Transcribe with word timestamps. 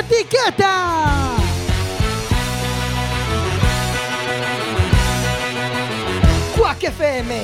etiqueta. 0.00 1.36
Quack 6.56 6.84
FM, 6.84 7.40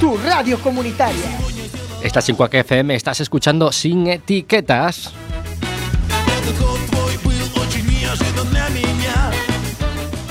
tu 0.00 0.16
radio 0.18 0.58
comunitaria. 0.60 1.38
Estás 2.02 2.28
en 2.28 2.36
Quack 2.36 2.54
FM, 2.54 2.94
estás 2.94 3.20
escuchando 3.20 3.70
Sin 3.72 4.06
Etiquetas. 4.08 5.12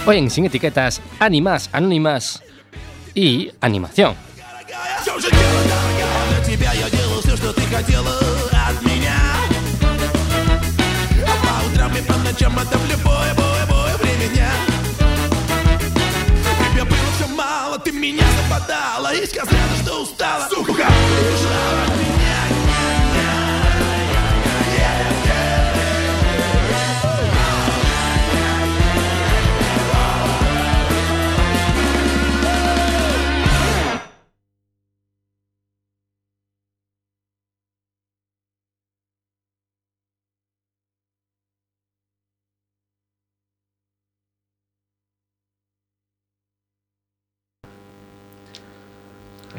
Hoy 0.05 0.17
en 0.17 0.29
Sin 0.29 0.45
Etiquetas, 0.45 1.01
animas, 1.19 1.69
anónimas 1.71 2.41
y 3.13 3.51
animación. 3.61 4.15
Это 12.59 12.77
в 12.77 12.89
любое, 12.89 13.33
бое, 13.35 13.65
бое 13.67 13.97
время 13.97 14.27
дня. 14.33 14.51
Тебе 16.71 16.83
было 16.83 17.11
все 17.17 17.27
мало, 17.27 17.79
ты 17.79 17.91
меня 17.91 18.25
западала. 18.43 19.13
И 19.13 19.25
сказала, 19.25 19.75
что 19.83 20.01
устала. 20.01 20.47
Сука, 20.49 20.70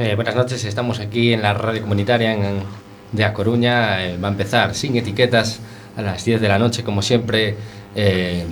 Eh, 0.02 0.16
buenas 0.16 0.34
noches, 0.34 0.64
estamos 0.64 0.98
aquí 0.98 1.32
en 1.32 1.42
la 1.42 1.54
radio 1.54 1.80
comunitaria 1.82 2.32
en- 2.34 2.64
de 3.12 3.24
A 3.24 3.32
Coruña. 3.32 4.04
Eh, 4.04 4.18
va 4.18 4.26
a 4.28 4.30
empezar 4.32 4.74
sin 4.74 4.96
etiquetas 4.96 5.60
a 5.96 6.02
las 6.02 6.24
10 6.24 6.40
de 6.40 6.48
la 6.48 6.58
noche, 6.58 6.82
como 6.82 7.02
siempre. 7.02 7.56
Eh, 7.94 8.44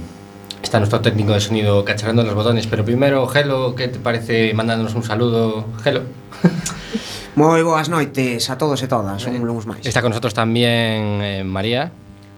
está 0.63 0.79
nuestro 0.79 1.01
técnico 1.01 1.33
de 1.33 1.41
sonido 1.41 1.85
cacharrando 1.85 2.23
los 2.23 2.35
botones, 2.35 2.69
pero 2.69 2.85
primero, 2.85 3.27
Gelo, 3.27 3.75
¿qué 3.75 3.89
te 3.89 3.99
parece 3.99 4.55
mandándonos 4.55 4.95
un 4.95 5.03
saludo? 5.03 5.67
Gelo. 5.83 6.03
Moi 7.35 7.63
boas 7.67 7.89
noites 7.89 8.47
a 8.51 8.59
todos 8.59 8.83
e 8.83 8.87
todas, 8.87 9.27
un 9.27 9.43
lunes 9.43 9.67
máis. 9.67 9.83
Está 9.87 10.03
con 10.03 10.11
nosotros 10.15 10.35
también 10.35 11.19
eh, 11.25 11.43
María, 11.45 11.91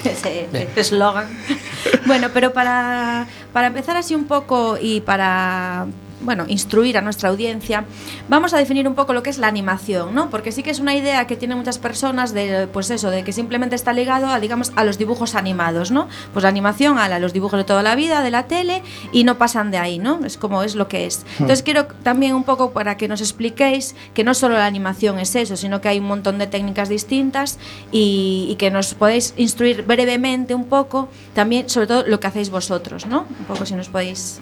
Ese 0.04 0.68
eslogan. 0.76 1.28
bueno, 2.06 2.28
pero 2.32 2.52
para, 2.52 3.26
para 3.52 3.68
empezar 3.68 3.96
así 3.96 4.14
un 4.14 4.24
poco 4.24 4.78
y 4.80 5.00
para 5.00 5.86
bueno, 6.22 6.44
instruir 6.48 6.98
a 6.98 7.00
nuestra 7.00 7.28
audiencia, 7.30 7.84
vamos 8.28 8.52
a 8.54 8.58
definir 8.58 8.86
un 8.88 8.94
poco 8.94 9.12
lo 9.12 9.22
que 9.22 9.30
es 9.30 9.38
la 9.38 9.48
animación, 9.48 10.14
¿no? 10.14 10.30
Porque 10.30 10.52
sí 10.52 10.62
que 10.62 10.70
es 10.70 10.80
una 10.80 10.94
idea 10.94 11.26
que 11.26 11.36
tienen 11.36 11.56
muchas 11.58 11.78
personas 11.78 12.32
de, 12.34 12.66
pues 12.72 12.90
eso, 12.90 13.10
de 13.10 13.24
que 13.24 13.32
simplemente 13.32 13.74
está 13.76 13.92
ligado 13.92 14.26
a, 14.28 14.40
digamos, 14.40 14.72
a 14.76 14.84
los 14.84 14.98
dibujos 14.98 15.34
animados, 15.34 15.90
¿no? 15.90 16.08
Pues 16.32 16.42
la 16.42 16.48
animación 16.48 16.98
a 16.98 17.08
la- 17.08 17.18
los 17.18 17.32
dibujos 17.32 17.58
de 17.58 17.64
toda 17.64 17.82
la 17.82 17.94
vida, 17.94 18.22
de 18.22 18.30
la 18.30 18.46
tele, 18.46 18.82
y 19.12 19.24
no 19.24 19.38
pasan 19.38 19.70
de 19.70 19.78
ahí, 19.78 19.98
¿no? 19.98 20.20
Es 20.24 20.36
como 20.36 20.62
es 20.62 20.74
lo 20.74 20.88
que 20.88 21.06
es. 21.06 21.24
Entonces 21.38 21.62
quiero 21.62 21.86
también 22.02 22.34
un 22.34 22.44
poco 22.44 22.72
para 22.72 22.96
que 22.96 23.08
nos 23.08 23.20
expliquéis 23.20 23.94
que 24.14 24.24
no 24.24 24.34
solo 24.34 24.54
la 24.56 24.66
animación 24.66 25.18
es 25.18 25.34
eso, 25.34 25.56
sino 25.56 25.80
que 25.80 25.88
hay 25.88 25.98
un 25.98 26.06
montón 26.06 26.38
de 26.38 26.46
técnicas 26.46 26.88
distintas 26.88 27.58
y, 27.92 28.46
y 28.50 28.54
que 28.56 28.70
nos 28.70 28.94
podéis 28.94 29.34
instruir 29.36 29.82
brevemente 29.86 30.54
un 30.54 30.64
poco 30.66 31.08
también 31.34 31.68
sobre 31.68 31.86
todo 31.86 32.04
lo 32.06 32.20
que 32.20 32.26
hacéis 32.26 32.50
vosotros, 32.50 33.06
¿no? 33.06 33.20
Un 33.38 33.44
poco 33.46 33.64
si 33.66 33.74
nos 33.74 33.88
podéis 33.88 34.40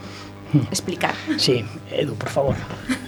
explicar. 0.70 1.14
Sí, 1.36 1.64
Edu, 1.90 2.14
por 2.14 2.28
favor. 2.28 2.56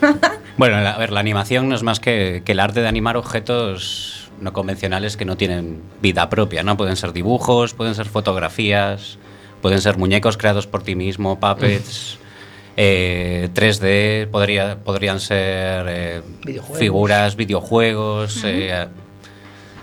Bueno, 0.57 0.77
a 0.77 0.99
ver, 0.99 1.11
la 1.11 1.21
animación 1.21 1.71
no 1.71 1.75
es 1.75 1.83
más 1.83 2.01
que, 2.01 2.43
que 2.45 2.53
el 2.53 2.61
arte 2.61 2.83
de 2.83 2.89
animar 2.89 3.17
objetos 3.17 4.31
no 4.41 4.53
convencionales 4.53 5.17
que 5.17 5.25
no 5.25 5.39
tienen 5.39 5.81
vida 6.03 6.29
propia, 6.29 6.63
¿no? 6.63 6.77
Pueden 6.77 6.97
ser 6.97 7.15
dibujos, 7.15 7.73
pueden 7.73 7.95
ser 7.95 8.07
fotografías, 8.07 9.19
pueden 9.63 9.81
ser 9.81 9.97
muñecos 9.97 10.37
creados 10.37 10.67
por 10.67 10.83
ti 10.83 10.95
mismo, 10.95 11.41
puppets, 11.41 12.19
eh, 12.77 13.49
3D, 13.55 14.29
podría, 14.31 14.77
podrían 14.79 15.21
ser 15.21 15.87
eh, 15.89 16.23
Videojuegos. 16.45 16.79
figuras, 16.79 17.37
videojuegos, 17.37 18.43
eh, 18.45 18.87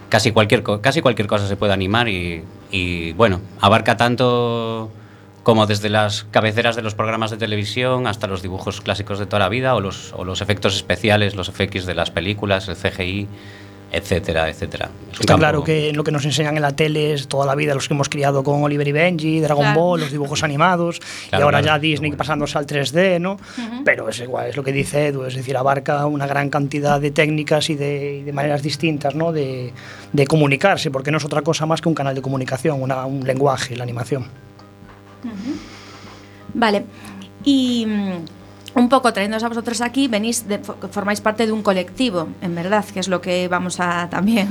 casi, 0.10 0.32
cualquier, 0.32 0.64
casi 0.82 1.02
cualquier 1.02 1.28
cosa 1.28 1.48
se 1.48 1.56
puede 1.56 1.74
animar 1.74 2.08
y, 2.08 2.44
y, 2.72 3.14
bueno, 3.14 3.42
abarca 3.62 3.98
tanto 3.98 4.92
como 5.48 5.66
desde 5.66 5.88
las 5.90 6.26
cabeceras 6.30 6.76
de 6.76 6.82
los 6.82 6.94
programas 6.94 7.32
de 7.32 7.38
televisión 7.38 8.06
hasta 8.06 8.28
los 8.28 8.42
dibujos 8.42 8.82
clásicos 8.82 9.18
de 9.18 9.28
toda 9.28 9.40
la 9.40 9.48
vida 9.48 9.76
o 9.76 9.80
los, 9.80 10.12
o 10.18 10.26
los 10.26 10.42
efectos 10.42 10.76
especiales, 10.76 11.36
los 11.36 11.50
FX 11.52 11.86
de 11.86 11.96
las 11.96 12.12
películas, 12.12 12.68
el 12.68 12.76
CGI, 12.76 13.30
etcétera, 13.94 14.50
etcétera. 14.50 14.90
Es 15.14 15.22
Está 15.22 15.38
claro 15.38 15.64
que 15.64 15.94
lo 15.94 16.04
que 16.04 16.12
nos 16.12 16.26
enseñan 16.26 16.58
en 16.58 16.62
la 16.64 16.76
tele 16.76 17.14
es 17.14 17.30
toda 17.30 17.46
la 17.46 17.56
vida 17.56 17.74
los 17.74 17.88
que 17.88 17.94
hemos 17.94 18.10
criado 18.10 18.44
con 18.44 18.62
Oliver 18.62 18.86
y 18.86 18.92
Benji, 18.92 19.40
Dragon 19.40 19.64
Claro. 19.64 19.80
Ball, 19.80 20.02
los 20.02 20.12
dibujos 20.12 20.44
animados, 20.44 20.98
y 20.98 21.30
Claro, 21.30 21.46
ahora 21.46 21.62
claro. 21.62 21.78
ya 21.78 21.80
Disney 21.80 22.12
pasándose 22.12 22.58
al 22.58 22.66
3D, 22.68 23.22
¿no? 23.22 23.38
Pero 23.86 24.10
es 24.10 24.20
igual, 24.20 24.48
es 24.48 24.58
lo 24.58 24.66
que 24.66 24.74
dice 24.74 25.08
Edu, 25.08 25.24
es 25.24 25.36
decir, 25.36 25.56
abarca 25.56 26.06
una 26.08 26.28
gran 26.28 26.50
cantidad 26.50 27.00
de 27.00 27.12
técnicas 27.12 27.70
y 27.70 27.76
de, 27.76 28.18
y 28.18 28.24
de 28.24 28.34
maneras 28.34 28.62
distintas, 28.64 29.16
¿no? 29.16 29.32
De, 29.32 29.72
de 30.12 30.28
comunicarse, 30.28 30.92
porque 30.92 31.10
no 31.10 31.20
es 31.20 31.24
otra 31.24 31.42
cosa 31.42 31.66
más 31.66 31.80
que 31.80 31.88
un 31.88 31.96
canal 31.96 32.16
de 32.16 32.22
comunicación, 32.22 32.82
una- 32.82 33.06
un 33.06 33.26
lenguaje, 33.26 33.78
la 33.78 33.84
animación. 33.84 34.26
Vale. 36.54 36.86
Y 37.44 37.86
mm, 37.86 38.80
un 38.80 38.90
poco 38.90 39.12
trayéndoos 39.14 39.44
a 39.44 39.48
vosotros 39.48 39.82
aquí, 39.82 40.08
venís 40.08 40.48
de, 40.48 40.62
fo- 40.62 40.76
formáis 40.90 41.22
parte 41.22 41.46
de 41.46 41.52
un 41.52 41.62
colectivo, 41.64 42.28
en 42.42 42.56
verdad, 42.56 42.86
que 42.86 43.00
es 43.00 43.08
lo 43.08 43.22
que 43.22 43.48
vamos 43.48 43.80
a 43.80 44.10
también 44.12 44.50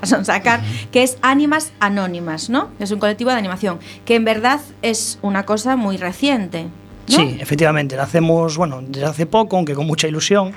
a 0.00 0.06
sonsacar, 0.06 0.60
que 0.92 1.02
es 1.02 1.18
Ánimas 1.22 1.72
Anónimas, 1.80 2.50
¿no? 2.50 2.70
Es 2.78 2.90
un 2.90 2.98
colectivo 2.98 3.30
de 3.30 3.36
animación, 3.36 3.78
que 4.04 4.14
en 4.16 4.24
verdad 4.24 4.60
es 4.82 5.18
una 5.22 5.44
cosa 5.44 5.76
muy 5.76 5.96
reciente. 5.96 6.64
¿no? 7.10 7.16
Sí, 7.16 7.38
efectivamente, 7.40 7.96
la 7.96 8.02
hacemos, 8.02 8.56
bueno, 8.56 8.82
desde 8.86 9.06
hace 9.06 9.26
poco, 9.26 9.56
aunque 9.56 9.74
con 9.74 9.86
mucha 9.86 10.06
ilusión. 10.08 10.52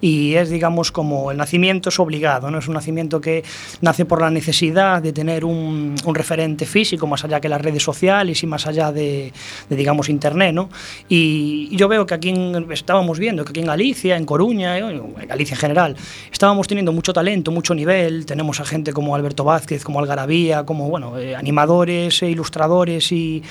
Y 0.00 0.34
es, 0.34 0.50
digamos, 0.50 0.90
como 0.92 1.30
el 1.30 1.36
nacimiento 1.36 1.88
es 1.90 1.98
obligado, 2.00 2.50
¿no? 2.50 2.58
Es 2.58 2.68
un 2.68 2.74
nacimiento 2.74 3.20
que 3.20 3.44
nace 3.80 4.04
por 4.04 4.20
la 4.20 4.30
necesidad 4.30 5.02
de 5.02 5.12
tener 5.12 5.44
un, 5.44 5.94
un 6.04 6.14
referente 6.14 6.64
físico 6.66 7.06
más 7.06 7.24
allá 7.24 7.40
que 7.40 7.48
las 7.48 7.60
redes 7.60 7.82
sociales 7.82 8.42
y 8.42 8.46
más 8.46 8.66
allá 8.66 8.92
de, 8.92 9.32
de, 9.68 9.76
digamos, 9.76 10.08
Internet, 10.08 10.54
¿no? 10.54 10.70
Y 11.08 11.74
yo 11.76 11.88
veo 11.88 12.06
que 12.06 12.14
aquí 12.14 12.30
en- 12.30 12.70
estábamos 12.72 13.18
viendo 13.18 13.44
que 13.44 13.50
aquí 13.50 13.60
en 13.60 13.66
Galicia, 13.66 14.16
en 14.16 14.24
Coruña, 14.24 14.78
eh, 14.78 15.00
en 15.20 15.28
Galicia 15.28 15.54
en 15.54 15.60
general, 15.60 15.96
estábamos 16.32 16.66
teniendo 16.66 16.92
mucho 16.92 17.12
talento, 17.12 17.50
mucho 17.50 17.74
nivel, 17.74 18.24
tenemos 18.26 18.60
a 18.60 18.64
gente 18.64 18.92
como 18.92 19.14
Alberto 19.14 19.44
Vázquez, 19.44 19.84
como 19.84 19.98
Algarabía, 20.00 20.64
como, 20.64 20.88
bueno, 20.88 21.18
eh, 21.18 21.36
animadores, 21.36 22.22
e 22.22 22.30
ilustradores 22.30 23.12
y, 23.12 23.42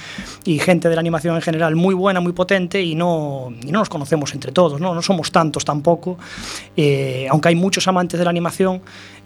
y 0.45 0.59
gente 0.59 0.89
de 0.89 0.95
la 0.95 1.01
animación 1.01 1.35
en 1.35 1.41
general 1.41 1.75
muy 1.75 1.93
buena, 1.93 2.19
muy 2.19 2.31
potente 2.33 2.81
y 2.81 2.95
no, 2.95 3.53
y 3.61 3.71
no 3.71 3.79
nos 3.79 3.89
conocemos 3.89 4.33
entre 4.33 4.51
todos, 4.51 4.79
¿no? 4.81 4.93
No 4.95 5.01
somos 5.01 5.31
tantos 5.31 5.63
tampoco, 5.65 6.17
eh, 6.77 7.27
aunque 7.29 7.49
hay 7.49 7.55
muchos 7.55 7.87
amantes 7.87 8.17
de 8.17 8.23
la 8.23 8.29
animación, 8.29 8.81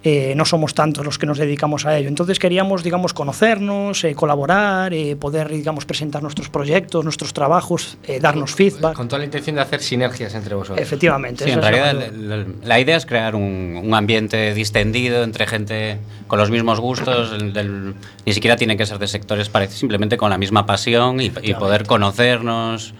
eh, 0.05 0.33
no 0.35 0.43
somos 0.43 0.73
tantos 0.73 1.05
los 1.05 1.17
que 1.17 1.25
nos 1.25 1.37
dedicamos 1.37 1.85
a 1.85 1.97
ello. 1.97 2.09
Entonces 2.09 2.37
queríamos, 2.37 2.83
digamos, 2.83 3.13
conocernos, 3.13 4.03
eh, 4.03 4.13
colaborar, 4.15 4.93
eh, 4.93 5.15
poder, 5.15 5.47
digamos, 5.47 5.85
presentar 5.85 6.21
nuestros 6.21 6.49
proyectos, 6.49 7.05
nuestros 7.05 7.31
trabajos, 7.33 7.97
eh, 8.05 8.19
darnos 8.19 8.53
feedback. 8.53 8.95
Con 8.95 9.07
toda 9.07 9.19
la 9.19 9.25
intención 9.25 9.55
de 9.55 9.61
hacer 9.61 9.81
sinergias 9.81 10.35
entre 10.35 10.55
vosotros. 10.55 10.85
Efectivamente. 10.85 11.45
Sí, 11.45 11.51
en 11.51 11.61
realidad 11.61 11.93
la, 11.93 12.35
la- 12.37 12.45
la 12.63 12.79
idea 12.81 12.97
es 12.97 13.05
crear 13.05 13.33
un, 13.35 13.79
un 13.81 13.93
ambiente 13.93 14.53
distendido 14.53 15.23
entre 15.23 15.47
gente 15.47 15.99
con 16.27 16.37
los 16.37 16.51
mismos 16.51 16.81
gustos, 16.81 17.31
del- 17.53 17.93
ni 18.25 18.33
siquiera 18.33 18.57
tiene 18.57 18.75
que 18.75 18.85
ser 18.85 18.99
de 18.99 19.07
sectores 19.07 19.47
parecidos, 19.47 19.79
simplemente 19.79 20.17
con 20.17 20.29
la 20.29 20.37
misma 20.37 20.65
pasión 20.65 21.21
y, 21.21 21.31
y 21.43 21.53
poder 21.53 21.85
conocernos 21.85 22.93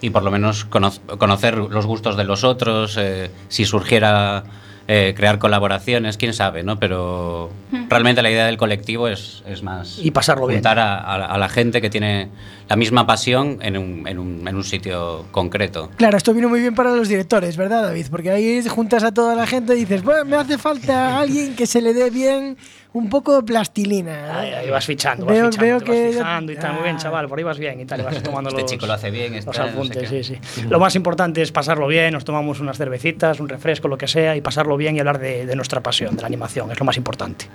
y 0.00 0.10
por 0.10 0.22
lo 0.22 0.30
menos 0.30 0.64
cono- 0.64 0.92
conocer 1.18 1.56
los 1.56 1.86
gustos 1.86 2.16
de 2.16 2.24
los 2.24 2.44
otros, 2.44 2.96
eh, 2.98 3.30
si 3.48 3.64
surgiera 3.64 4.44
eh, 4.86 5.14
crear 5.16 5.38
colaboraciones, 5.38 6.18
quién 6.18 6.34
sabe, 6.34 6.62
¿no? 6.62 6.78
Pero 6.78 7.48
realmente 7.88 8.20
la 8.20 8.30
idea 8.30 8.44
del 8.44 8.58
colectivo 8.58 9.08
es, 9.08 9.42
es 9.46 9.62
más 9.62 9.98
Y 10.02 10.10
pasarlo 10.10 10.46
bien. 10.46 10.58
juntar 10.58 10.78
a, 10.78 10.98
a 10.98 11.16
la- 11.16 11.24
a 11.24 11.38
la 11.38 11.48
gente 11.48 11.80
que 11.80 11.88
tiene 11.88 12.28
la 12.68 12.76
misma 12.76 13.06
pasión 13.06 13.60
en 13.62 13.78
un, 13.78 14.06
en 14.06 14.18
un- 14.18 14.46
en 14.46 14.54
un 14.54 14.62
sitio 14.62 15.24
concreto. 15.30 15.88
Claro, 15.96 16.18
esto 16.18 16.34
vino 16.34 16.50
muy 16.50 16.60
bien 16.60 16.74
para 16.74 16.94
los 16.94 17.08
directores, 17.08 17.56
¿verdad, 17.56 17.82
David? 17.84 18.08
Porque 18.10 18.30
ahí 18.30 18.62
juntas 18.68 19.04
a 19.04 19.12
toda 19.14 19.34
la 19.34 19.46
gente 19.46 19.74
y 19.74 19.80
dices, 19.80 20.02
bueno, 20.02 20.26
me 20.26 20.36
hace 20.36 20.58
falta 20.58 21.18
alguien 21.18 21.56
que 21.56 21.66
se 21.66 21.80
le 21.80 21.94
dé 21.94 22.10
bien 22.10 22.58
un 22.94 23.10
poco 23.10 23.36
de 23.36 23.42
plastilina. 23.42 24.38
Ahí, 24.40 24.52
ahí 24.52 24.70
vas 24.70 24.86
fichando, 24.86 25.26
vas 25.26 25.34
Veo- 25.34 25.46
fichando, 25.46 25.66
veo 25.66 25.78
te 25.80 25.84
vas 25.90 25.94
que- 26.00 26.12
fijando 26.12 26.52
y 26.52 26.56
tal, 26.56 26.72
muy 26.74 26.82
bien, 26.84 26.96
Ah. 26.96 26.98
chaval, 27.00 27.28
por 27.28 27.36
ahí 27.38 27.44
vas 27.44 27.58
bien 27.58 27.80
y 27.80 27.84
tal, 27.84 28.00
y 28.00 28.02
vas 28.04 28.22
tomando 28.22 28.50
Este 28.50 28.62
los, 28.62 28.70
chico 28.70 28.86
lo 28.86 28.92
hace 28.94 29.10
bien, 29.10 29.34
este 29.34 29.46
los 29.50 29.58
no 29.58 29.64
sé 29.64 29.70
apuntes, 29.70 30.10
qué. 30.10 30.22
sí, 30.24 30.38
sí. 30.54 30.62
Lo 30.68 30.78
más 30.78 30.94
importante 30.96 31.42
es 31.42 31.52
pasarlo 31.52 31.86
bien, 31.88 32.12
nos 32.14 32.24
tomamos 32.24 32.60
unas 32.60 32.78
cervecitas, 32.78 33.40
un 33.40 33.48
refresco, 33.48 33.88
lo 33.88 33.98
que 33.98 34.06
sea, 34.08 34.36
y 34.36 34.40
pasarlo 34.40 34.76
bien 34.76 34.96
y 34.96 35.00
hablar 35.00 35.18
de, 35.18 35.44
de 35.44 35.56
nuestra 35.56 35.82
pasión, 35.82 36.14
de 36.16 36.22
la 36.22 36.28
animación, 36.28 36.70
es 36.72 36.78
lo 36.78 36.84
más 36.86 36.96
importante. 36.96 37.46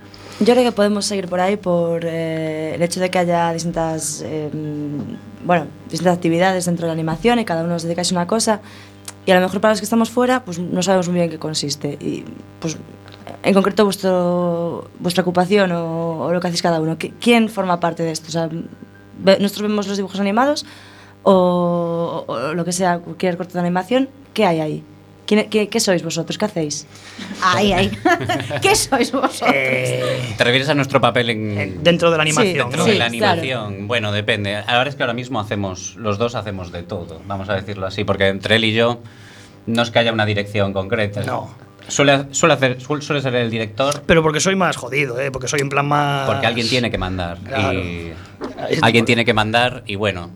Yo 0.41 0.53
creo 0.53 0.63
que 0.63 0.71
podemos 0.71 1.05
seguir 1.05 1.27
por 1.27 1.39
ahí 1.39 1.57
por 1.57 2.01
eh, 2.05 2.73
el 2.75 2.81
hecho 2.81 2.99
de 2.99 3.09
que 3.09 3.17
haya 3.19 3.51
distintas, 3.51 4.21
eh, 4.25 4.49
bueno, 5.43 5.67
distintas 5.89 6.15
actividades 6.15 6.65
dentro 6.65 6.83
de 6.83 6.87
la 6.87 6.93
animación 6.93 7.39
y 7.39 7.45
cada 7.45 7.63
uno 7.63 7.79
se 7.79 7.87
dedica 7.87 8.01
a 8.01 8.05
una 8.11 8.27
cosa. 8.27 8.61
Y 9.25 9.31
a 9.31 9.35
lo 9.35 9.41
mejor 9.41 9.59
para 9.61 9.73
los 9.73 9.79
que 9.81 9.85
estamos 9.85 10.09
fuera, 10.09 10.43
pues 10.45 10.59
no 10.59 10.81
sabemos 10.81 11.07
muy 11.07 11.15
bien 11.15 11.25
en 11.25 11.31
qué 11.31 11.39
consiste. 11.39 11.97
Y 11.99 12.23
pues 12.59 12.77
en 13.43 13.53
concreto 13.53 13.85
vuestro, 13.85 14.89
vuestra 14.99 15.21
ocupación 15.21 15.71
o, 15.71 16.25
o 16.25 16.33
lo 16.33 16.39
que 16.41 16.47
hacéis 16.47 16.61
cada 16.61 16.79
uno. 16.81 16.97
¿Qui- 16.97 17.13
¿Quién 17.21 17.49
forma 17.49 17.79
parte 17.79 18.03
de 18.03 18.11
esto? 18.11 18.27
O 18.27 18.31
sea, 18.31 18.49
nosotros 19.23 19.61
vemos 19.61 19.87
los 19.87 19.97
dibujos 19.97 20.19
animados 20.19 20.65
o, 21.23 22.23
o 22.27 22.53
lo 22.53 22.65
que 22.65 22.71
sea, 22.71 22.99
cualquier 22.99 23.37
corto 23.37 23.53
de 23.53 23.59
animación. 23.59 24.09
¿Qué 24.33 24.45
hay 24.45 24.59
ahí? 24.59 24.83
¿Quién- 25.25 25.47
qué, 25.49 25.69
qué 25.69 25.79
sois 25.79 26.03
vosotros? 26.03 26.37
¿Qué 26.37 26.45
hacéis? 26.45 26.87
Ay, 27.43 27.71
ay. 27.71 27.91
¿Qué 28.61 28.75
sois 28.75 29.11
vosotros? 29.11 29.43
Eh, 29.53 30.33
¿Te 30.37 30.43
refieres 30.43 30.69
a 30.69 30.73
nuestro 30.75 30.99
papel 30.99 31.29
en, 31.29 31.57
en- 31.57 31.83
dentro 31.83 32.09
de 32.09 32.17
la 32.17 32.23
animación, 32.23 32.53
Sí, 32.53 32.57
dentro 32.57 32.79
¿no? 32.79 32.85
de 32.85 32.91
sí. 32.93 32.97
la 32.97 33.09
claro. 33.09 33.31
animación? 33.33 33.87
Bueno, 33.87 34.11
depende. 34.11 34.55
Ahora 34.57 34.89
es 34.89 34.95
que 34.95 35.03
ahora 35.03 35.13
mismo 35.13 35.39
hacemos, 35.39 35.95
los 35.97 36.17
dos 36.17 36.33
hacemos 36.35 36.71
de 36.71 36.81
todo, 36.83 37.21
vamos 37.27 37.47
a 37.49 37.53
decirlo 37.53 37.85
así, 37.85 38.03
porque 38.03 38.27
entre 38.27 38.55
él 38.55 38.63
y 38.65 38.73
yo 38.73 38.99
no 39.67 39.83
es 39.83 39.91
que 39.91 39.99
haya 39.99 40.11
una 40.11 40.25
dirección 40.25 40.73
concreta. 40.73 41.21
No. 41.23 41.49
Suele, 41.89 42.25
suele, 42.31 42.53
hacer, 42.53 42.79
suele, 42.81 43.01
suele 43.03 43.21
ser 43.21 43.35
el 43.35 43.49
director 43.49 44.03
Pero 44.05 44.21
porque 44.23 44.39
soy 44.39 44.55
más 44.55 44.77
jodido, 44.77 45.19
¿eh? 45.19 45.31
porque 45.31 45.47
soy 45.47 45.59
en 45.61 45.69
plan 45.69 45.87
más... 45.87 46.27
porque 46.27 46.45
alguien 46.47 46.67
tiene 46.69 46.89
que 46.91 46.97
mandar. 46.97 47.37
Claro. 47.39 47.79
Y 47.79 48.13
alguien 48.81 49.03
por- 49.03 49.07
tiene 49.07 49.25
que 49.25 49.33
mandar 49.33 49.83
y 49.85 49.95
bueno, 49.95 50.29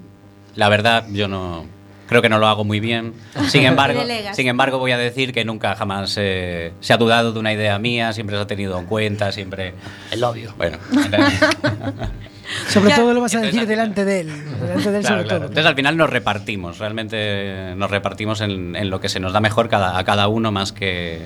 la 0.55 0.69
verdad 0.69 1.05
yo 1.11 1.27
no... 1.27 1.65
Creo 2.05 2.21
que 2.21 2.29
no 2.29 2.37
lo 2.37 2.47
hago 2.47 2.63
muy 2.65 2.79
bien. 2.79 3.13
Sin 3.47 3.63
embargo, 3.63 4.01
sin 4.33 4.47
embargo 4.47 4.77
voy 4.77 4.91
a 4.91 4.97
decir 4.97 5.33
que 5.33 5.45
nunca 5.45 5.73
jamás 5.75 6.15
eh, 6.19 6.73
se 6.81 6.93
ha 6.93 6.97
dudado 6.97 7.31
de 7.31 7.39
una 7.39 7.53
idea 7.53 7.79
mía, 7.79 8.11
siempre 8.13 8.35
se 8.35 8.41
ha 8.43 8.47
tenido 8.47 8.77
en 8.77 8.85
cuenta, 8.85 9.31
siempre... 9.31 9.73
El 10.11 10.23
obvio. 10.23 10.53
Bueno, 10.57 10.77
Sobre 12.69 12.89
Ya. 12.89 12.95
todo 12.97 13.13
lo 13.13 13.21
vas 13.21 13.35
a 13.35 13.39
decir 13.41 13.65
delante 13.67 14.05
de 14.05 14.21
él. 14.21 14.27
Delante 14.61 14.91
de 14.91 14.97
él 14.97 15.03
Claro, 15.03 15.17
sobre 15.17 15.23
claro. 15.23 15.27
todo. 15.27 15.35
Entonces 15.47 15.65
al 15.65 15.75
final 15.75 15.97
nos 15.97 16.09
repartimos, 16.09 16.77
realmente 16.79 17.73
nos 17.75 17.89
repartimos 17.91 18.41
en, 18.41 18.75
en 18.75 18.89
lo 18.89 18.99
que 18.99 19.09
se 19.09 19.19
nos 19.19 19.33
da 19.33 19.39
mejor 19.39 19.69
cada, 19.69 19.97
a 19.97 20.03
cada 20.03 20.27
uno 20.27 20.51
más 20.51 20.71
que, 20.71 21.21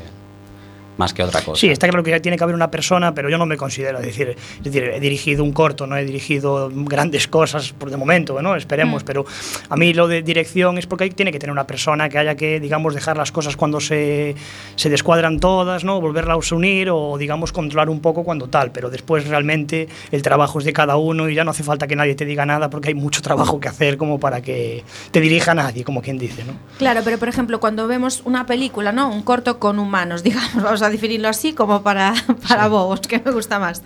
más 0.98 1.14
que 1.14 1.24
otra 1.24 1.42
cosa. 1.42 1.60
Sí, 1.60 1.70
está 1.70 1.88
claro 1.88 2.04
que 2.04 2.20
tiene 2.20 2.38
que 2.38 2.44
haber 2.44 2.56
una 2.56 2.72
persona, 2.72 3.14
pero 3.14 3.30
yo 3.30 3.38
no 3.38 3.46
me 3.46 3.58
considero, 3.58 4.00
es 4.00 4.06
decir, 4.06 4.30
es 4.30 4.64
decir, 4.64 4.84
he 4.84 5.00
dirigido 5.00 5.44
un 5.44 5.54
corto, 5.54 5.88
no 5.88 5.98
he 5.98 6.06
dirigido 6.06 6.70
grandes 6.74 7.28
cosas 7.28 7.74
por 7.74 7.90
de 7.90 7.98
momento, 7.98 8.42
¿no? 8.42 8.56
Esperemos, 8.56 9.04
pero 9.04 9.26
a 9.70 9.76
mí 9.76 9.94
lo 9.94 10.08
de 10.08 10.22
dirección 10.22 10.78
es 10.78 10.88
porque 10.88 11.10
tiene 11.10 11.32
que 11.32 11.40
tener 11.40 11.52
una 11.52 11.68
persona 11.68 12.10
que 12.10 12.18
haya 12.18 12.36
que, 12.36 12.60
digamos, 12.60 12.94
dejar 12.94 13.18
las 13.18 13.32
cosas 13.32 13.56
cuando 13.56 13.80
se, 13.80 14.36
se 14.76 14.90
descuadran 14.90 15.40
todas, 15.40 15.84
¿no? 15.84 16.02
Volverlas 16.02 16.52
a 16.52 16.56
unir 16.56 16.90
o, 16.90 17.18
digamos, 17.18 17.52
controlar 17.52 17.90
un 17.90 18.00
poco 18.00 18.24
cuando 18.24 18.48
tal, 18.50 18.72
pero 18.72 18.90
después 18.90 19.28
realmente 19.28 19.88
el 20.12 20.22
trabajo 20.22 20.60
es 20.60 20.66
de 20.66 20.74
cada 20.74 20.98
uno 20.98 21.30
y 21.30 21.36
ya 21.36 21.44
no 21.44 21.52
hace 21.52 21.64
falta 21.64 21.88
que 21.88 21.96
nadie 21.96 22.16
te 22.16 22.26
diga 22.26 22.46
nada 22.46 22.70
porque 22.70 22.90
hay 22.90 22.94
mucho 22.94 23.22
trabajo 23.22 23.60
que 23.60 23.68
hacer 23.68 23.98
como 23.98 24.20
para 24.20 24.42
que 24.42 24.84
te 25.12 25.20
dirija 25.20 25.54
nadie, 25.54 25.84
como 25.84 26.02
quien 26.02 26.18
dice, 26.18 26.44
¿no? 26.44 26.54
Claro, 26.78 27.02
pero 27.04 27.18
por 27.18 27.30
ejemplo, 27.30 27.60
cuando 27.60 27.88
vemos 27.88 28.22
una 28.26 28.46
película, 28.46 28.92
¿no? 28.92 29.10
Un 29.10 29.24
corto 29.24 29.60
con 29.60 29.80
humanos, 29.80 30.24
digamos, 30.28 30.64
vamos 30.64 30.82
a 30.82 30.87
definirlo 30.90 31.30
así 31.30 31.54
como 31.54 31.84
para, 31.84 32.14
para 32.48 32.68
bobos, 32.68 33.02
que 33.02 33.20
me 33.24 33.32
gusta 33.32 33.60
más. 33.60 33.84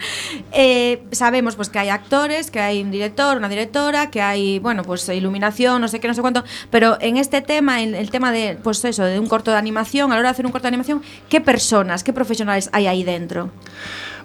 Eh, 0.51 1.03
sabemos 1.11 1.55
pues 1.55 1.69
que 1.69 1.79
hay 1.79 1.89
actores, 1.89 2.51
que 2.51 2.59
hay 2.59 2.81
un 2.81 2.91
director, 2.91 3.37
una 3.37 3.49
directora, 3.49 4.09
que 4.09 4.21
hay, 4.21 4.59
bueno, 4.59 4.83
pues 4.83 5.07
iluminación, 5.09 5.81
no 5.81 5.87
sé 5.87 5.99
qué, 5.99 6.07
no 6.07 6.13
sé 6.13 6.21
cuánto, 6.21 6.43
pero 6.69 6.97
en 7.01 7.17
este 7.17 7.41
tema, 7.41 7.81
en 7.81 7.95
el 7.95 8.09
tema 8.11 8.31
de, 8.31 8.57
pues 8.61 8.83
eso, 8.85 9.03
de 9.03 9.19
un 9.19 9.27
corto 9.27 9.51
de 9.51 9.57
animación, 9.57 10.11
a 10.11 10.15
la 10.15 10.19
hora 10.19 10.29
de 10.29 10.33
hacer 10.33 10.45
un 10.45 10.51
corto 10.51 10.63
de 10.63 10.69
animación, 10.69 11.01
¿qué 11.29 11.41
personas, 11.41 12.03
qué 12.03 12.13
profesionales 12.13 12.69
hay 12.73 12.87
ahí 12.87 13.03
dentro? 13.03 13.51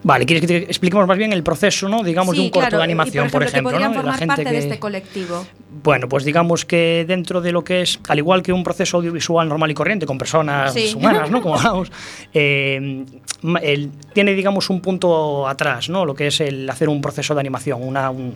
Vale, 0.06 0.24
¿quieres 0.24 0.40
que 0.42 0.46
te 0.46 0.56
expliquemos 0.58 1.04
más 1.08 1.18
bien 1.18 1.32
el 1.32 1.42
proceso, 1.42 1.88
¿no? 1.88 2.04
digamos, 2.04 2.36
de 2.36 2.42
un 2.42 2.50
corto 2.50 2.76
de 2.76 2.82
y, 2.82 2.84
animación, 2.84 3.28
por 3.28 3.42
ejemplo, 3.42 3.70
que 3.70 3.74
podrían 3.74 3.92
¿no? 3.92 4.02
De 4.02 4.06
la 4.06 4.12
gente 4.12 4.26
parte 4.28 4.44
de 4.44 4.50
que- 4.52 4.58
este 4.58 4.78
colectivo. 4.78 5.44
Bueno, 5.82 6.08
pues 6.08 6.24
digamos 6.24 6.64
que 6.64 7.04
dentro 7.08 7.40
de 7.40 7.50
lo 7.50 7.64
que 7.64 7.82
es, 7.82 7.98
al 8.08 8.18
igual 8.18 8.40
que 8.44 8.52
un 8.52 8.62
proceso 8.62 8.98
audiovisual 8.98 9.48
normal 9.48 9.72
y 9.72 9.74
corriente, 9.74 10.06
con 10.06 10.16
personas 10.16 10.72
Sí. 10.74 10.94
humanas, 10.96 11.28
¿no? 11.28 11.42
Como 11.42 11.56
eh, 12.32 12.78
ma- 12.80 13.04
el- 13.62 13.90
tiene, 14.12 14.32
digamos, 14.32 14.70
un 14.70 14.80
punto 14.80 15.46
atrás, 15.46 15.88
¿no? 15.88 16.04
Lo 16.04 16.14
que 16.14 16.28
es 16.28 16.40
el 16.40 16.68
hacer 16.70 16.88
un 16.88 17.00
proceso 17.00 17.34
de 17.34 17.40
animación, 17.40 17.82
una- 17.82 18.10
un, 18.10 18.34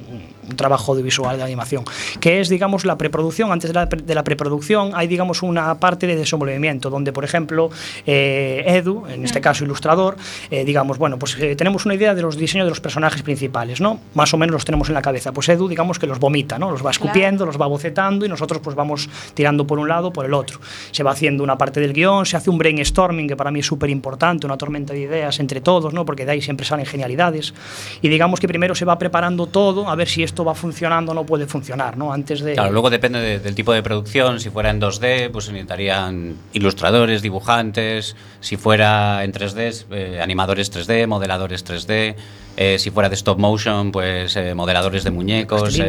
un 0.49 0.57
trabajo 0.57 0.93
audiovisual 0.93 1.37
de 1.37 1.43
animación, 1.43 1.85
que 2.21 2.41
es, 2.41 2.49
digamos, 2.49 2.85
la 2.85 2.97
preproducción. 2.99 3.51
Antes 3.53 3.71
de 3.71 3.75
la, 3.75 3.87
de 3.87 4.15
la 4.15 4.25
preproducción 4.25 4.93
hay, 4.95 5.07
digamos, 5.07 5.43
una 5.43 5.75
parte 5.81 6.07
de 6.07 6.17
desenvolvimiento, 6.17 6.91
donde, 6.91 7.13
por 7.13 7.25
ejemplo, 7.25 7.71
eh, 8.07 8.63
Edu, 8.67 9.07
en 9.07 9.25
este 9.25 9.41
caso 9.41 9.65
ilustrador, 9.65 10.17
eh, 10.51 10.65
digamos, 10.65 10.99
bueno, 10.99 11.19
pues 11.19 11.37
eh, 11.39 11.57
tenemos 11.57 11.85
una 11.87 11.95
idea 11.95 12.15
de 12.15 12.23
los 12.23 12.37
diseños 12.37 12.67
de 12.67 12.71
los 12.71 12.81
personajes 12.81 13.23
principales, 13.23 13.81
¿no? 13.81 14.01
Más 14.15 14.33
o 14.35 14.37
menos 14.37 14.53
los 14.55 14.65
tenemos 14.65 14.89
en 14.89 14.95
la 14.95 15.03
cabeza. 15.03 15.33
Pues 15.33 15.49
Edu, 15.49 15.69
digamos 15.69 15.99
que 15.99 16.07
los 16.07 16.19
vomita, 16.19 16.59
¿no? 16.59 16.71
Los 16.71 16.85
va 16.85 16.91
escupiendo, 16.91 17.47
los 17.47 17.61
va 17.61 17.67
bocetando 17.67 18.27
y 18.27 18.29
nosotros 18.29 18.61
pues 18.63 18.77
vamos 18.77 19.09
tirando 19.35 19.67
por 19.67 19.79
un 19.79 19.89
lado, 19.89 20.13
por 20.13 20.25
el 20.27 20.35
otro. 20.35 20.61
Se 20.91 21.03
va 21.03 21.13
haciendo 21.13 21.43
una 21.43 21.57
parte 21.57 21.81
del 21.81 21.93
guion, 21.93 22.27
se 22.27 22.37
hace 22.37 22.51
un 22.51 22.59
brainstorming, 22.59 23.29
que 23.29 23.37
para 23.37 23.51
mí 23.51 23.61
es 23.61 23.67
súper 23.67 23.91
importante, 23.91 24.47
una 24.47 24.57
tormenta 24.59 24.90
de 24.91 25.01
ideas 25.01 25.41
entre 25.41 25.61
todos, 25.61 25.93
¿no? 25.95 26.05
Porque 26.05 26.25
de 26.27 26.33
ahí 26.33 26.43
siempre 26.43 26.67
salen 26.67 26.87
genialidades. 26.87 27.55
Y 28.03 28.09
digamos 28.09 28.41
que 28.41 28.49
primero 28.49 28.75
se 28.75 28.85
va 28.85 28.99
preparando 28.99 29.47
todo 29.47 29.89
a 29.89 29.95
ver 29.95 30.09
si 30.09 30.23
esto 30.23 30.45
va 30.45 30.55
funcionando 30.55 31.13
o 31.13 31.15
no 31.15 31.25
puede 31.25 31.47
funcionar, 31.47 31.97
¿no? 31.97 32.13
Antes 32.13 32.41
de... 32.41 32.55
Claro, 32.55 32.73
luego 32.73 32.91
depende 32.91 33.21
de- 33.21 33.39
del 33.39 33.55
tipo 33.55 33.73
de 33.73 33.83
producción. 33.83 34.39
Si 34.41 34.51
fuera 34.51 34.71
en 34.71 34.81
2D, 34.81 35.31
pues 35.31 35.49
necesitarían 35.51 36.37
ilustradores, 36.53 37.23
dibujantes. 37.23 38.17
Si 38.41 38.57
fuera 38.57 39.25
en 39.25 39.33
3D, 39.33 39.85
eh, 39.93 40.21
animadores 40.23 40.73
3D, 40.73 41.07
modeladores 41.07 41.65
3D. 41.65 42.15
Eh, 42.57 42.79
si 42.79 42.91
fuera 42.91 43.09
de 43.09 43.15
stop 43.15 43.39
motion, 43.39 43.93
pues 43.93 44.37
eh, 44.37 44.55
modeladores 44.55 45.05
de 45.05 45.11
muñecos. 45.11 45.81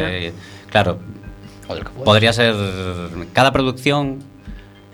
Claro, 0.70 0.98
podría 2.04 2.32
ser. 2.32 2.54
Cada 3.32 3.52
producción 3.52 4.18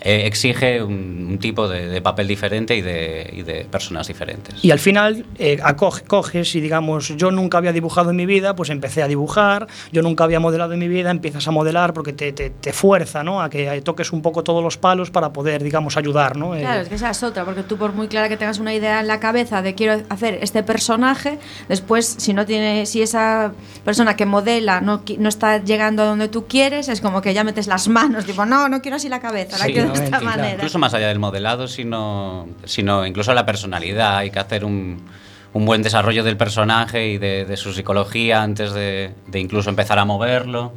eh, 0.01 0.23
exige 0.27 0.83
un, 0.83 1.27
un 1.31 1.39
tipo 1.39 1.69
de, 1.69 1.89
de 1.89 2.01
papel 2.03 2.29
diferente 2.29 2.77
y 2.77 2.83
de, 2.83 3.31
y 3.33 3.43
de 3.43 3.65
personas 3.65 4.07
diferentes. 4.07 4.63
Y 4.65 4.71
al 4.71 4.79
final 4.79 5.25
eh, 5.39 5.59
acoge- 5.63 6.05
coges 6.07 6.55
y 6.55 6.61
digamos, 6.61 7.09
yo 7.17 7.31
nunca 7.31 7.59
había 7.59 7.73
dibujado 7.73 8.11
en 8.11 8.17
mi 8.17 8.27
vida, 8.27 8.55
pues 8.57 8.71
empecé 8.71 9.03
a 9.03 9.09
dibujar, 9.09 9.67
yo 9.93 10.03
nunca 10.03 10.25
había 10.25 10.41
modelado 10.41 10.73
en 10.73 10.79
mi 10.79 10.89
vida, 10.89 11.11
empiezas 11.11 11.47
a 11.49 11.51
modelar 11.51 11.93
porque 11.93 12.13
te, 12.13 12.33
te, 12.33 12.51
te 12.51 12.73
fuerza 12.73 13.23
¿no? 13.25 13.43
a 13.43 13.51
que 13.51 13.81
toques 13.83 14.13
un 14.13 14.23
poco 14.23 14.43
todos 14.45 14.63
los 14.63 14.77
palos 14.77 15.11
para 15.11 15.33
poder, 15.33 15.63
digamos, 15.63 15.97
ayudar. 15.97 16.37
¿no? 16.37 16.55
Eh, 16.55 16.61
Claro, 16.61 16.81
es 16.83 16.89
que 16.89 16.95
esa 16.95 17.11
es 17.11 17.23
otra, 17.23 17.45
porque 17.45 17.63
tú 17.63 17.77
por 17.77 17.93
muy 17.93 18.09
clara 18.09 18.29
que 18.29 18.37
tengas 18.37 18.59
una 18.59 18.75
idea 18.75 19.01
en 19.01 19.07
la 19.09 19.21
cabeza 19.21 19.63
de 19.63 19.75
quiero 19.75 20.03
hacer 20.09 20.39
este 20.43 20.63
personaje, 20.63 21.39
después 21.69 22.07
si 22.19 22.33
no 22.33 22.47
tiene, 22.47 22.87
si 22.87 23.03
esa 23.03 23.53
persona 23.85 24.17
que 24.17 24.27
modela 24.27 24.81
no, 24.81 25.03
no 25.19 25.29
está 25.29 25.59
llegando 25.63 26.03
a 26.03 26.07
donde 26.07 26.29
tú 26.29 26.47
quieres, 26.47 26.89
es 26.89 27.01
como 27.01 27.21
que 27.23 27.35
ya 27.35 27.45
metes 27.45 27.67
las 27.67 27.89
manos, 27.89 28.25
tipo, 28.27 28.45
no, 28.47 28.69
no 28.69 28.81
quiero 28.81 28.97
así 28.97 29.09
la 29.09 29.21
cabeza, 29.21 29.59
la 29.59 29.65
Sí, 29.67 29.73
quiero 29.73 29.88
de 29.93 30.05
esta 30.05 30.19
claro. 30.19 30.37
manera. 30.37 30.55
Incluso 30.55 30.79
más 30.79 30.95
allá 30.95 31.09
del 31.09 31.19
modelado, 31.19 31.69
sino, 31.69 32.49
sino 32.65 33.07
incluso 33.07 33.33
la 33.35 33.47
personalidad. 33.47 34.17
Hay 34.19 34.31
que 34.31 34.39
hacer 34.39 34.65
un, 34.65 35.07
un 35.53 35.67
buen 35.67 35.83
desarrollo 35.83 36.25
del 36.25 36.37
personaje 36.37 37.09
y 37.09 37.19
de, 37.19 37.45
de 37.45 37.57
su 37.57 37.73
psicología 37.73 38.43
antes 38.43 38.73
de, 38.73 39.15
de 39.27 39.41
incluso 39.41 39.71
empezar 39.71 39.99
a 39.99 40.05
moverlo. 40.05 40.73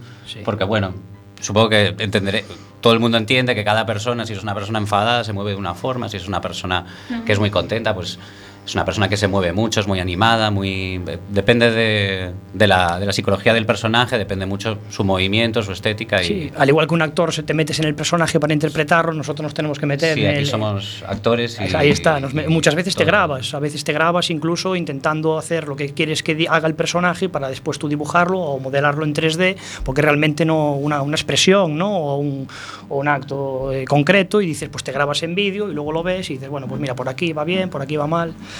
Porque, 0.45 0.63
bueno, 0.63 0.93
supongo 1.39 1.69
que 1.69 1.95
entenderé. 1.97 2.45
Todo 2.81 2.93
el 2.93 2.99
mundo 2.99 3.17
entiende 3.17 3.53
que 3.53 3.63
cada 3.63 3.85
persona, 3.85 4.25
si 4.25 4.33
es 4.33 4.41
una 4.41 4.55
persona 4.55 4.79
enfadada, 4.79 5.23
se 5.23 5.33
mueve 5.33 5.51
de 5.51 5.57
una 5.57 5.75
forma. 5.75 6.09
Si 6.09 6.17
es 6.17 6.27
una 6.27 6.41
persona 6.41 6.85
que 7.25 7.31
es 7.31 7.39
muy 7.39 7.51
contenta, 7.51 7.93
pues 7.93 8.17
es 8.65 8.75
una 8.75 8.85
persona 8.85 9.09
que 9.09 9.17
se 9.17 9.27
mueve 9.27 9.53
mucho, 9.53 9.79
es 9.79 9.87
muy 9.87 9.99
animada, 9.99 10.51
muy 10.51 11.01
depende 11.29 11.71
de, 11.71 12.31
de 12.53 12.67
la, 12.67 12.99
de 12.99 13.05
la 13.07 13.11
psicología 13.11 13.53
del 13.53 13.65
personaje, 13.65 14.17
depende 14.17 14.45
mucho 14.45 14.77
su 14.89 15.03
movimiento, 15.03 15.63
su 15.63 15.71
estética. 15.71 16.19
Sí, 16.23 16.51
y, 16.51 16.51
al 16.55 16.69
igual 16.69 16.87
que 16.87 16.93
un 16.93 17.01
actor 17.01 17.33
se 17.33 17.41
te 17.43 17.53
metes 17.55 17.79
en 17.79 17.85
el 17.85 17.95
personaje 17.95 18.39
para 18.39 18.53
interpretarlo, 18.53 19.13
nosotros 19.13 19.43
nos 19.43 19.53
tenemos 19.53 19.79
que 19.79 19.85
meter 19.87 20.13
Sí, 20.15 20.23
en 20.23 20.29
aquí 20.31 20.39
el- 20.39 20.45
somos 20.47 21.03
actores. 21.07 21.59
Y, 21.59 21.75
Ahí 21.75 21.89
está, 21.89 22.19
nos 22.19 22.33
me- 22.33 22.47
muchas 22.47 22.75
veces 22.75 22.93
te 22.95 22.99
todo. 23.03 23.07
grabas, 23.11 23.53
a 23.53 23.59
veces 23.59 23.83
te 23.83 23.93
grabas 23.93 24.29
incluso 24.29 24.75
intentando 24.75 25.37
hacer 25.37 25.67
lo 25.67 25.75
que 25.75 25.93
quieres 25.93 26.21
que 26.21 26.45
haga 26.49 26.67
el 26.67 26.75
personaje 26.75 27.29
para 27.29 27.49
después 27.49 27.79
tú 27.79 27.87
dibujarlo 27.89 28.39
o 28.39 28.59
modelarlo 28.59 29.03
en 29.05 29.13
3D, 29.13 29.57
porque 29.83 30.01
realmente 30.03 30.45
no 30.45 30.73
una, 30.75 31.01
una 31.01 31.15
expresión 31.15 31.77
¿no? 31.77 31.97
o, 31.97 32.17
un, 32.17 32.47
o 32.89 32.97
un 32.99 33.07
acto 33.07 33.71
eh, 33.73 33.85
concreto 33.85 34.39
y 34.39 34.45
dices, 34.45 34.69
pues 34.69 34.83
te 34.83 34.91
grabas 34.91 35.23
en 35.23 35.33
vídeo 35.35 35.69
y 35.69 35.73
luego 35.73 35.91
lo 35.91 36.03
ves 36.03 36.29
y 36.29 36.33
dices, 36.33 36.49
bueno, 36.49 36.67
pues 36.67 36.79
mira, 36.79 36.95
por 36.95 37.09
aquí 37.09 37.33
va 37.33 37.43
bien, 37.43 37.69
por 37.69 37.81
aquí 37.81 37.95
va 37.97 38.05
mal. 38.07 38.33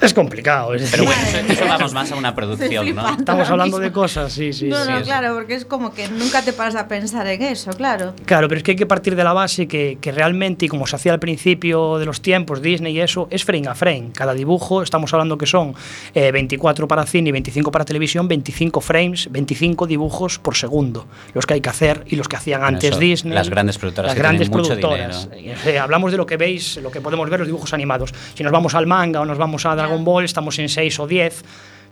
Es 0.00 0.12
complicado, 0.12 0.74
es 0.74 0.90
Pero 0.90 1.04
bueno, 1.04 1.22
eso, 1.22 1.52
eso 1.52 1.64
vamos 1.66 1.92
más 1.94 2.10
a 2.12 2.16
una 2.16 2.34
producción, 2.34 2.94
¿no? 2.94 3.08
estamos 3.16 3.48
hablando 3.48 3.78
de 3.78 3.90
cosas, 3.92 4.32
sí, 4.32 4.52
sí. 4.52 4.66
no, 4.68 4.82
sí. 4.84 4.90
no, 4.90 4.98
es- 4.98 5.04
claro, 5.04 5.34
porque 5.34 5.54
es 5.54 5.64
como 5.64 5.94
que 5.94 6.08
nunca 6.08 6.42
te 6.42 6.52
paras 6.52 6.74
a 6.74 6.88
pensar 6.88 7.26
en 7.28 7.40
eso, 7.42 7.70
claro. 7.72 8.12
Claro, 8.26 8.48
pero 8.48 8.58
es 8.58 8.62
que 8.64 8.72
hay 8.72 8.76
que 8.76 8.86
partir 8.86 9.14
de 9.16 9.24
la 9.24 9.32
base 9.32 9.66
que, 9.68 9.96
que 10.00 10.12
realmente, 10.12 10.66
y 10.66 10.68
como 10.68 10.86
se 10.86 10.96
hacía 10.96 11.12
al 11.12 11.20
principio 11.20 11.98
de 11.98 12.06
los 12.06 12.20
tiempos, 12.20 12.60
Disney 12.60 12.94
y 12.96 13.00
eso, 13.00 13.28
es 13.30 13.44
frame 13.44 13.68
a 13.68 13.74
frame. 13.74 14.10
Cada 14.12 14.34
dibujo, 14.34 14.82
estamos 14.82 15.12
hablando 15.14 15.38
que 15.38 15.46
son 15.46 15.74
eh, 16.14 16.30
24 16.32 16.86
para 16.88 17.06
cine 17.06 17.28
y 17.30 17.32
25 17.32 17.70
para 17.70 17.84
televisión, 17.84 18.28
25 18.28 18.80
frames, 18.80 19.28
25 19.30 19.86
dibujos 19.86 20.38
por 20.38 20.56
segundo, 20.56 21.06
los 21.32 21.46
que 21.46 21.54
hay 21.54 21.60
que 21.60 21.70
hacer 21.70 22.04
y 22.08 22.16
los 22.16 22.28
que 22.28 22.36
hacían 22.36 22.60
Bueno, 22.60 22.76
antes 22.76 22.90
eso, 22.90 22.98
Disney. 23.00 23.32
las 23.34 23.48
grandes 23.48 23.78
productoras 23.78 24.08
Las 24.10 24.14
que 24.16 24.20
grandes 24.22 24.50
mucho 24.50 24.68
productoras. 24.76 25.28
Eh, 25.32 25.78
hablamos 25.78 26.10
de 26.12 26.18
lo 26.18 26.26
que 26.26 26.36
veis, 26.36 26.76
lo 26.78 26.90
que 26.90 27.00
podemos 27.00 27.30
ver 27.30 27.38
los 27.40 27.46
dibujos 27.48 27.72
animados. 27.72 28.12
Si 28.34 28.42
nos 28.42 28.52
vamos 28.52 28.74
al 28.74 28.86
manga 28.86 29.20
o 29.20 29.24
nos 29.24 29.38
vamos 29.38 29.64
a 29.64 29.74
Dragon 29.86 30.04
Ball, 30.04 30.24
estamos 30.24 30.58
en 30.58 30.68
6 30.68 30.98
o 31.00 31.06
10 31.06 31.44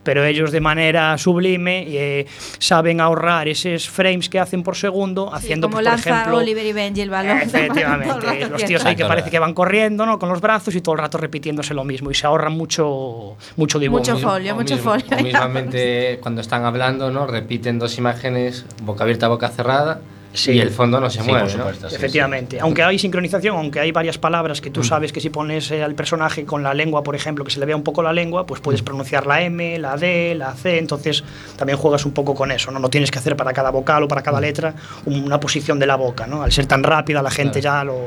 pero 0.05 0.25
ellos 0.25 0.51
de 0.51 0.61
manera 0.61 1.17
sublime 1.17 1.85
eh, 1.89 2.27
saben 2.59 3.01
ahorrar 3.01 3.47
esos 3.47 3.89
frames 3.89 4.29
que 4.29 4.41
hacen 4.41 4.65
por 4.65 4.75
segundo, 4.75 5.29
Sí, 5.31 5.37
haciendo, 5.37 5.69
como 5.69 5.77
pues, 5.77 5.85
por 5.87 5.93
lanza 5.93 6.11
ejemplo, 6.11 6.39
Oliver 6.39 6.67
y 6.67 6.73
Benji 6.73 7.01
el 7.03 7.11
balón. 7.11 7.37
el 7.39 7.43
Efectivamente, 7.45 8.49
los 8.49 8.65
tíos 8.65 8.85
ahí 8.85 8.97
que 8.97 9.05
parece 9.05 9.31
que 9.31 9.39
van 9.39 9.55
corriendo 9.55 10.05
¿no? 10.05 10.19
con 10.19 10.29
los 10.29 10.41
brazos 10.41 10.75
y 10.75 10.81
todo 10.81 10.97
el 10.97 11.01
rato 11.03 11.19
repitiéndose 11.19 11.73
lo 11.73 11.85
mismo 11.85 12.11
y 12.11 12.15
se 12.15 12.27
ahorran 12.27 12.53
mucho, 12.53 13.37
mucho 13.57 13.79
dibujo. 13.79 14.01
Mucho 14.01 14.19
folio, 14.19 14.55
O 14.55 14.57
mucho 14.57 14.75
mismo- 14.75 14.91
folio. 14.91 15.07
o 15.17 15.23
mismamente 15.23 16.19
cuando 16.21 16.41
están 16.41 16.65
hablando, 16.65 17.13
¿no? 17.13 17.29
Repiten 17.29 17.79
dos 17.79 17.97
imágenes, 17.97 18.67
boca 18.83 19.05
abierta, 19.05 19.29
boca 19.29 19.51
cerrada, 19.51 20.01
Sí. 20.35 20.53
y 20.53 20.61
el 20.61 20.71
fondo 20.71 20.99
no 20.99 21.11
se 21.11 21.21
Sí, 21.21 21.29
mueve, 21.29 21.47
por 21.49 21.53
¿no? 21.59 21.65
supuesto, 21.73 21.87
Efectivamente, 21.95 22.59
aunque 22.61 22.83
hay 22.83 22.99
sincronización, 22.99 23.57
aunque 23.57 23.81
hay 23.81 23.93
varias 23.93 24.17
palabras 24.19 24.61
que 24.63 24.71
Mm. 24.71 24.73
tú 24.73 24.83
sabes 24.83 25.13
que 25.13 25.21
si 25.21 25.29
pones 25.31 25.71
al 25.73 25.95
personaje 25.95 26.45
con 26.47 26.63
la 26.63 26.73
lengua, 26.73 27.03
por 27.03 27.15
ejemplo, 27.15 27.45
que 27.45 27.51
se 27.51 27.61
le 27.61 27.67
vea 27.67 27.77
un 27.77 27.83
poco 27.83 28.03
la 28.03 28.13
lengua, 28.13 28.47
pues 28.47 28.61
Mm. 28.61 28.65
puedes 28.65 28.83
pronunciar 28.83 29.27
la 29.27 29.43
M, 29.43 29.79
la 29.79 29.97
D, 29.97 30.35
la 30.35 30.55
C, 30.55 30.79
entonces 30.79 31.23
también 31.57 31.79
juegas 31.79 32.07
un 32.07 32.13
poco 32.13 32.35
con 32.35 32.51
eso, 32.51 32.71
¿no? 32.71 32.79
No 32.79 32.89
tienes 32.89 33.11
que 33.11 33.19
hacer 33.19 33.37
para 33.37 33.53
cada 33.53 33.71
vocal 33.71 34.05
o 34.05 34.09
para 34.09 34.23
Mm. 34.23 34.25
cada 34.25 34.41
letra 34.41 34.75
una 35.05 35.39
posición 35.39 35.79
de 35.79 35.87
la 35.87 35.97
boca, 35.97 36.27
¿no? 36.27 36.43
Al 36.43 36.51
ser 36.51 36.65
tan 36.67 36.83
rápida, 36.83 37.21
la 37.23 37.31
gente 37.31 37.61
ya 37.61 37.85
lo, 37.85 37.99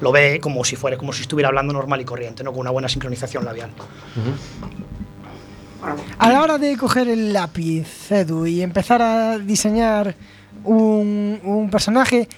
lo 0.00 0.10
ve 0.12 0.38
como 0.40 0.64
si 0.64 0.74
fuera, 0.76 0.96
como 0.96 1.12
si 1.12 1.22
estuviera 1.22 1.48
hablando 1.48 1.72
normal 1.74 2.00
y 2.00 2.04
corriente, 2.04 2.42
¿no? 2.44 2.52
Con 2.52 2.60
una 2.60 2.70
buena 2.70 2.88
sincronización 2.88 3.44
labial. 3.44 3.70
A 6.18 6.28
la 6.30 6.42
hora 6.42 6.58
de 6.58 6.76
coger 6.76 7.08
el 7.08 7.32
lápiz, 7.32 8.10
Edu, 8.10 8.46
y 8.46 8.62
empezar 8.62 9.00
a 9.00 9.38
diseñar 9.38 10.14
un, 10.68 11.40
un 11.44 11.70
personaje, 11.70 12.28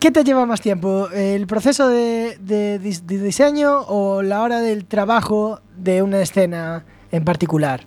¿qué 0.00 0.10
te 0.10 0.24
lleva 0.24 0.46
más 0.46 0.60
tiempo? 0.60 1.08
¿El 1.10 1.46
proceso 1.46 1.88
de, 1.88 2.36
de 2.40 2.80
dis- 2.80 3.02
de 3.02 3.18
diseño 3.22 3.80
o 3.88 4.22
la 4.22 4.42
hora 4.42 4.60
del 4.60 4.84
trabajo 4.84 5.60
de 5.76 6.02
una 6.02 6.20
escena 6.20 6.84
en 7.12 7.24
particular? 7.24 7.82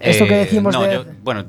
Esto 0.00 0.26
que 0.26 0.34
Eh, 0.34 0.44
decimos 0.44 0.74
no, 0.74 0.82
de... 0.82 0.94
yo- 0.94 1.04
bueno, 1.22 1.44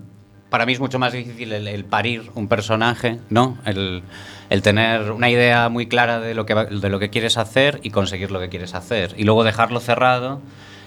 para 0.49 0.65
mí 0.65 0.73
es 0.73 0.79
mucho 0.79 0.97
más 0.99 1.13
difícil 1.13 1.53
el, 1.53 1.67
el 1.67 1.85
parir 1.85 2.31
un 2.35 2.47
personaje, 2.47 3.19
¿no? 3.29 3.57
El, 3.65 4.01
el 4.49 4.61
tener 4.63 5.11
una 5.11 5.29
idea 5.29 5.69
muy 5.69 5.87
clara 5.87 6.19
de 6.19 6.33
lo, 6.33 6.45
que 6.47 6.55
va- 6.55 6.65
de 6.65 6.89
lo 6.89 6.97
que 6.99 7.09
quieres 7.11 7.37
hacer 7.37 7.79
y 7.83 7.91
conseguir 7.91 8.31
lo 8.31 8.39
que 8.39 8.49
quieres 8.49 8.73
hacer. 8.73 9.13
Y 9.17 9.23
luego 9.25 9.43
dejarlo 9.43 9.79
cerrado 9.79 10.41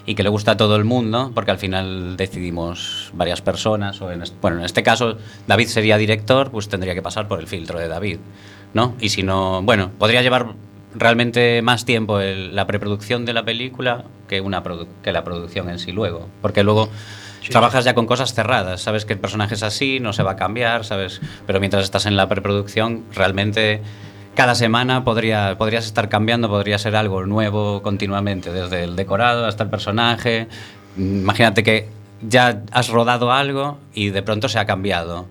y 0.07 0.15
que 0.15 0.23
le 0.23 0.29
guste 0.29 0.51
a 0.51 0.57
todo 0.57 0.77
el 0.77 0.85
mundo, 0.85 1.31
porque 1.35 1.51
al 1.53 1.59
final 1.59 2.17
decidimos 2.17 3.11
varias 3.15 3.41
personas, 3.41 4.01
o 4.03 4.11
en 4.11 4.23
este, 4.23 4.37
bueno, 4.41 4.59
en 4.59 4.65
este 4.65 4.83
caso 4.83 5.17
David 5.47 5.67
sería 5.69 5.97
director, 5.97 6.51
pues 6.51 6.69
tendría 6.69 6.95
que 6.95 7.03
pasar 7.03 7.29
por 7.29 7.39
el 7.41 7.47
filtro 7.47 7.79
de 7.79 7.89
David, 7.89 8.19
¿no? 8.75 8.95
Y 9.01 9.11
si 9.11 9.23
no, 9.23 9.63
bueno, 9.63 9.91
podría 9.99 10.23
llevar 10.23 10.55
realmente 10.95 11.63
más 11.63 11.85
tiempo 11.85 12.21
el- 12.21 12.55
la 12.55 12.67
preproducción 12.67 13.25
de 13.25 13.33
la 13.33 13.45
película 13.45 14.05
que, 14.29 14.41
una 14.41 14.63
que 15.03 15.13
la 15.13 15.25
producción 15.25 15.71
en 15.71 15.79
sí 15.79 15.93
luego, 15.93 16.29
porque 16.43 16.63
luego 16.65 16.89
trabajas 17.51 17.85
ya 17.85 17.95
con 17.95 18.07
cosas 18.07 18.35
cerradas, 18.35 18.83
sabes 18.83 19.05
que 19.05 19.15
el 19.15 19.19
personaje 19.19 19.55
es 19.55 19.63
así, 19.63 19.99
no 20.01 20.13
se 20.13 20.23
va 20.23 20.33
a 20.33 20.37
cambiar, 20.37 20.85
sabes, 20.85 21.21
pero 21.47 21.61
mientras 21.61 21.83
estás 21.85 22.07
en 22.07 22.17
la 22.17 22.29
preproducción 22.29 23.05
realmente 23.15 23.81
cada 24.35 24.55
semana 24.55 25.05
podría, 25.05 25.57
podrías 25.59 25.85
estar 25.87 26.09
cambiando, 26.09 26.49
podría 26.49 26.79
ser 26.79 26.97
algo 26.97 27.25
nuevo 27.27 27.83
continuamente, 27.83 28.53
desde 28.53 28.85
el 28.85 28.97
decorado 28.97 29.47
hasta 29.47 29.65
el 29.65 29.71
personaje. 29.71 30.49
Imagínate 30.97 31.63
que 31.63 31.89
ya 32.27 32.63
has 32.73 32.89
rodado 32.89 33.33
algo 33.33 33.79
y 33.95 34.11
de 34.11 34.23
pronto 34.23 34.49
se 34.49 34.59
ha 34.59 34.65
cambiado. 34.67 35.27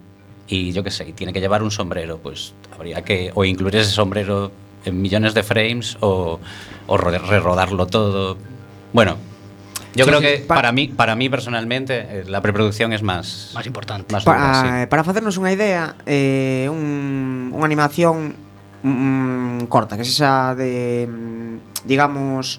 Y 0.48 0.72
yo 0.74 0.84
qué 0.84 0.91
sé, 0.91 1.08
y 1.10 1.13
tiene 1.13 1.31
que 1.34 1.39
llevar 1.39 1.63
un 1.63 1.72
sombrero, 1.72 2.17
pues 2.17 2.53
habría 2.75 3.01
que 3.03 3.31
o 3.34 3.46
incluir 3.46 3.75
ese 3.77 3.91
sombrero 3.91 4.51
en 4.86 5.01
millones 5.01 5.34
de 5.34 5.43
frames 5.43 5.98
o, 6.01 6.39
o 6.88 6.98
ro- 6.98 7.17
rerodarlo 7.17 7.88
todo. 7.88 8.38
Bueno, 8.91 9.15
yo 9.96 10.03
Sí, 10.05 10.10
creo 10.10 10.20
sí, 10.20 10.25
que 10.25 10.38
pa- 10.46 10.55
para 10.55 10.72
mí, 10.74 10.88
para 10.89 11.15
mí 11.15 11.29
personalmente, 11.29 12.00
eh, 12.00 12.24
la 12.27 12.41
preproducción 12.41 12.91
es 12.91 13.01
más, 13.01 13.51
Más 13.53 13.65
importante. 13.65 14.12
más 14.12 14.25
dura, 14.25 14.38
Para, 14.38 14.81
sí. 14.81 14.88
para 14.88 15.03
facernos 15.05 15.38
unha 15.39 15.51
idea, 15.55 15.96
eh, 16.05 16.67
un, 16.67 17.51
unha 17.55 17.63
animación 17.63 18.36
Mm, 18.84 19.62
mm, 19.62 19.68
corta, 19.70 19.98
que 19.98 20.06
sexa 20.06 20.58
de, 20.58 21.06
mm, 21.06 21.86
digamos, 21.86 22.58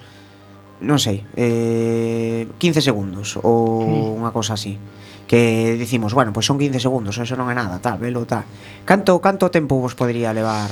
non 0.83 0.99
sei, 0.99 1.27
eh, 1.35 2.47
15 2.59 2.83
segundos 2.83 3.39
ou 3.43 3.87
mm. 3.87 4.19
unha 4.19 4.31
cosa 4.35 4.55
así 4.55 4.79
que 5.33 5.77
dicimos, 5.81 6.13
bueno, 6.13 6.29
pois 6.29 6.45
pues 6.45 6.53
son 6.53 6.59
15 6.61 6.77
segundos, 6.77 7.17
eso 7.17 7.35
non 7.41 7.49
é 7.49 7.57
nada, 7.57 7.81
tal, 7.81 7.97
velo, 7.97 8.29
tal. 8.29 8.45
Canto 8.85 9.17
canto 9.25 9.49
tempo 9.49 9.81
vos 9.81 9.97
podría 9.97 10.29
levar? 10.37 10.69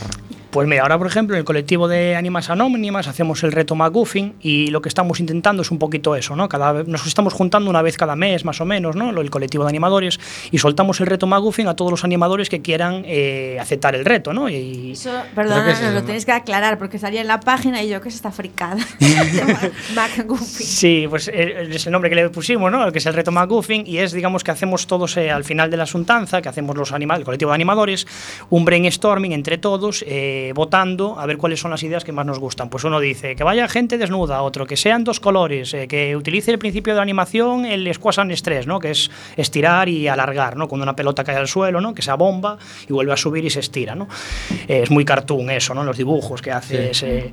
Pues 0.51 0.67
mira, 0.67 0.83
ahora 0.83 0.99
por 0.99 1.07
ejemplo 1.07 1.37
en 1.37 1.39
el 1.39 1.45
colectivo 1.45 1.87
de 1.87 2.17
Ánimas 2.17 2.51
Anónimas 2.51 3.07
hacemos 3.07 3.45
el 3.45 3.53
reto 3.53 3.77
McGuffin 3.77 4.35
y 4.41 4.67
lo 4.69 4.83
que 4.83 4.89
estamos 4.89 5.21
intentando 5.21 5.63
es 5.63 5.71
un 5.71 5.79
poquito 5.79 6.17
eso, 6.17 6.35
¿no? 6.35 6.49
Cada 6.49 6.73
vez, 6.73 6.89
nos 6.89 7.07
estamos 7.07 7.33
juntando 7.35 7.71
una 7.71 7.83
vez 7.83 7.97
cada 7.97 8.17
mes 8.17 8.45
más 8.45 8.61
o 8.61 8.65
menos, 8.65 8.97
¿no? 8.97 9.13
Lo- 9.13 9.21
El 9.21 9.31
colectivo 9.31 9.63
de 9.63 9.71
animadores 9.71 10.19
y 10.51 10.59
soltamos 10.59 11.01
el 11.01 11.07
reto 11.07 11.29
McGuffin 11.29 11.69
a 11.69 11.77
todos 11.77 11.93
los 11.93 12.03
animadores 12.03 12.49
que 12.49 12.63
quieran 12.63 13.05
eh, 13.07 13.59
aceptar 13.61 13.95
el 13.95 14.05
reto, 14.05 14.33
¿no? 14.33 14.49
Y, 14.49 14.91
Eso, 14.93 15.13
perdona, 15.37 15.63
Creo 15.63 15.67
que 15.67 15.73
es 15.73 15.83
nos 15.83 15.95
lo 15.95 16.03
tenéis 16.03 16.25
que 16.27 16.33
aclarar 16.33 16.79
porque 16.79 16.99
salía 16.99 17.21
en 17.21 17.29
la 17.29 17.39
página 17.39 17.81
y 17.85 17.89
yo 17.89 18.01
que 18.01 18.09
es 18.09 18.17
esta 18.17 18.33
fricada. 18.33 18.85
Goofy. 20.27 20.65
Sí, 20.65 21.07
pues 21.09 21.29
eh, 21.33 21.69
es 21.71 21.87
el 21.87 21.93
nombre 21.93 22.11
que 22.11 22.17
le 22.17 22.29
pusimos, 22.31 22.73
¿no? 22.73 22.85
El 22.85 22.93
que 22.93 22.99
es 22.99 23.07
el 23.07 23.15
reto 23.15 23.31
McGuffin 23.31 23.85
y 23.87 23.99
es, 23.99 24.13
digamos, 24.13 24.43
que 24.43 24.51
hacemos 24.51 24.87
todos 24.89 25.17
eh, 25.17 25.31
al 25.31 25.45
final 25.45 25.71
de 25.71 25.77
la 25.77 25.85
asuntanza, 25.85 26.43
que 26.43 26.49
hacemos 26.49 26.77
los 26.77 26.93
animales, 26.93 27.21
el 27.21 27.25
colectivo 27.25 27.53
de 27.53 27.55
animadores, 27.55 28.07
un 28.51 28.65
brainstorming 28.65 29.33
entre 29.33 29.59
todos, 29.59 30.05
eh, 30.09 30.39
eh, 30.49 30.53
votando 30.53 31.19
a 31.19 31.27
ver 31.27 31.37
cuáles 31.37 31.61
son 31.61 31.71
las 31.71 31.83
ideas 31.83 32.05
que 32.05 32.13
más 32.13 32.25
nos 32.27 32.39
gustan. 32.39 32.69
Pues 32.71 32.85
uno 32.85 32.99
dice 33.01 33.37
que 33.37 33.45
vaya 33.45 33.69
gente 33.69 33.99
desnuda, 33.99 34.43
otro 34.43 34.67
que 34.67 34.77
sean 34.77 35.05
dos 35.05 35.21
colores, 35.21 35.75
eh, 35.75 35.87
que 35.89 36.17
utilice 36.17 36.51
el 36.51 36.59
principio 36.59 36.93
de 36.93 36.97
la 36.97 37.03
animación 37.03 37.65
el 37.67 37.93
squash 37.93 38.21
and 38.21 38.33
stress, 38.33 38.67
¿no? 38.67 38.79
que 38.81 38.91
es 38.93 39.11
estirar 39.37 39.89
y 39.89 40.09
alargar, 40.09 40.57
¿no? 40.57 40.69
cuando 40.69 40.83
una 40.85 40.97
pelota 40.97 41.25
cae 41.25 41.37
al 41.37 41.49
suelo, 41.49 41.81
¿no? 41.81 41.93
que 41.95 42.01
esa 42.01 42.15
bomba 42.15 42.59
y 42.89 42.93
vuelve 42.93 43.13
a 43.13 43.17
subir 43.17 43.45
y 43.45 43.51
se 43.51 43.61
estira. 43.61 43.95
¿no? 43.95 44.09
Eh, 44.69 44.81
es 44.85 44.91
muy 44.91 45.05
cartoon 45.05 45.51
eso, 45.51 45.75
¿no? 45.75 45.85
los 45.85 45.97
dibujos 45.97 46.41
que 46.43 46.51
hace 46.53 46.91
ese- 46.91 47.33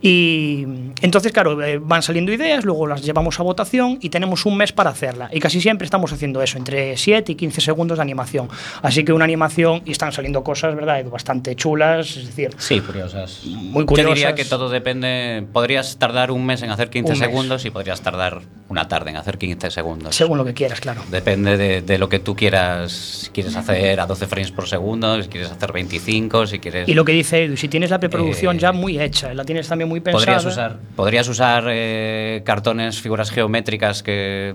Y 0.00 0.62
entonces, 1.02 1.32
claro, 1.32 1.58
van 1.82 2.02
saliendo 2.02 2.32
ideas, 2.32 2.64
luego 2.64 2.86
las 2.86 3.02
llevamos 3.02 3.38
a 3.38 3.42
votación 3.42 3.98
y 4.00 4.08
tenemos 4.08 4.46
un 4.46 4.56
mes 4.56 4.72
para 4.72 4.90
hacerla. 4.90 5.28
Y 5.32 5.40
casi 5.40 5.60
siempre 5.60 5.84
estamos 5.84 6.12
haciendo 6.12 6.42
eso, 6.42 6.58
entre 6.58 6.96
7 6.96 7.32
y 7.32 7.34
15 7.34 7.60
segundos 7.60 7.98
de 7.98 8.02
animación. 8.02 8.48
Así 8.82 9.04
que 9.04 9.12
una 9.12 9.24
animación, 9.24 9.82
y 9.84 9.92
están 9.92 10.12
saliendo 10.12 10.42
cosas, 10.42 10.74
¿verdad? 10.74 11.04
Bastante 11.06 11.54
chulas, 11.54 12.16
es 12.16 12.26
decir, 12.26 12.39
Sí, 12.58 12.80
curiosas. 12.80 13.42
Muy 13.44 13.84
Yo 13.84 13.94
diría 13.94 14.06
curiosas. 14.08 14.34
que 14.34 14.44
todo 14.44 14.68
depende. 14.70 15.44
Podrías 15.52 15.98
tardar 15.98 16.30
un 16.30 16.44
mes 16.46 16.62
en 16.62 16.70
hacer 16.70 16.90
15 16.90 17.12
Un 17.12 17.18
mes. 17.18 17.28
segundos 17.28 17.64
y 17.64 17.70
podrías 17.70 18.00
tardar 18.00 18.40
una 18.68 18.88
tarde 18.88 19.10
en 19.10 19.16
hacer 19.16 19.36
15 19.38 19.70
segundos. 19.70 20.14
según 20.16 20.38
lo 20.38 20.44
que 20.44 20.54
quieras, 20.54 20.80
claro. 20.80 21.02
Depende 21.10 21.56
de, 21.56 21.82
de 21.82 21.98
lo 21.98 22.08
que 22.08 22.18
tú 22.18 22.34
quieras. 22.36 22.92
Si 22.92 23.30
quieres 23.30 23.54
hacer 23.56 24.00
a 24.00 24.06
12 24.06 24.26
frames 24.26 24.50
por 24.52 24.66
segundo, 24.68 25.22
si 25.22 25.28
quieres 25.28 25.50
hacer 25.50 25.72
25, 25.72 26.46
si 26.46 26.58
quieres. 26.58 26.88
Y 26.88 26.94
lo 26.94 27.04
que 27.04 27.12
dice 27.12 27.44
Edu, 27.44 27.56
si 27.56 27.68
tienes 27.68 27.90
la 27.90 27.98
preproducción 28.00 28.56
Eh, 28.56 28.60
ya 28.60 28.72
muy 28.72 29.00
hecha, 29.00 29.34
la 29.34 29.44
tienes 29.44 29.68
también 29.68 29.88
muy 29.88 30.00
pensada. 30.00 30.24
Podrías 30.24 30.44
usar, 30.46 30.78
podrías 30.96 31.28
usar 31.28 31.64
eh, 31.68 32.42
cartones, 32.44 33.00
figuras 33.00 33.30
geométricas 33.30 34.02
que 34.02 34.54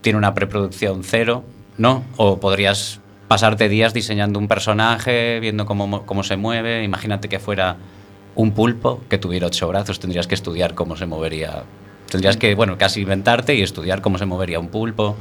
tienen 0.00 0.18
una 0.18 0.34
preproducción 0.34 1.02
cero, 1.04 1.44
¿no? 1.78 2.04
O 2.16 2.38
podrías 2.40 3.00
pasarte 3.28 3.68
días 3.68 3.92
diseñando 3.94 4.38
un 4.38 4.48
personaje, 4.48 5.40
viendo 5.40 5.66
cómo, 5.66 5.86
mo- 5.86 6.02
cómo 6.06 6.22
se 6.22 6.36
mueve. 6.36 6.84
Imagínate 6.84 7.28
que 7.28 7.38
fuera 7.38 7.76
un 8.34 8.52
pulpo 8.52 9.00
que 9.08 9.18
tuviera 9.18 9.46
ocho 9.46 9.68
brazos, 9.68 9.98
tendrías 9.98 10.26
que 10.26 10.34
estudiar 10.34 10.74
cómo 10.74 10.96
se 10.96 11.06
movería. 11.06 11.64
Tendrías 12.10 12.36
que, 12.36 12.54
bueno, 12.54 12.78
casi 12.78 13.00
inventarte 13.00 13.54
y 13.54 13.62
estudiar 13.62 14.00
cómo 14.00 14.18
se 14.18 14.26
movería 14.26 14.60
un 14.60 14.68
pulpo. 14.68 15.16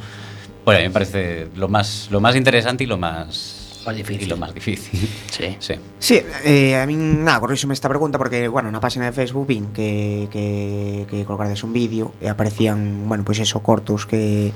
Bueno, 0.66 0.80
a 0.80 0.82
mí 0.82 0.88
me 0.90 0.94
parece 0.94 1.48
lo 1.56 1.68
más, 1.68 2.08
lo 2.12 2.20
más 2.22 2.36
interesante 2.36 2.84
y 2.84 2.88
lo 2.88 2.98
más, 2.98 3.82
Más 3.86 3.96
difícil. 3.96 4.24
Y 4.24 4.26
lo 4.26 4.38
más 4.38 4.54
difícil. 4.54 5.00
Sí. 5.32 5.56
sí. 5.60 5.74
Sí, 6.00 6.22
eh, 6.44 6.76
a 6.76 6.86
min 6.88 7.24
nada, 7.24 7.40
corríxome 7.40 7.74
esta 7.74 7.88
pregunta 7.88 8.18
porque, 8.18 8.48
bueno, 8.50 8.74
na 8.74 8.82
página 8.82 9.06
de 9.06 9.14
Facebook 9.14 9.46
vin 9.46 9.70
que, 9.78 10.26
que, 10.34 11.06
que 11.06 11.22
un 11.64 11.74
vídeo 11.74 12.18
e 12.18 12.26
aparecían, 12.26 13.06
bueno, 13.06 13.22
pois 13.22 13.38
eso, 13.38 13.62
cortos 13.62 14.10
que 14.10 14.50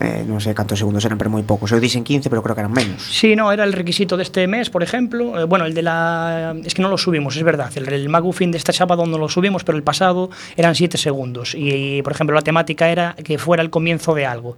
eh, 0.00 0.24
non 0.26 0.42
sei 0.42 0.54
cantos 0.54 0.78
segundos 0.78 1.04
eran, 1.06 1.18
pero 1.18 1.30
moi 1.30 1.42
poucos. 1.46 1.70
Eu 1.70 1.78
dixen 1.78 2.02
15, 2.02 2.30
pero 2.30 2.42
creo 2.42 2.54
que 2.54 2.62
eran 2.62 2.74
menos. 2.74 3.02
Sí, 3.02 3.36
no, 3.36 3.52
era 3.52 3.62
el 3.62 3.72
requisito 3.72 4.16
de 4.16 4.24
este 4.24 4.46
mes, 4.46 4.70
por 4.70 4.82
ejemplo. 4.82 5.38
Eh, 5.38 5.44
bueno, 5.44 5.66
el 5.66 5.74
de 5.74 5.82
la. 5.82 6.54
Es 6.64 6.74
que 6.74 6.82
no 6.82 6.88
lo 6.88 6.98
subimos, 6.98 7.36
es 7.36 7.42
verdad. 7.42 7.70
El, 7.74 7.86
el 7.92 8.08
Magufin 8.08 8.50
de 8.50 8.58
esta 8.58 8.72
sábado 8.72 9.06
no 9.06 9.18
lo 9.18 9.28
subimos, 9.28 9.64
pero 9.64 9.78
el 9.78 9.84
pasado 9.84 10.30
eran 10.56 10.74
7 10.74 10.98
segundos. 10.98 11.54
Y, 11.54 12.02
por 12.02 12.12
ejemplo, 12.12 12.34
la 12.34 12.42
temática 12.42 12.90
era 12.90 13.14
que 13.14 13.38
fuera 13.38 13.62
el 13.62 13.70
comienzo 13.70 14.14
de 14.14 14.26
algo. 14.26 14.56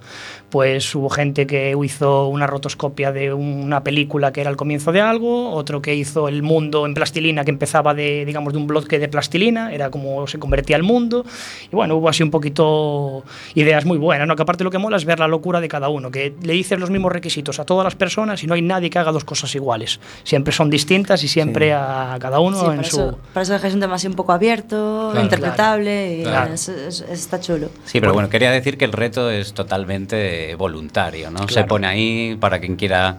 Pues 0.50 0.94
hubo 0.94 1.10
gente 1.10 1.46
que 1.46 1.74
hizo 1.84 2.28
una 2.28 2.46
rotoscopia 2.46 3.12
de 3.12 3.32
una 3.32 3.84
película 3.84 4.32
que 4.32 4.40
era 4.40 4.50
el 4.50 4.56
comienzo 4.56 4.92
de 4.92 5.00
algo, 5.00 5.50
otro 5.50 5.82
que 5.82 5.94
hizo 5.94 6.28
el 6.28 6.42
mundo 6.42 6.86
en 6.86 6.94
plastilina 6.94 7.44
que 7.44 7.50
empezaba 7.50 7.94
de, 7.94 8.24
digamos, 8.24 8.52
de 8.52 8.58
un 8.58 8.66
bloque 8.66 8.98
de 8.98 9.08
plastilina, 9.08 9.72
era 9.72 9.90
como 9.90 10.26
se 10.26 10.38
convertía 10.38 10.76
el 10.76 10.82
mundo. 10.82 11.24
Y 11.70 11.76
bueno, 11.76 11.96
hubo 11.96 12.08
así 12.08 12.22
un 12.22 12.30
poquito 12.30 13.24
ideas 13.54 13.84
muy 13.84 13.98
buenas, 13.98 14.26
¿no? 14.26 14.36
Que 14.36 14.42
aparte 14.42 14.64
lo 14.64 14.70
que 14.70 14.78
mola 14.78 14.96
es 14.96 15.04
ver 15.04 15.18
la 15.18 15.25
locura 15.28 15.60
de 15.60 15.68
cada 15.68 15.88
uno, 15.88 16.10
que 16.10 16.34
le 16.42 16.52
dices 16.52 16.78
los 16.78 16.90
mismos 16.90 17.12
requisitos 17.12 17.58
a 17.60 17.64
todas 17.64 17.84
las 17.84 17.94
personas 17.94 18.42
y 18.42 18.46
no 18.46 18.54
hay 18.54 18.62
nadie 18.62 18.90
que 18.90 18.98
haga 18.98 19.12
dos 19.12 19.24
cosas 19.24 19.54
iguales. 19.54 20.00
Siempre 20.24 20.52
son 20.52 20.70
distintas 20.70 21.22
y 21.24 21.28
siempre 21.28 21.72
a 21.72 22.16
cada 22.20 22.40
uno 22.40 22.58
Sí, 22.60 22.66
en 22.66 22.76
para, 22.76 22.88
su... 22.88 23.00
eso, 23.00 23.18
para 23.32 23.42
eso 23.42 23.52
dejáis 23.52 23.74
un 23.74 23.80
tema 23.80 23.94
así 23.94 24.06
un 24.06 24.14
poco 24.14 24.32
abierto, 24.32 25.08
Claro, 25.12 25.24
interpretable, 25.24 26.18
y 26.18 26.22
claro. 26.22 26.52
es- 26.54 26.68
es- 26.68 27.00
está 27.10 27.40
chulo. 27.40 27.68
Sí, 27.84 28.00
pero 28.00 28.12
bueno, 28.12 28.28
quería 28.28 28.50
decir 28.50 28.76
que 28.78 28.84
el 28.84 28.92
reto 28.92 29.30
es 29.30 29.52
totalmente 29.54 30.54
voluntario, 30.56 31.30
¿no? 31.30 31.46
Se 31.48 31.64
pone 31.64 31.86
ahí 31.86 32.36
para 32.40 32.58
quien 32.58 32.76
quiera, 32.76 33.16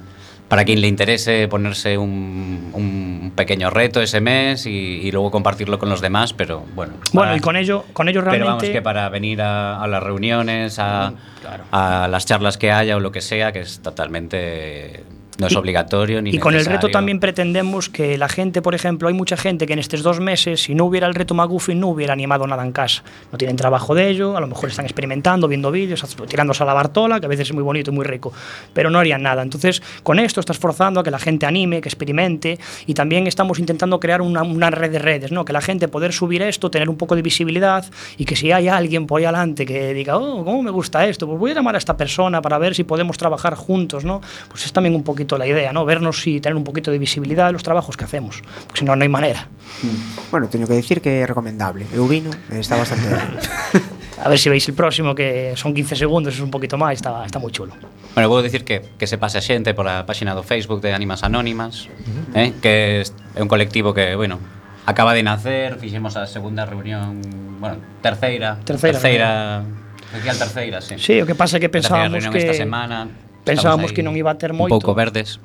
para 0.48 0.64
quien 0.64 0.80
le 0.82 0.88
interese 0.88 1.48
ponerse 1.50 1.98
un, 1.98 2.70
un 2.74 3.34
pequeño 3.36 3.70
reto 3.70 4.02
ese 4.02 4.22
mes 4.22 4.66
y, 4.66 4.70
y 4.70 5.12
luego 5.12 5.30
compartirlo 5.32 5.78
con 5.78 5.90
los 5.90 6.00
demás, 6.00 6.32
pero 6.34 6.64
bueno. 6.74 6.94
Bueno, 7.12 7.30
para- 7.32 7.38
y 7.38 7.40
con 7.42 7.56
ello, 7.58 7.84
con 7.94 8.08
ello 8.08 8.22
Pero 8.22 8.32
realmente... 8.32 8.50
vamos, 8.68 8.70
que 8.70 8.82
para 8.82 9.10
venir 9.10 9.42
a, 9.42 9.82
a 9.84 9.88
las 9.88 10.02
reuniones, 10.02 10.80
a, 10.80 11.14
Claro. 11.42 11.64
a 11.72 12.08
las 12.10 12.26
charlas 12.26 12.58
que 12.58 12.72
haya 12.72 12.96
o 12.96 13.00
lo 13.00 13.12
que 13.12 13.22
sea, 13.22 13.52
que 13.52 13.60
es 13.60 13.80
totalmente... 13.82 15.04
No 15.40 15.48
es 15.48 15.54
Y- 15.54 15.56
obligatorio 15.56 16.22
ni 16.22 16.32
Y 16.32 16.40
con 16.40 16.54
el 16.54 16.62
reto 16.62 16.70
necesario. 16.72 16.92
también 16.94 17.20
pretendemos 17.20 17.90
que 17.90 18.18
la 18.18 18.28
gente, 18.28 18.62
por 18.62 18.74
ejemplo, 18.74 19.08
hay 19.08 19.14
mucha 19.14 19.38
gente 19.38 19.68
que 19.68 19.74
en 19.74 19.80
estos 19.80 20.02
dos 20.02 20.20
meses, 20.20 20.64
si 20.64 20.74
no 20.74 20.86
hubiera 20.86 21.06
el 21.08 21.14
reto 21.14 21.34
Maguffin, 21.36 21.80
no 21.80 21.90
hubiera 21.90 22.14
animado 22.14 22.48
nada 22.48 22.64
en 22.66 22.72
casa. 22.72 23.04
No 23.32 23.38
tienen 23.38 23.56
trabajo 23.56 23.94
de 23.94 24.10
ello, 24.10 24.36
a 24.36 24.42
lo 24.42 24.48
mejor 24.48 24.70
están 24.70 24.86
experimentando, 24.86 25.48
viendo 25.48 25.70
vídeos, 25.72 26.04
tirándose 26.28 26.64
a 26.64 26.66
la 26.66 26.74
Bartola, 26.74 27.20
que 27.20 27.28
a 27.28 27.30
veces 27.30 27.50
es 27.50 27.54
muy 27.54 27.64
bonito 27.64 27.92
y 27.92 27.94
muy 27.94 28.04
rico, 28.06 28.34
pero 28.74 28.90
no 28.90 28.98
harían 29.00 29.22
nada. 29.22 29.44
Entonces, 29.44 29.84
con 30.04 30.18
esto 30.20 30.40
estás 30.40 30.58
forzando 30.58 31.02
a 31.02 31.04
que 31.04 31.12
la 31.12 31.20
gente 31.20 31.46
anime, 31.46 31.82
que 31.82 31.90
experimente, 31.90 32.58
y 32.88 32.94
también 32.96 33.28
estamos 33.28 33.60
intentando 33.60 34.00
crear 34.00 34.22
una, 34.24 34.42
una 34.42 34.72
red 34.72 34.92
de 34.92 35.00
redes, 35.00 35.32
¿no? 35.32 35.46
Que 35.46 35.54
la 35.54 35.62
gente 35.62 35.88
poder 35.88 36.14
subir 36.14 36.42
esto, 36.42 36.72
tener 36.72 36.90
un 36.90 36.98
poco 36.98 37.16
de 37.16 37.22
visibilidad, 37.22 37.86
y 38.18 38.26
que 38.26 38.36
si 38.36 38.52
hay 38.52 38.70
alguien 38.70 39.06
por 39.06 39.20
ahí 39.20 39.26
adelante 39.26 39.66
que 39.68 39.94
diga, 39.94 40.18
oh, 40.18 40.44
¿cómo 40.44 40.64
me 40.64 40.72
gusta 40.72 41.06
esto? 41.06 41.28
Pues 41.28 41.38
voy 41.40 41.52
a 41.52 41.54
llamar 41.54 41.76
a 41.76 41.78
esta 41.78 41.96
persona 41.96 42.42
para 42.42 42.58
ver 42.58 42.74
si 42.74 42.84
podemos 42.84 43.18
trabajar 43.18 43.54
juntos, 43.56 44.04
¿no? 44.04 44.22
Pues 44.50 44.66
es 44.66 44.74
también 44.74 44.96
un 44.96 45.04
poquito 45.04 45.27
poquito 45.28 45.38
la 45.38 45.48
idea, 45.48 45.74
¿no? 45.74 45.86
Vernos 45.86 46.26
y 46.26 46.40
tener 46.40 46.56
un 46.56 46.64
poquito 46.64 46.90
de 46.92 46.98
visibilidade 46.98 47.52
los 47.52 47.64
trabajos 47.64 47.98
que 47.98 48.06
hacemos, 48.06 48.42
porque 48.66 48.80
senón 48.80 48.98
non 48.98 49.04
hai 49.04 49.12
maneira. 49.12 49.44
manera. 49.44 49.84
Mm. 49.84 50.32
Bueno, 50.32 50.48
teño 50.48 50.66
que 50.66 50.80
decir 50.80 51.04
que 51.04 51.22
é 51.22 51.26
recomendable. 51.28 51.84
Eu 51.92 52.08
vino, 52.08 52.32
está 52.50 52.80
bastante 52.80 53.12
ben. 53.12 53.36
A 54.24 54.30
ver 54.30 54.40
si 54.40 54.50
veis 54.50 54.66
el 54.66 54.74
próximo 54.74 55.14
que 55.14 55.54
son 55.54 55.76
15 55.76 55.96
segundos, 55.96 56.34
es 56.34 56.42
un 56.42 56.50
poquito 56.50 56.80
máis, 56.80 56.98
está, 56.98 57.22
está 57.22 57.38
moi 57.38 57.52
chulo. 57.52 57.76
Bueno, 58.16 58.32
vou 58.32 58.42
dicir 58.42 58.64
que, 58.64 58.82
que 58.98 59.06
se 59.06 59.20
pase 59.20 59.38
a 59.38 59.44
xente 59.44 59.76
pola 59.76 60.08
páxina 60.08 60.34
do 60.34 60.42
Facebook 60.42 60.82
de 60.82 60.96
Ánimas 60.96 61.22
Anónimas, 61.22 61.86
uh 61.86 62.34
-huh. 62.34 62.40
eh, 62.40 62.50
que 62.58 63.04
é 63.04 63.42
un 63.44 63.52
colectivo 63.52 63.94
que, 63.94 64.16
bueno, 64.16 64.40
acaba 64.88 65.14
de 65.14 65.22
nacer, 65.22 65.78
fixemos 65.78 66.18
a 66.18 66.26
segunda 66.26 66.66
reunión, 66.66 67.22
bueno, 67.62 67.78
terceira, 68.02 68.58
terceira, 68.66 68.98
terceira, 68.98 69.28
terceira 69.68 69.88
Especial 70.08 70.38
terceira, 70.40 70.80
sí. 70.82 70.96
Sí, 70.98 71.22
o 71.22 71.28
que 71.28 71.36
pasa 71.36 71.58
é 71.58 71.60
que 71.60 71.68
pensábamos 71.68 72.24
que 72.32 72.40
esta 72.40 72.56
semana 72.56 73.27
pensábamos 73.56 73.96
que 73.96 74.04
non 74.04 74.12
iba 74.20 74.32
a 74.32 74.38
ter 74.40 74.52
un 74.52 74.60
moito. 74.68 74.76
pouco 74.76 74.92
verdes. 74.98 75.40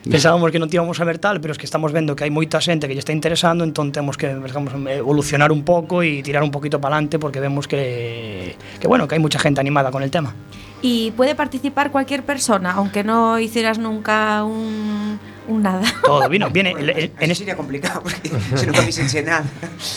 Pensábamos 0.00 0.48
que 0.48 0.56
non 0.56 0.72
tíamos 0.72 0.96
a 0.96 1.04
ver 1.04 1.20
tal, 1.20 1.44
pero 1.44 1.52
es 1.52 1.60
que 1.60 1.68
estamos 1.68 1.92
vendo 1.92 2.16
que 2.16 2.24
hai 2.24 2.32
moita 2.32 2.56
xente 2.56 2.88
que 2.88 2.96
lle 2.96 3.04
está 3.04 3.12
interesando, 3.12 3.68
entón 3.68 3.92
temos 3.92 4.16
que 4.16 4.32
digamos, 4.32 4.72
evolucionar 4.88 5.52
un 5.52 5.60
pouco 5.60 6.00
e 6.00 6.24
tirar 6.24 6.40
un 6.40 6.48
poquito 6.48 6.80
para 6.80 6.96
adelante 6.96 7.20
porque 7.20 7.36
vemos 7.36 7.68
que, 7.68 8.56
que 8.80 8.88
bueno, 8.88 9.04
que 9.04 9.12
hai 9.12 9.20
mucha 9.20 9.36
gente 9.36 9.60
animada 9.60 9.92
con 9.92 10.00
el 10.00 10.08
tema. 10.08 10.32
Y 10.80 11.12
puede 11.12 11.36
participar 11.36 11.92
cualquier 11.92 12.24
persona, 12.24 12.72
aunque 12.80 13.04
no 13.04 13.36
hicieras 13.36 13.76
nunca 13.76 14.40
un, 14.48 15.20
un 15.52 15.58
nada. 15.60 15.84
Todo 16.00 16.24
vino, 16.32 16.48
viene 16.56 16.72
el- 16.72 16.88
el- 16.96 17.12
en 17.20 17.28
En 17.28 17.30
es- 17.36 17.36
sería 17.36 17.52
complicado, 17.52 18.00
porque 18.00 18.32
se 18.56 18.64
nunca 18.64 18.80
dixen 18.80 19.04
nada. 19.28 19.44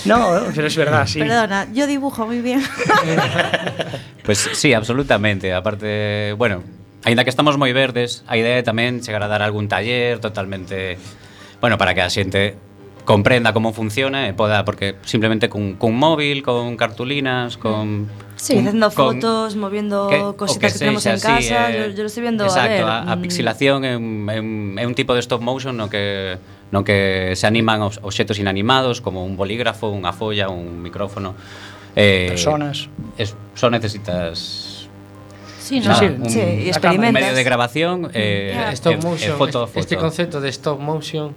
No, 0.03 0.51
pero 0.51 0.67
es 0.67 0.75
verdad, 0.75 1.07
sí. 1.07 1.23
Perdona, 1.23 1.71
yo 1.71 1.87
dibujo 1.87 2.27
muy 2.27 2.43
bien. 2.43 2.59
Pues 4.23 4.49
sí, 4.53 4.73
absolutamente. 4.73 5.53
Aparte, 5.53 6.33
bueno, 6.37 6.63
Ainda 7.03 7.23
que 7.23 7.29
estamos 7.29 7.59
moi 7.59 7.75
verdes, 7.75 8.23
a 8.31 8.39
idea 8.39 8.59
é 8.59 8.63
tamén 8.63 9.03
chegar 9.03 9.19
a 9.23 9.29
dar 9.29 9.43
algún 9.43 9.67
taller 9.67 10.23
totalmente... 10.23 10.95
Bueno, 11.59 11.75
para 11.75 11.91
que 11.91 12.03
a 12.03 12.07
xente 12.07 12.55
comprenda 13.03 13.51
como 13.51 13.75
funciona 13.75 14.27
e 14.27 14.33
poda, 14.33 14.63
porque 14.63 14.95
simplemente 15.03 15.51
cun, 15.51 15.75
cun 15.75 15.95
móvil, 15.99 16.39
con 16.43 16.79
cartulinas, 16.79 17.59
con... 17.59 18.07
Sí, 18.35 18.55
facendo 18.55 18.91
fotos, 18.91 19.55
moviendo 19.55 20.07
que, 20.07 20.19
cositas 20.35 20.73
que, 20.73 20.79
que 20.79 20.79
tenemos 20.79 21.05
en 21.05 21.19
casa, 21.19 21.71
eh, 21.71 21.91
yo, 21.91 21.95
yo 21.95 22.01
lo 22.03 22.07
estoy 22.07 22.23
viendo 22.23 22.43
exacto, 22.43 22.87
a 22.87 23.03
ver... 23.03 23.07
a, 23.07 23.11
a 23.11 23.15
mm. 23.15 23.21
pixelación 23.21 23.83
é 23.83 23.95
un, 23.95 24.27
é, 24.27 24.39
un, 24.39 24.75
é 24.79 24.83
un 24.87 24.95
tipo 24.95 25.13
de 25.13 25.19
stop 25.19 25.39
motion 25.39 25.75
no 25.75 25.87
que 25.87 26.39
no 26.71 26.83
que 26.83 27.35
se 27.35 27.45
animan 27.45 27.83
os 27.83 27.99
obxetos 28.01 28.39
inanimados 28.39 28.99
como 28.99 29.23
un 29.23 29.37
bolígrafo, 29.37 29.91
unha 29.93 30.11
folla, 30.11 30.49
un 30.49 30.81
micrófono. 30.81 31.35
Eh, 31.95 32.33
Personas. 32.33 32.89
Es, 33.15 33.37
só 33.53 33.69
necesitas 33.69 34.62
Sí, 35.63 35.79
no? 35.79 35.95
sí, 35.95 36.05
un, 36.05 36.29
sí, 36.29 36.39
experimentas. 36.39 37.21
Un 37.21 37.27
medio 37.27 37.35
de 37.35 37.43
grabación, 37.43 38.01
mm. 38.01 38.11
eh, 38.13 38.51
yeah. 38.53 38.71
stop 38.73 38.93
eh, 38.93 38.97
motion, 38.97 39.37
foto, 39.37 39.67
foto. 39.67 39.79
este 39.79 39.95
concepto 39.95 40.41
de 40.41 40.49
stop 40.49 40.79
motion 40.79 41.33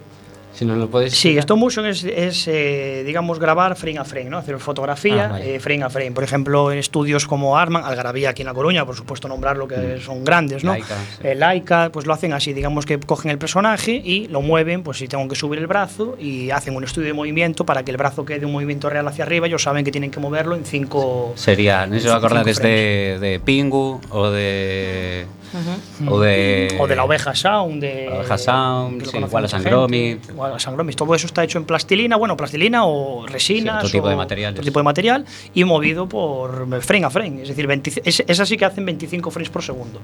si 0.57 0.65
nos 0.65 0.77
lo 0.77 0.89
podéis 0.89 1.13
Sí, 1.13 1.37
stop 1.37 1.57
motion 1.57 1.85
es, 1.85 2.03
es, 2.03 2.47
eh, 2.47 3.03
digamos, 3.05 3.39
grabar 3.39 3.75
frame 3.75 3.99
a 3.99 4.03
frame, 4.05 4.29
¿no? 4.29 4.37
Hacer 4.37 4.57
fotografía 4.59 5.31
Ah, 5.33 5.39
eh, 5.41 5.59
frame 5.59 5.83
a 5.83 5.89
frame. 5.89 6.11
Por 6.11 6.23
ejemplo, 6.23 6.71
en 6.71 6.79
estudios 6.79 7.27
como 7.27 7.57
Arman, 7.57 7.83
Algarabía 7.83 8.29
aquí 8.29 8.41
en 8.41 8.47
La 8.47 8.53
Coruña, 8.53 8.85
por 8.85 8.95
supuesto 8.95 9.27
nombrarlo 9.27 9.67
que 9.67 9.99
son 10.03 10.23
grandes, 10.23 10.63
¿no? 10.63 10.71
Laika, 10.71 10.95
sí. 10.95 11.27
Eh, 11.27 11.35
Laika, 11.35 11.89
pues 11.91 12.05
lo 12.05 12.13
hacen 12.13 12.33
así, 12.33 12.53
digamos 12.53 12.85
que 12.85 12.99
cogen 12.99 13.31
el 13.31 13.37
personaje 13.37 14.01
y 14.03 14.27
lo 14.27 14.41
mueven, 14.41 14.83
pues 14.83 14.97
si 14.97 15.07
tengo 15.07 15.27
que 15.27 15.35
subir 15.35 15.59
el 15.59 15.67
brazo 15.67 16.17
y 16.19 16.49
hacen 16.51 16.75
un 16.75 16.83
estudio 16.83 17.07
de 17.07 17.13
movimiento 17.13 17.65
para 17.65 17.83
que 17.83 17.91
el 17.91 17.97
brazo 17.97 18.25
quede 18.25 18.45
un 18.45 18.51
movimiento 18.53 18.89
real 18.89 19.07
hacia 19.07 19.23
arriba, 19.25 19.47
ellos 19.47 19.61
saben 19.63 19.85
que 19.85 19.91
tienen 19.91 20.11
que 20.11 20.19
moverlo 20.19 20.55
en 20.55 20.65
cinco... 20.65 21.33
Sería, 21.35 21.85
no 21.85 21.93
sé 21.95 22.01
si 22.01 22.07
os 22.07 22.13
Cinco 22.13 22.25
acordades 22.25 22.57
frames. 22.57 23.19
de, 23.21 23.27
de 23.29 23.39
Pingu 23.39 24.01
o 24.09 24.29
de 24.29 25.25
o 26.07 26.19
de 26.19 26.77
o 26.79 26.87
de 26.87 26.95
la 26.95 27.03
oveja 27.05 27.33
Sound, 27.33 27.81
de... 27.81 28.07
La 28.09 28.17
oveja 28.17 28.37
Sound, 28.37 29.01
lo 29.03 29.11
sí, 29.11 29.17
Wallace 29.17 29.55
and 29.55 29.65
Gromit. 29.65 30.31
A 30.55 30.59
San 30.59 30.73
Gromis. 30.75 30.95
Todo 30.95 31.13
eso 31.15 31.27
está 31.27 31.43
hecho 31.43 31.57
en 31.57 31.65
plastilina, 31.65 32.15
bueno, 32.15 32.35
plastilina 32.37 32.85
o 32.85 33.25
resinas. 33.27 33.75
Sí, 33.75 33.77
otro 33.85 33.89
tipo 33.89 34.07
o 34.07 34.09
de 34.09 34.15
materiales. 34.15 34.59
otro 34.59 34.65
tipo 34.65 34.79
de 34.79 34.83
material 34.83 35.25
y 35.53 35.63
movido 35.63 36.07
por 36.07 36.81
frame 36.81 37.05
a 37.05 37.09
frame. 37.09 37.41
Es 37.41 37.49
decir, 37.49 37.67
20 37.67 38.01
es, 38.03 38.23
es 38.25 38.39
así 38.39 38.57
que 38.57 38.65
hacen 38.65 38.85
25 38.85 39.31
frames 39.31 39.49
por 39.49 39.63
segundo. 39.63 39.99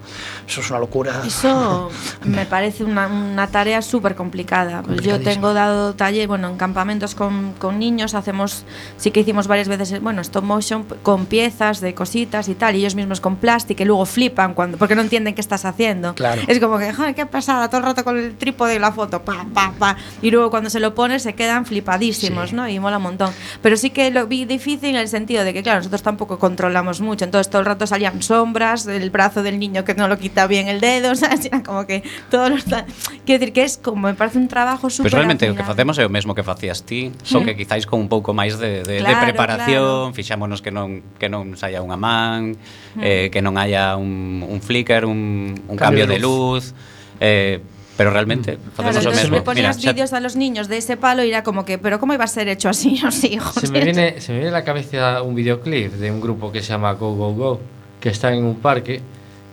Eso 0.48 0.62
es 0.62 0.70
una 0.70 0.80
locura. 0.80 1.22
Eso 1.26 1.90
me 2.26 2.46
parece 2.46 2.84
una, 2.84 3.08
una 3.08 3.48
tarea 3.48 3.82
súper 3.82 4.16
complicada. 4.16 4.82
Pues 4.84 5.02
yo 5.02 5.20
tengo 5.20 5.54
dado 5.54 5.94
taller, 5.96 6.28
bueno, 6.28 6.50
en 6.50 6.58
campamentos 6.58 7.16
con, 7.16 7.54
con 7.60 7.80
niños, 7.80 8.14
hacemos, 8.14 8.66
sí 8.98 9.12
que 9.12 9.22
hicimos 9.22 9.48
varias 9.48 9.68
veces, 9.68 10.02
bueno, 10.02 10.22
stop 10.22 10.44
motion 10.44 10.86
con 11.02 11.26
piezas 11.26 11.80
de 11.82 11.94
cositas 11.94 12.50
y 12.50 12.56
tal, 12.56 12.76
y 12.76 12.80
ellos 12.80 12.96
mismos 12.96 13.22
con 13.22 13.38
plástico, 13.38 13.84
y 13.84 13.86
luego 13.86 14.06
flipan 14.06 14.54
cuando, 14.54 14.78
porque 14.78 14.96
no 14.96 15.02
entienden 15.02 15.36
qué 15.36 15.42
estás 15.42 15.66
haciendo. 15.66 16.14
Claro. 16.16 16.42
Es 16.48 16.60
como 16.60 16.78
que, 16.78 16.94
"Joder, 16.94 17.16
qué 17.16 17.26
pasada, 17.26 17.68
todo 17.70 17.80
el 17.80 17.86
rato 17.86 18.04
con 18.04 18.18
el 18.18 18.36
trípode 18.36 18.76
y 18.76 18.80
la 18.80 18.92
foto, 18.92 19.22
pa, 19.22 19.46
pa, 19.54 19.74
pa. 19.78 19.98
Y 20.22 20.32
luego 20.34 20.50
cuando 20.50 20.70
se 20.70 20.82
lo 20.82 20.94
pones 20.94 21.24
se 21.24 21.34
quedan 21.34 21.66
flipadísimos, 21.66 22.52
¿no? 22.52 22.68
Y 22.68 22.80
mola 22.80 22.98
un 22.98 23.04
montón. 23.04 23.32
Pero 23.62 23.78
sí 23.78 23.92
que 23.92 24.12
lo 24.12 24.28
vi 24.28 24.46
difícil 24.46 24.90
en 24.90 24.96
el 24.98 25.08
sentido 25.08 25.46
de 25.46 25.54
que, 25.54 25.64
claro, 25.64 25.80
nosotros 25.80 26.04
tampoco 26.04 26.38
controlamos 26.40 27.00
mucho, 27.00 27.24
entonces 27.24 27.50
todo 27.50 27.62
el 27.62 27.66
rato 27.66 27.88
salían 27.88 28.22
sombras, 28.22 28.86
el 28.88 29.10
brazo 29.10 29.44
del 29.44 29.60
niño 29.60 29.86
que 29.86 29.94
no 29.96 30.08
lo 30.08 30.18
quita 30.18 30.48
bien 30.48 30.68
el 30.68 30.82
dedo, 30.82 31.16
¿sabes? 31.22 31.46
Era 31.46 31.64
como 31.64 31.86
que 31.88 32.04
todo 32.30 32.50
lo 32.50 32.56
está... 32.56 32.86
Quiero 33.26 33.40
decir 33.40 33.54
que 33.54 33.64
es 33.64 33.78
como, 33.78 34.08
me 34.08 34.14
parece 34.16 34.38
un 34.38 34.48
trabajo 34.50 34.90
súper 34.90 35.12
Pois 35.12 35.14
realmente 35.14 35.46
o 35.46 35.56
que 35.56 35.62
afinado. 35.62 35.72
facemos 35.72 35.96
é 36.02 36.06
o 36.06 36.12
mesmo 36.12 36.36
que 36.36 36.44
facías 36.44 36.84
ti, 36.84 37.14
só 37.24 37.40
que 37.46 37.56
quizáis 37.56 37.86
con 37.88 38.02
un 38.04 38.10
pouco 38.10 38.34
máis 38.34 38.60
de, 38.60 38.84
de, 38.84 39.00
de 39.00 39.06
Claro, 39.06 39.24
preparación, 39.24 40.12
fixámonos 40.18 40.60
que 40.66 40.72
non 40.74 41.06
que 41.22 41.30
non 41.30 41.56
saia 41.56 41.80
unha 41.80 41.96
man, 41.96 42.58
eh, 43.00 43.30
que 43.32 43.40
non 43.40 43.56
haya 43.56 43.96
un, 43.96 44.42
un 44.44 44.60
flicker, 44.60 45.06
un, 45.06 45.54
un 45.56 45.78
cambio, 45.78 46.04
Cambio 46.04 46.06
de 46.10 46.18
de 46.18 46.20
luz, 46.20 46.74
eh, 47.22 47.62
pero 47.98 48.12
realmente 48.12 48.58
Claro, 48.58 48.72
facemos 48.76 48.96
o 48.96 49.10
entonces 49.10 49.30
le 49.30 49.42
ponías 49.42 49.84
vídeos 49.84 50.14
a 50.14 50.20
los 50.20 50.36
niños 50.36 50.68
de 50.68 50.78
ese 50.78 50.98
palo 50.98 51.24
y 51.24 51.30
era 51.30 51.44
como 51.44 51.66
que, 51.66 51.78
pero 51.78 52.00
¿cómo 52.00 52.14
iba 52.14 52.24
a 52.24 52.28
ser 52.28 52.48
hecho 52.48 52.70
así? 52.70 52.98
Los 53.04 53.24
hijos. 53.24 53.54
Se 53.54 53.72
me, 53.72 53.84
viene, 53.84 54.20
se 54.20 54.32
me 54.32 54.40
viene 54.40 54.50
a 54.50 54.60
la 54.60 54.64
cabeza 54.64 55.22
un 55.22 55.36
videoclip 55.36 55.94
de 55.94 56.12
un 56.12 56.22
grupo 56.22 56.52
que 56.52 56.62
se 56.62 56.70
llama 56.70 56.94
Go 56.94 57.16
Go 57.16 57.34
Go, 57.34 57.60
que 58.00 58.10
está 58.10 58.34
en 58.34 58.44
un 58.44 58.56
parque, 58.56 59.02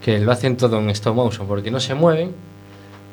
que 0.03 0.18
lo 0.18 0.33
hacen 0.33 0.57
todo 0.57 0.79
en 0.79 0.90
stop 0.90 1.14
motion, 1.14 1.46
porque 1.46 1.70
no 1.70 1.81
se 1.81 1.94
mueven 1.94 2.35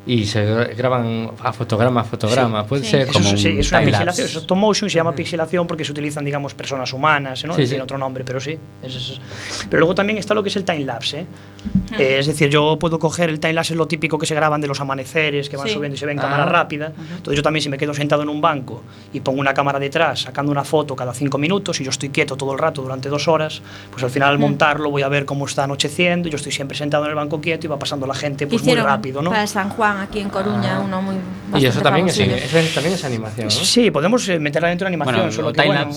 y 0.07 0.25
se 0.25 0.45
gra- 0.47 0.75
graban 0.75 1.31
a 1.43 1.53
fotograma 1.53 2.01
a 2.01 2.03
fotograma. 2.05 2.65
Puede 2.65 2.83
Sí. 2.83 2.91
ser 2.91 3.01
Eso, 3.01 3.13
como 3.13 3.25
es- 3.25 3.31
un 3.33 3.37
sí, 3.37 3.47
es 3.59 3.71
una 3.71 3.81
pixelación. 3.81 4.27
Eso, 4.27 4.39
stop 4.39 4.57
motion 4.57 4.89
se 4.89 4.95
llama 4.95 5.13
pixelación 5.13 5.67
porque 5.67 5.83
se 5.85 5.91
utilizan, 5.91 6.23
digamos, 6.25 6.53
personas 6.53 6.91
humanas, 6.93 7.43
¿no? 7.45 7.53
Sí, 7.53 7.63
sí. 7.63 7.69
Tiene 7.69 7.83
otro 7.83 7.97
nombre, 7.97 8.23
pero 8.23 8.39
sí. 8.39 8.57
es- 8.81 8.95
es- 8.95 9.21
Pero 9.69 9.79
luego 9.81 9.93
también 9.95 10.17
está 10.17 10.33
lo 10.33 10.41
que 10.43 10.49
es 10.49 10.55
el 10.55 10.63
timelapse. 10.63 11.19
¿eh? 11.19 11.25
Eh, 11.99 12.19
es 12.19 12.27
decir, 12.27 12.49
yo 12.49 12.77
puedo 12.79 12.97
coger 12.99 13.29
el 13.29 13.39
timelapse, 13.39 13.73
es 13.73 13.77
lo 13.77 13.87
típico 13.87 14.17
que 14.17 14.25
se 14.25 14.33
graban 14.35 14.61
de 14.61 14.67
los 14.67 14.79
amaneceres, 14.79 15.49
que 15.49 15.57
van 15.57 15.67
Sí. 15.67 15.73
subiendo 15.73 15.95
y 15.95 15.97
se 15.97 16.05
ve 16.05 16.13
en 16.13 16.19
Ah. 16.19 16.23
cámara 16.23 16.45
rápida. 16.45 16.93
Entonces 17.17 17.35
yo 17.35 17.43
también 17.43 17.61
si 17.63 17.69
me 17.69 17.77
quedo 17.77 17.93
sentado 17.93 18.23
en 18.23 18.29
un 18.29 18.39
banco 18.39 18.83
y 19.11 19.19
pongo 19.19 19.41
una 19.41 19.53
cámara 19.53 19.77
detrás, 19.79 20.21
sacando 20.21 20.51
una 20.51 20.63
foto 20.63 20.95
cada 20.95 21.13
cinco 21.13 21.37
minutos 21.37 21.81
y 21.81 21.83
yo 21.83 21.89
estoy 21.89 22.09
quieto 22.09 22.37
todo 22.37 22.53
el 22.53 22.59
rato 22.59 22.81
durante 22.81 23.09
dos 23.09 23.27
horas, 23.27 23.61
pues 23.91 24.03
al 24.03 24.09
final 24.09 24.29
al 24.29 24.39
montarlo 24.39 24.89
voy 24.89 25.01
a 25.01 25.09
ver 25.09 25.25
cómo 25.25 25.45
está 25.45 25.65
anocheciendo, 25.65 26.29
yo 26.29 26.37
estoy 26.37 26.51
siempre 26.51 26.77
sentado 26.77 27.03
en 27.05 27.09
el 27.09 27.15
banco 27.15 27.41
quieto 27.41 27.65
y 27.67 27.69
va 27.69 27.77
pasando 27.79 28.07
la 28.07 28.13
gente 28.15 28.47
pues 28.47 28.63
muy 28.63 28.75
rápido, 28.75 29.21
¿no? 29.21 29.29
Para 29.31 29.47
San 29.47 29.69
Juan, 29.69 29.96
aquí 30.01 30.19
en 30.19 30.29
Coruña, 30.29 30.77
ah. 30.77 30.79
uno 30.79 31.01
muy... 31.01 31.15
Y 31.59 31.65
eso 31.65 31.81
también, 31.81 32.07
es, 32.07 32.17
eso 32.19 32.73
también 32.75 32.95
es 32.95 33.03
animación, 33.03 33.45
¿no? 33.45 33.51
Sí, 33.51 33.91
podemos 33.91 34.27
eh, 34.29 34.39
meterla 34.39 34.69
dentro 34.69 34.85
de 34.85 34.89
animación, 34.89 35.15
bueno, 35.15 35.31
solo 35.31 35.53
que 35.53 35.65
bueno, 35.65 35.89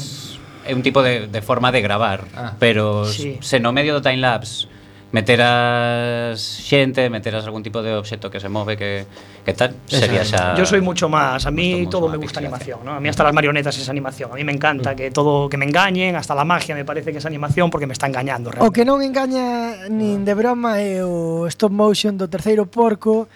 é 0.65 0.75
un 0.75 0.83
tipo 0.83 1.03
de, 1.03 1.27
de 1.27 1.43
forma 1.43 1.73
de 1.73 1.81
gravar, 1.81 2.25
ah. 2.37 2.53
pero 2.59 3.05
sí. 3.05 3.39
se 3.41 3.59
no 3.59 3.73
medio 3.73 3.95
do 3.95 4.03
time 4.03 4.19
lapse 4.19 4.69
meteras 5.13 6.39
xente, 6.39 7.11
meteras 7.11 7.45
algún 7.45 7.63
tipo 7.63 7.83
de 7.83 7.95
obxecto 7.95 8.31
que 8.31 8.39
se 8.39 8.49
move 8.49 8.77
que 8.77 9.07
que 9.45 9.55
tal, 9.55 9.75
sería 9.87 10.23
xa 10.23 10.55
Yo 10.55 10.65
soy 10.65 10.81
mucho 10.81 11.09
más, 11.09 11.47
a 11.47 11.51
mí 11.51 11.89
todo 11.91 12.09
me 12.09 12.17
gusta 12.17 12.39
animación, 12.39 12.81
¿no? 12.85 12.93
A 12.93 13.01
mí 13.01 13.09
hasta 13.09 13.25
las 13.25 13.35
marionetas 13.35 13.77
es 13.77 13.89
animación. 13.89 14.31
A 14.31 14.35
mí 14.35 14.45
me 14.45 14.53
encanta 14.53 14.93
mm. 14.93 14.97
que 14.97 15.11
todo 15.11 15.49
que 15.49 15.57
me 15.57 15.65
engañen, 15.65 16.15
hasta 16.15 16.35
la 16.35 16.45
magia 16.45 16.75
me 16.75 16.85
parece 16.85 17.11
que 17.11 17.19
es 17.19 17.27
animación 17.27 17.71
porque 17.71 17.87
me 17.87 17.93
está 17.93 18.07
engañando 18.07 18.51
realmente. 18.51 18.71
O 18.71 18.73
que 18.73 18.87
non 18.87 19.03
engaña 19.03 19.91
nin 19.91 20.23
de 20.23 20.35
broma 20.39 20.79
é 20.79 21.03
o 21.03 21.51
stop 21.51 21.75
motion 21.75 22.15
do 22.15 22.31
terceiro 22.31 22.71
porco 22.71 23.27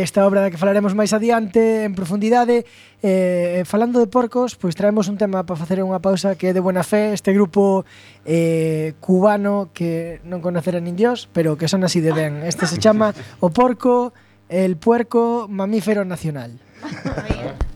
esta 0.00 0.24
obra 0.24 0.40
da 0.40 0.48
que 0.48 0.56
falaremos 0.56 0.96
máis 0.96 1.12
adiante 1.12 1.84
en 1.84 1.92
profundidade. 1.92 2.64
Eh, 3.04 3.60
eh 3.60 3.64
falando 3.68 4.00
de 4.00 4.08
porcos, 4.08 4.56
pois 4.56 4.72
traemos 4.72 5.12
un 5.12 5.20
tema 5.20 5.44
para 5.44 5.60
facer 5.60 5.84
unha 5.84 6.00
pausa 6.00 6.32
que 6.40 6.48
é 6.48 6.56
de 6.56 6.64
buena 6.64 6.80
fe, 6.80 7.12
este 7.12 7.36
grupo 7.36 7.84
eh, 8.24 8.96
cubano 9.04 9.68
que 9.76 10.24
non 10.24 10.40
conocerá 10.40 10.80
nin 10.80 10.96
Dios, 10.96 11.28
pero 11.36 11.60
que 11.60 11.68
son 11.68 11.84
así 11.84 12.00
de 12.00 12.16
ben. 12.16 12.40
Este 12.48 12.64
se 12.64 12.80
chama 12.80 13.12
O 13.44 13.52
Porco, 13.52 14.16
el 14.48 14.80
Puerco, 14.80 15.44
Mamífero 15.52 16.08
Nacional. 16.08 16.56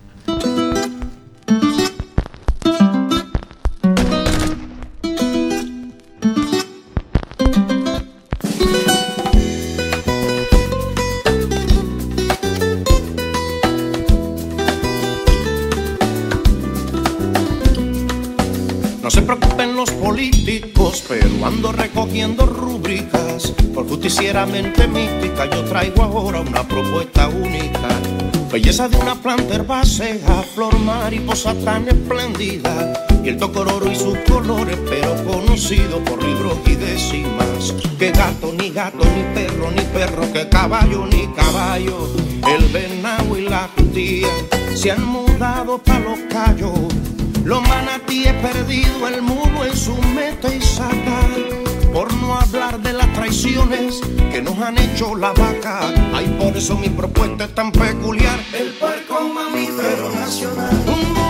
pero 21.08 21.44
ando 21.44 21.72
recogiendo 21.72 22.46
rúbricas. 22.46 23.52
Por 23.74 23.88
justicieramente 23.88 24.86
mística, 24.86 25.50
yo 25.50 25.64
traigo 25.64 26.02
ahora 26.02 26.40
una 26.40 26.62
propuesta 26.66 27.28
única. 27.28 27.88
Belleza 28.52 28.88
de 28.88 28.96
una 28.96 29.16
planta 29.16 29.56
herbácea, 29.56 30.44
flor 30.54 30.78
mariposa 30.78 31.54
tan 31.64 31.88
espléndida. 31.88 32.92
Y 33.24 33.30
el 33.30 33.36
tocororo 33.36 33.90
y 33.90 33.96
sus 33.96 34.16
colores, 34.30 34.78
pero 34.88 35.12
conocido 35.24 35.98
por 36.04 36.22
libros 36.22 36.56
y 36.66 36.76
décimas. 36.76 37.74
Que 37.98 38.12
gato, 38.12 38.52
ni 38.56 38.70
gato, 38.70 39.04
ni 39.04 39.22
perro, 39.34 39.70
ni 39.72 39.82
perro, 39.82 40.32
que 40.32 40.48
caballo, 40.48 41.06
ni 41.06 41.26
caballo. 41.34 42.08
El 42.48 42.64
venado 42.68 43.36
y 43.36 43.48
la 43.48 43.68
tía 43.92 44.28
se 44.74 44.92
han 44.92 45.04
mudado 45.04 45.78
para 45.78 46.00
los 46.00 46.18
callos. 46.30 47.15
Los 47.46 47.62
manatíes 47.62 48.32
perdido, 48.42 49.06
el 49.06 49.22
mudo 49.22 49.64
en 49.64 49.76
su 49.76 49.94
meta 50.16 50.52
y 50.52 50.60
saca. 50.60 51.20
Por 51.92 52.12
no 52.14 52.34
hablar 52.34 52.80
de 52.80 52.92
las 52.92 53.12
traiciones 53.12 54.00
que 54.32 54.42
nos 54.42 54.58
han 54.58 54.76
hecho 54.76 55.14
la 55.14 55.32
vaca. 55.32 55.92
Ay, 56.12 56.26
por 56.40 56.56
eso 56.56 56.76
mi 56.76 56.88
propuesta 56.88 57.44
es 57.44 57.54
tan 57.54 57.70
peculiar. 57.70 58.40
El 58.52 58.72
puerco 58.72 59.28
mamífero 59.28 60.10
nacional. 60.10 61.25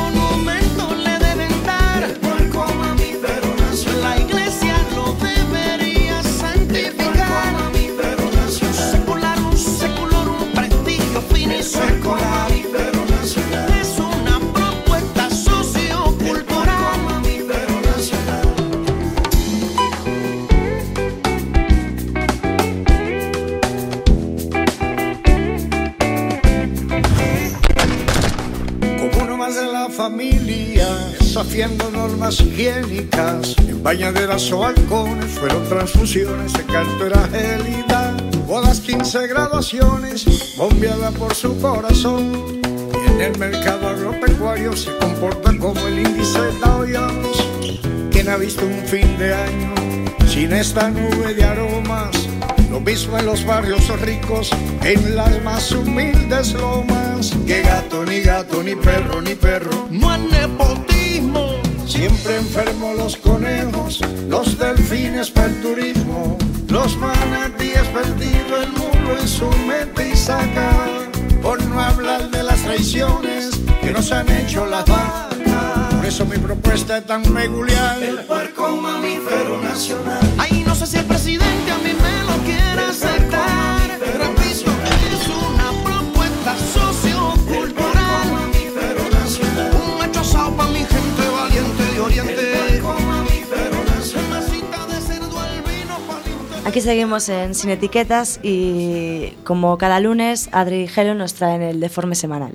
Higiénicas, 32.34 33.54
en 33.58 33.82
bañaderas 33.84 34.50
o 34.50 34.58
balcones, 34.58 35.30
fueron 35.38 35.64
transfusiones 35.68 36.52
de 36.52 36.64
cartera 36.64 37.28
gélida, 37.30 38.16
bodas, 38.46 38.80
15 38.80 39.28
graduaciones, 39.28 40.56
bombeada 40.56 41.12
por 41.12 41.32
su 41.34 41.56
corazón, 41.60 42.60
y 42.62 43.10
en 43.12 43.20
el 43.20 43.38
mercado 43.38 43.88
agropecuario 43.88 44.76
se 44.76 44.96
comporta 44.96 45.56
como 45.56 45.80
el 45.86 46.00
índice 46.00 46.40
Dow 46.60 46.84
Jones, 46.92 47.80
quien 48.10 48.28
ha 48.28 48.36
visto 48.36 48.66
un 48.66 48.84
fin 48.86 49.16
de 49.18 49.32
año 49.32 49.74
sin 50.26 50.52
esta 50.52 50.90
nube 50.90 51.32
de 51.32 51.44
aromas. 51.44 52.10
Lo 52.70 52.80
mismo 52.80 53.16
en 53.16 53.26
los 53.26 53.46
barrios 53.46 53.88
ricos, 54.00 54.50
en 54.82 55.14
las 55.14 55.42
más 55.44 55.70
humildes 55.70 56.54
lomas. 56.54 57.32
Que 57.46 57.62
gato, 57.62 58.04
ni 58.04 58.20
gato, 58.20 58.62
ni 58.64 58.74
perro, 58.74 59.22
ni 59.22 59.36
perro. 59.36 59.86
No 59.90 60.12
es. 60.14 60.95
Siempre 61.96 62.36
enfermos 62.36 62.94
los 62.98 63.16
conejos, 63.16 64.00
los 64.28 64.58
delfines 64.58 65.30
para 65.30 65.46
el 65.46 65.62
turismo. 65.62 66.36
Los 66.68 66.94
manatíes 66.98 67.88
perdido 67.88 68.62
el 68.62 68.68
mundo 68.72 69.16
en 69.18 69.26
su 69.26 69.48
mente 69.66 70.10
y 70.10 70.14
saca. 70.14 70.72
Por 71.40 71.64
no 71.64 71.80
hablar 71.80 72.28
de 72.30 72.42
las 72.42 72.60
traiciones 72.60 73.48
que 73.80 73.92
nos 73.92 74.12
han 74.12 74.30
hecho 74.30 74.66
las 74.66 74.84
vacas. 74.84 75.36
Por 75.94 76.04
eso 76.04 76.26
mi 76.26 76.36
propuesta 76.36 76.98
es 76.98 77.06
tan 77.06 77.22
peculiar. 77.22 78.02
El 78.02 78.18
puerco 78.26 78.76
mamífero 78.76 79.62
nacional. 79.62 80.20
Ay, 80.36 80.64
no 80.66 80.74
sé 80.74 80.86
si 80.86 80.98
el 80.98 81.06
presidente 81.06 81.72
a 81.72 81.78
mí 81.78 81.94
me 81.94 82.24
lo 82.30 82.44
quiere 82.44 82.90
aceptar. 82.90 83.98
Repito, 84.18 84.70
Aquí 96.76 96.82
seguimos 96.82 97.26
en 97.30 97.54
Sin 97.54 97.70
Etiquetas 97.70 98.38
y 98.42 99.30
como 99.44 99.78
cada 99.78 99.98
lunes, 99.98 100.50
Adri 100.52 100.82
y 100.82 100.88
Gelo 100.88 101.14
nos 101.14 101.32
traen 101.32 101.62
el 101.62 101.80
deforme 101.80 102.14
semanal. 102.14 102.54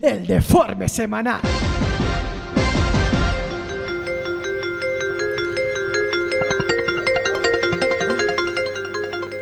El 0.00 0.26
deforme 0.28 0.88
semanal. 0.88 1.40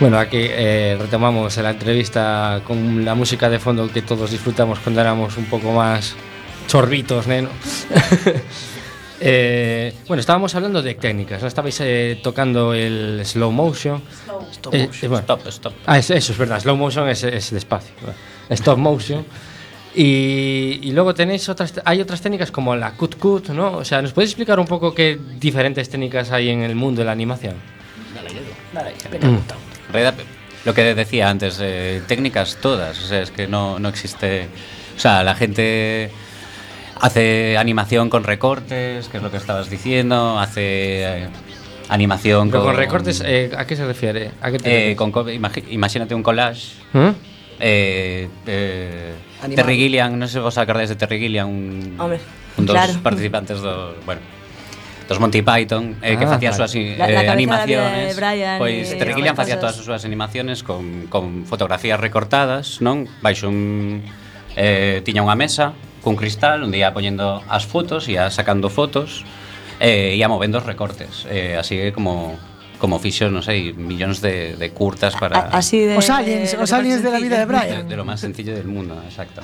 Bueno, 0.00 0.16
aquí 0.18 0.38
eh, 0.40 0.96
retomamos 0.98 1.56
la 1.56 1.70
entrevista 1.70 2.60
con 2.64 3.04
la 3.04 3.16
música 3.16 3.50
de 3.50 3.58
fondo 3.58 3.90
que 3.90 4.00
todos 4.00 4.30
disfrutamos 4.30 4.78
cuando 4.78 5.00
éramos 5.00 5.36
un 5.36 5.46
poco 5.46 5.72
más 5.72 6.14
chorbitos, 6.68 7.26
neno. 7.26 7.48
Eh, 9.20 9.94
bueno, 10.06 10.20
estábamos 10.20 10.54
hablando 10.54 10.80
de 10.80 10.94
técnicas, 10.94 11.42
¿no? 11.42 11.48
Estabais 11.48 11.76
eh, 11.80 12.20
tocando 12.22 12.72
el 12.72 13.20
slow 13.24 13.50
motion. 13.50 14.00
Stop 14.52 14.72
Eh, 14.74 14.86
motion. 14.86 15.04
eh, 15.04 15.08
bueno. 15.08 15.20
Stop, 15.22 15.46
stop. 15.48 15.72
Ah, 15.86 15.98
es- 15.98 16.10
eso 16.10 16.30
es 16.30 16.38
verdad, 16.38 16.60
slow 16.60 16.76
motion 16.76 17.08
es, 17.08 17.24
es 17.24 17.50
despacio. 17.50 17.92
Stop 18.50 18.78
motion. 18.78 19.24
Y, 19.92 20.78
y 20.84 20.92
luego 20.92 21.14
tenéis 21.14 21.48
otras, 21.48 21.74
hay 21.84 22.00
otras 22.00 22.20
técnicas 22.20 22.52
como 22.52 22.76
la 22.76 22.92
cut 22.92 23.16
cut, 23.16 23.48
¿no? 23.48 23.78
O 23.78 23.84
sea, 23.84 24.00
¿nos 24.02 24.12
podéis 24.12 24.30
explicar 24.30 24.60
un 24.60 24.66
poco 24.66 24.94
qué 24.94 25.18
diferentes 25.40 25.88
técnicas 25.88 26.30
hay 26.30 26.50
en 26.50 26.62
el 26.62 26.76
mundo 26.76 27.00
de 27.00 27.06
la 27.06 27.12
animación? 27.12 27.54
En 28.76 29.92
realidad, 29.92 30.14
lo 30.64 30.74
que 30.74 30.94
decía 30.94 31.28
antes, 31.28 31.58
eh, 31.60 32.02
técnicas 32.06 32.56
todas, 32.62 32.96
o 33.02 33.06
sea, 33.08 33.22
es 33.22 33.32
que 33.32 33.48
no, 33.48 33.80
no 33.80 33.88
existe... 33.88 34.46
O 34.96 35.00
sea, 35.00 35.24
la 35.24 35.34
gente 35.34 36.10
Hace 37.00 37.56
animación 37.56 38.10
con 38.10 38.24
recortes, 38.24 39.08
que 39.08 39.16
es 39.18 39.22
lo 39.22 39.30
que 39.30 39.36
estabas 39.36 39.70
diciendo, 39.70 40.38
hace 40.38 41.22
eh, 41.24 41.28
animación 41.88 42.50
Pero 42.50 42.62
con... 42.64 42.72
con 42.72 42.76
recortes, 42.76 43.22
eh, 43.24 43.50
¿a 43.56 43.66
qué 43.66 43.76
se 43.76 43.86
refiere? 43.86 44.32
¿A 44.42 44.50
qué 44.50 44.58
te 44.58 44.90
eh, 44.92 44.96
con 44.96 45.12
co- 45.12 45.28
imagi- 45.30 45.64
imagínate 45.70 46.14
un 46.14 46.22
collage. 46.24 46.74
¿Mm? 46.92 46.98
¿Eh? 46.98 47.12
Eh, 47.60 48.28
eh, 48.46 49.14
Terry 49.54 49.76
Gilliam, 49.78 50.14
non 50.18 50.26
sei 50.26 50.38
si 50.38 50.42
vos 50.42 50.54
acordáis 50.58 50.90
de 50.90 50.98
Terry 50.98 51.18
Gilliam, 51.22 51.46
un, 51.46 51.94
un 51.98 52.64
dos 52.66 52.74
claro. 52.74 52.94
participantes 53.02 53.62
do, 53.62 53.94
bueno, 54.06 54.18
dos 55.06 55.18
Monty 55.22 55.42
Python, 55.42 55.98
eh, 56.02 56.18
que 56.18 56.26
Ah, 56.26 56.34
facía 56.34 56.50
vale. 56.50 56.58
as 56.66 56.70
súas 56.70 56.74
eh, 56.74 56.98
La- 56.98 57.06
cabeza 57.06 57.22
de 57.22 57.30
animaciones. 57.30 58.06
Eh, 58.10 58.18
Brian 58.18 58.58
pois 58.58 58.90
e 58.90 58.98
Terry 58.98 59.14
Gilliam 59.14 59.34
facía 59.38 59.58
todas 59.62 59.78
as 59.78 59.86
súas 59.86 60.02
animaciones 60.02 60.66
con, 60.66 61.06
con 61.06 61.46
fotografías 61.46 61.98
recortadas, 61.98 62.82
non? 62.82 63.06
Baixo 63.22 63.46
un 63.50 64.02
eh, 64.58 64.98
tiña 65.06 65.22
unha 65.22 65.38
mesa 65.38 65.74
cun 66.08 66.16
cristal 66.16 66.64
onde 66.64 66.80
ia 66.80 66.96
poñendo 66.96 67.44
as 67.52 67.68
fotos, 67.68 68.08
ia 68.08 68.32
sacando 68.32 68.72
fotos, 68.72 69.28
e 69.76 70.16
eh, 70.16 70.16
ia 70.16 70.24
movendo 70.24 70.56
os 70.56 70.64
recortes. 70.64 71.28
Eh, 71.28 71.60
así 71.60 71.76
que 71.76 71.92
como 71.92 72.40
como 72.78 73.02
fixo, 73.02 73.26
non 73.28 73.42
sei, 73.42 73.74
millóns 73.74 74.22
de, 74.22 74.54
de 74.54 74.70
curtas 74.70 75.18
para... 75.18 75.50
A, 75.50 75.58
así 75.58 75.82
de, 75.82 75.98
os 75.98 76.06
aliens, 76.08 76.54
de, 76.54 76.62
os 76.62 76.70
aliens 76.70 77.02
de, 77.02 77.10
de 77.10 77.12
la 77.12 77.18
vida 77.18 77.36
de 77.42 77.44
Brian. 77.44 77.82
De, 77.84 77.90
de 77.90 77.96
lo 77.98 78.06
máis 78.06 78.22
sencillo 78.22 78.54
del 78.54 78.70
mundo, 78.70 78.94
exacto. 79.02 79.42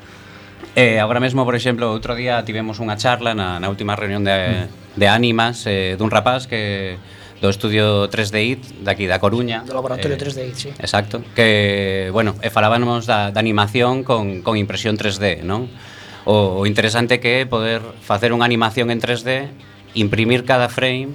eh, 0.80 0.96
agora 0.96 1.20
mesmo, 1.20 1.44
por 1.44 1.52
exemplo, 1.52 1.92
outro 1.92 2.16
día 2.16 2.40
tivemos 2.48 2.80
unha 2.80 2.96
charla 2.96 3.36
na, 3.36 3.60
na 3.60 3.68
última 3.68 3.92
reunión 3.92 4.24
de, 4.24 4.72
de 4.72 5.06
ánimas 5.06 5.68
eh, 5.68 6.00
dun 6.00 6.08
rapaz 6.08 6.48
que 6.48 6.96
do 7.40 7.52
estudio 7.52 8.08
3D 8.08 8.36
IT 8.40 8.62
daqui 8.80 9.04
da 9.04 9.20
Coruña. 9.20 9.60
Do 9.66 9.76
laboratorio 9.76 10.16
eh, 10.16 10.22
3D 10.22 10.40
IT, 10.48 10.56
sí. 10.56 10.70
Exacto, 10.80 11.20
que, 11.36 12.08
bueno, 12.12 12.34
e 12.40 12.48
falábamos 12.48 13.04
da, 13.04 13.28
da 13.28 13.40
animación 13.40 14.04
con, 14.04 14.40
con 14.40 14.56
impresión 14.56 14.96
3D, 14.96 15.44
non? 15.44 15.68
O, 16.24 16.58
o 16.58 16.62
interesante 16.64 17.20
que 17.20 17.44
é 17.44 17.46
poder 17.46 17.84
facer 18.00 18.32
unha 18.32 18.48
animación 18.48 18.88
en 18.88 18.98
3D, 18.98 19.52
imprimir 19.94 20.48
cada 20.48 20.72
frame, 20.72 21.12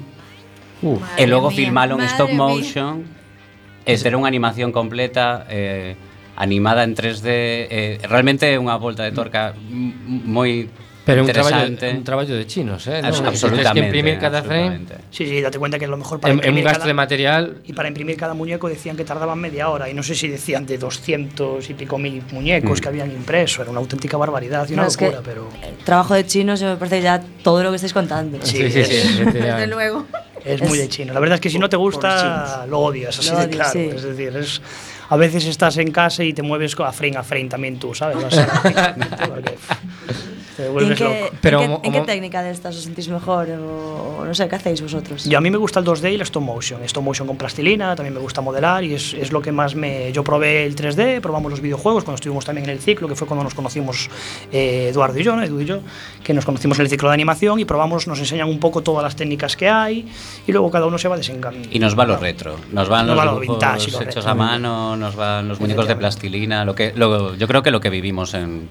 uh. 0.86 1.02
e 1.18 1.26
logo 1.26 1.50
mía, 1.50 1.58
filmalo 1.58 1.98
en 1.98 2.06
stop 2.06 2.32
motion, 2.32 3.06
mía. 3.06 3.90
e 3.90 3.94
ser 3.98 4.14
unha 4.14 4.30
animación 4.30 4.70
completa, 4.70 5.50
eh, 5.50 5.98
animada 6.38 6.86
en 6.86 6.94
3D, 6.94 7.28
eh, 7.28 7.98
realmente 8.06 8.46
é 8.46 8.62
unha 8.62 8.78
volta 8.78 9.04
de 9.04 9.12
torca 9.12 9.58
moi 9.58 10.70
Pero 11.04 11.24
un 11.24 11.28
interesante 11.30 11.90
un 11.92 12.04
traballo 12.04 12.36
de 12.36 12.46
chinos, 12.46 12.86
¿eh? 12.88 13.02
Abs- 13.04 13.22
¿no? 13.22 13.30
Absolutamente 13.30 13.74
que 13.82 13.86
imprimir 13.88 14.20
cada 14.20 14.44
frame. 14.44 14.82
Sí, 15.10 15.26
sí, 15.26 15.42
date 15.42 15.58
cuenta 15.58 15.80
que 15.80 15.86
a 15.86 15.88
lo 15.88 15.98
mejor 15.98 16.20
para 16.20 16.32
en, 16.32 16.38
en 16.40 16.44
un 16.44 16.46
imprimir 16.46 16.64
gasto 16.66 16.80
cada- 16.80 16.88
de 16.88 16.94
material. 16.94 17.58
Y 17.66 17.74
para 17.74 17.88
imprimir 17.88 18.18
cada 18.18 18.34
muñeco 18.36 18.70
decían 18.70 18.96
que 18.96 19.04
tardaban 19.04 19.40
media 19.40 19.70
hora 19.70 19.90
y 19.90 19.94
no 19.96 20.04
sé 20.04 20.14
si 20.14 20.28
decían 20.28 20.66
de 20.68 20.78
200 20.78 21.68
y 21.70 21.74
pico 21.74 21.98
mil 21.98 22.22
muñecos 22.32 22.80
Mm. 22.80 22.82
que 22.84 22.88
habían 22.88 23.12
impreso. 23.12 23.62
Era 23.64 23.72
una 23.72 23.80
auténtica 23.80 24.16
barbaridad 24.18 24.68
y 24.70 24.74
una 24.74 24.84
No, 24.84 24.88
es 24.90 24.96
que 24.98 25.06
locura, 25.06 25.24
pero 25.26 25.50
el 25.68 25.84
trabajo 25.84 26.14
de 26.14 26.26
chinos, 26.28 26.60
yo 26.60 26.68
me 26.68 26.76
parece 26.78 27.02
ya 27.02 27.20
todo 27.44 27.64
lo 27.64 27.70
que 27.72 27.78
estáis 27.78 27.94
contando. 27.94 28.38
Sí, 28.44 28.58
sí, 28.72 28.84
sí. 28.86 28.96
es- 28.96 29.34
Desde 29.34 29.68
luego. 29.68 30.06
es 30.46 30.62
muy 30.62 30.74
Es- 30.74 30.80
de 30.80 30.90
chino. 30.90 31.14
La 31.14 31.20
verdad 31.20 31.36
es 31.36 31.42
que 31.42 31.50
si 31.50 31.58
no 31.58 31.68
te 31.68 31.78
gusta, 31.78 32.66
lo 32.68 32.80
odias, 32.80 33.18
así 33.18 33.32
Lo 33.32 33.40
de 33.40 33.50
claro. 33.50 33.72
sí. 33.72 33.90
Es 33.96 34.04
decir, 34.04 34.36
es, 34.38 34.62
a 35.10 35.16
veces 35.18 35.46
estás 35.46 35.78
en 35.78 35.92
casa 35.92 36.24
y 36.24 36.34
te 36.34 36.42
mueves 36.44 36.76
a 36.80 36.92
frame 36.92 37.18
a 37.18 37.24
frame 37.24 37.46
también 37.50 37.80
tú, 37.80 37.94
¿sabes? 37.96 38.22
Vas 38.22 38.38
a- 38.38 38.96
Te 40.62 40.66
¿Y 40.66 40.68
en 40.68 40.74
vuelves 40.74 40.98
qué, 40.98 41.04
loco. 41.04 41.16
en 41.16 41.40
Pero 41.42 41.60
qué- 41.60 41.68
mo- 41.68 41.82
en 41.84 41.92
qué 41.92 42.02
técnica 42.02 42.44
de 42.44 42.52
estas 42.52 42.76
os 42.76 42.84
sentís 42.84 43.08
mejor? 43.10 43.50
O, 43.50 44.24
no 44.26 44.34
sé, 44.36 44.48
¿qué 44.48 44.56
hacéis 44.56 44.82
vosotros? 44.82 45.26
Yo 45.26 45.38
a 45.38 45.42
mí 45.42 45.50
me 45.50 45.58
gusta 45.58 45.80
el 45.80 45.86
2D 45.86 46.12
y 46.12 46.16
el 46.16 46.22
stop 46.22 46.44
motion. 46.44 46.84
Stop 46.84 47.04
motion 47.04 47.28
con 47.28 47.38
plastilina, 47.38 47.96
también 47.96 48.14
me 48.14 48.20
gusta 48.20 48.42
modelar 48.42 48.84
y 48.84 48.94
es, 48.94 49.14
es 49.14 49.32
lo 49.32 49.42
que 49.42 49.52
más 49.52 49.74
me... 49.76 50.12
Yo 50.12 50.24
probé 50.24 50.66
el 50.66 50.76
3D, 50.76 51.20
probamos 51.22 51.50
los 51.52 51.62
videojuegos 51.62 52.04
cuando 52.04 52.16
estuvimos 52.16 52.46
también 52.46 52.66
en 52.66 52.72
el 52.72 52.80
ciclo, 52.80 53.08
que 53.08 53.16
fue 53.16 53.28
cuando 53.28 53.44
nos 53.44 53.54
conocimos 53.56 54.10
eh, 54.52 54.90
Eduardo 54.92 55.18
y 55.20 55.24
yo, 55.24 55.36
¿no? 55.36 55.44
Edu 55.44 55.62
y 55.62 55.66
yo, 55.66 55.80
que 56.24 56.34
nos 56.34 56.46
conocimos 56.46 56.78
en 56.80 56.86
el 56.86 56.90
ciclo 56.90 57.10
de 57.10 57.14
animación 57.16 57.60
y 57.60 57.66
probamos, 57.66 58.08
nos 58.08 58.20
enseñan 58.20 58.48
un 58.48 58.60
poco 58.60 58.82
todas 58.84 59.04
las 59.04 59.16
técnicas 59.16 59.56
que 59.58 59.68
hay 59.70 60.08
y 60.46 60.52
luego 60.52 60.70
cada 60.70 60.86
uno 60.86 60.98
se 60.98 61.08
va 61.08 61.18
desenganando. 61.18 61.68
Y 61.72 61.80
nos 61.80 61.98
va 61.98 62.06
lo 62.06 62.18
retro, 62.18 62.56
nos 62.72 62.88
van 62.90 63.08
Nos 63.08 63.16
los 63.18 63.26
va 63.36 63.40
vintage 63.40 63.90
hechos 63.90 64.00
retro. 64.06 64.30
a 64.30 64.36
mano, 64.36 64.96
nos 64.96 65.16
van 65.16 65.48
los 65.48 65.60
muñecos 65.60 65.88
de 65.88 65.96
plastilina, 65.96 66.66
lo 66.66 66.76
que 66.76 66.94
lo- 66.96 67.36
yo 67.36 67.48
creo 67.48 67.64
que 67.64 67.72
lo 67.72 67.80
que 67.80 67.90
vivimos 67.90 68.34
en 68.34 68.70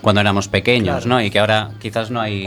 cuando 0.00 0.20
éramos 0.20 0.48
pequeños, 0.48 1.04
claro. 1.04 1.08
¿no? 1.08 1.22
Y 1.22 1.30
que 1.30 1.38
ahora 1.38 1.70
quizás 1.80 2.10
no 2.10 2.20
hay 2.20 2.46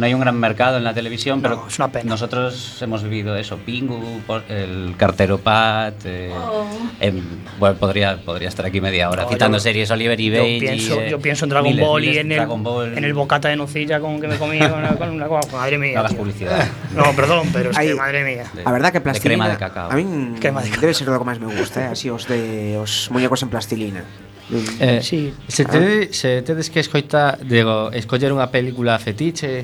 no 0.00 0.06
hay 0.06 0.14
un 0.14 0.20
gran 0.20 0.36
mercado 0.38 0.78
en 0.78 0.84
la 0.84 0.94
televisión, 0.94 1.42
no, 1.42 1.42
pero 1.42 1.66
es 1.68 1.78
una 1.78 1.88
pena. 1.88 2.08
nosotros 2.08 2.80
hemos 2.80 3.02
vivido 3.02 3.36
eso, 3.36 3.58
Pingu, 3.58 4.00
el 4.48 4.94
cartero 4.96 5.38
Pat, 5.38 5.94
eh, 6.06 6.32
oh. 6.34 6.66
eh, 7.00 7.12
bueno, 7.58 7.76
podría, 7.76 8.16
podría 8.16 8.48
estar 8.48 8.64
aquí 8.64 8.80
media 8.80 9.10
hora 9.10 9.24
no, 9.24 9.28
citando 9.28 9.58
yo, 9.58 9.60
series 9.60 9.90
Oliver 9.90 10.18
y 10.18 10.30
Benji. 10.30 10.54
Yo 10.54 10.60
pienso, 10.60 11.00
eh, 11.02 11.10
yo 11.10 11.20
pienso 11.20 11.44
en 11.44 11.50
Dragon 11.50 11.70
miles, 11.70 11.86
Ball 11.86 12.04
y 12.04 12.18
en 12.18 12.32
el, 12.32 12.46
Ball. 12.46 12.96
en 12.96 13.04
el 13.04 13.12
bocata 13.12 13.48
de 13.48 13.56
nocilla 13.56 14.00
con 14.00 14.20
que 14.20 14.26
me 14.26 14.38
comí 14.38 14.58
con 14.58 14.72
una, 14.78 14.96
con 14.96 15.10
una, 15.10 15.28
madre 15.52 15.76
mía. 15.76 15.92
No 15.94 16.00
hagas 16.00 16.14
publicidad. 16.14 16.66
no, 16.96 17.04
perdón, 17.14 17.48
pero 17.52 17.70
es 17.70 17.78
que 17.78 17.94
madre 17.94 18.24
mía. 18.24 18.44
De, 18.54 18.64
la 18.64 18.72
verdad 18.72 18.92
que 18.92 19.02
plastilina. 19.02 19.44
De 19.44 19.50
crema 19.50 19.66
de 19.66 19.74
cacao. 19.74 19.90
A 19.90 19.96
mí 19.96 20.34
crema 20.40 20.62
de 20.62 20.68
cacao. 20.70 20.80
debe 20.80 20.94
ser 20.94 21.08
lo 21.08 21.18
que 21.18 21.24
más 21.26 21.38
me 21.38 21.54
gusta, 21.54 21.82
eh, 21.82 21.88
así 21.88 22.08
os 22.08 22.26
de 22.26 22.78
os 22.78 23.10
muñecos 23.10 23.42
en 23.42 23.50
plastilina. 23.50 24.04
Eh, 24.50 24.98
eh, 24.98 25.00
sí. 25.02 25.32
se, 25.46 25.64
tedes, 25.64 26.16
se 26.16 26.42
tedes 26.42 26.70
que 26.70 26.80
escoita, 26.80 27.38
digo, 27.38 27.94
escoller 27.94 28.34
unha 28.34 28.50
película 28.50 28.98
fetiche 28.98 29.62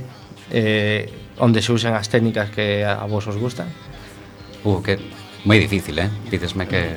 eh, 0.55 1.11
onde 1.43 1.59
se 1.59 1.75
usan 1.75 1.99
as 1.99 2.07
técnicas 2.07 2.55
que 2.55 2.87
a 2.87 3.03
vos 3.11 3.27
os 3.27 3.35
gustan? 3.35 3.67
Uh, 4.63 4.79
que 4.83 4.99
moi 5.43 5.59
difícil, 5.59 5.99
eh? 5.99 6.11
Dícesme 6.31 6.71
que 6.71 6.95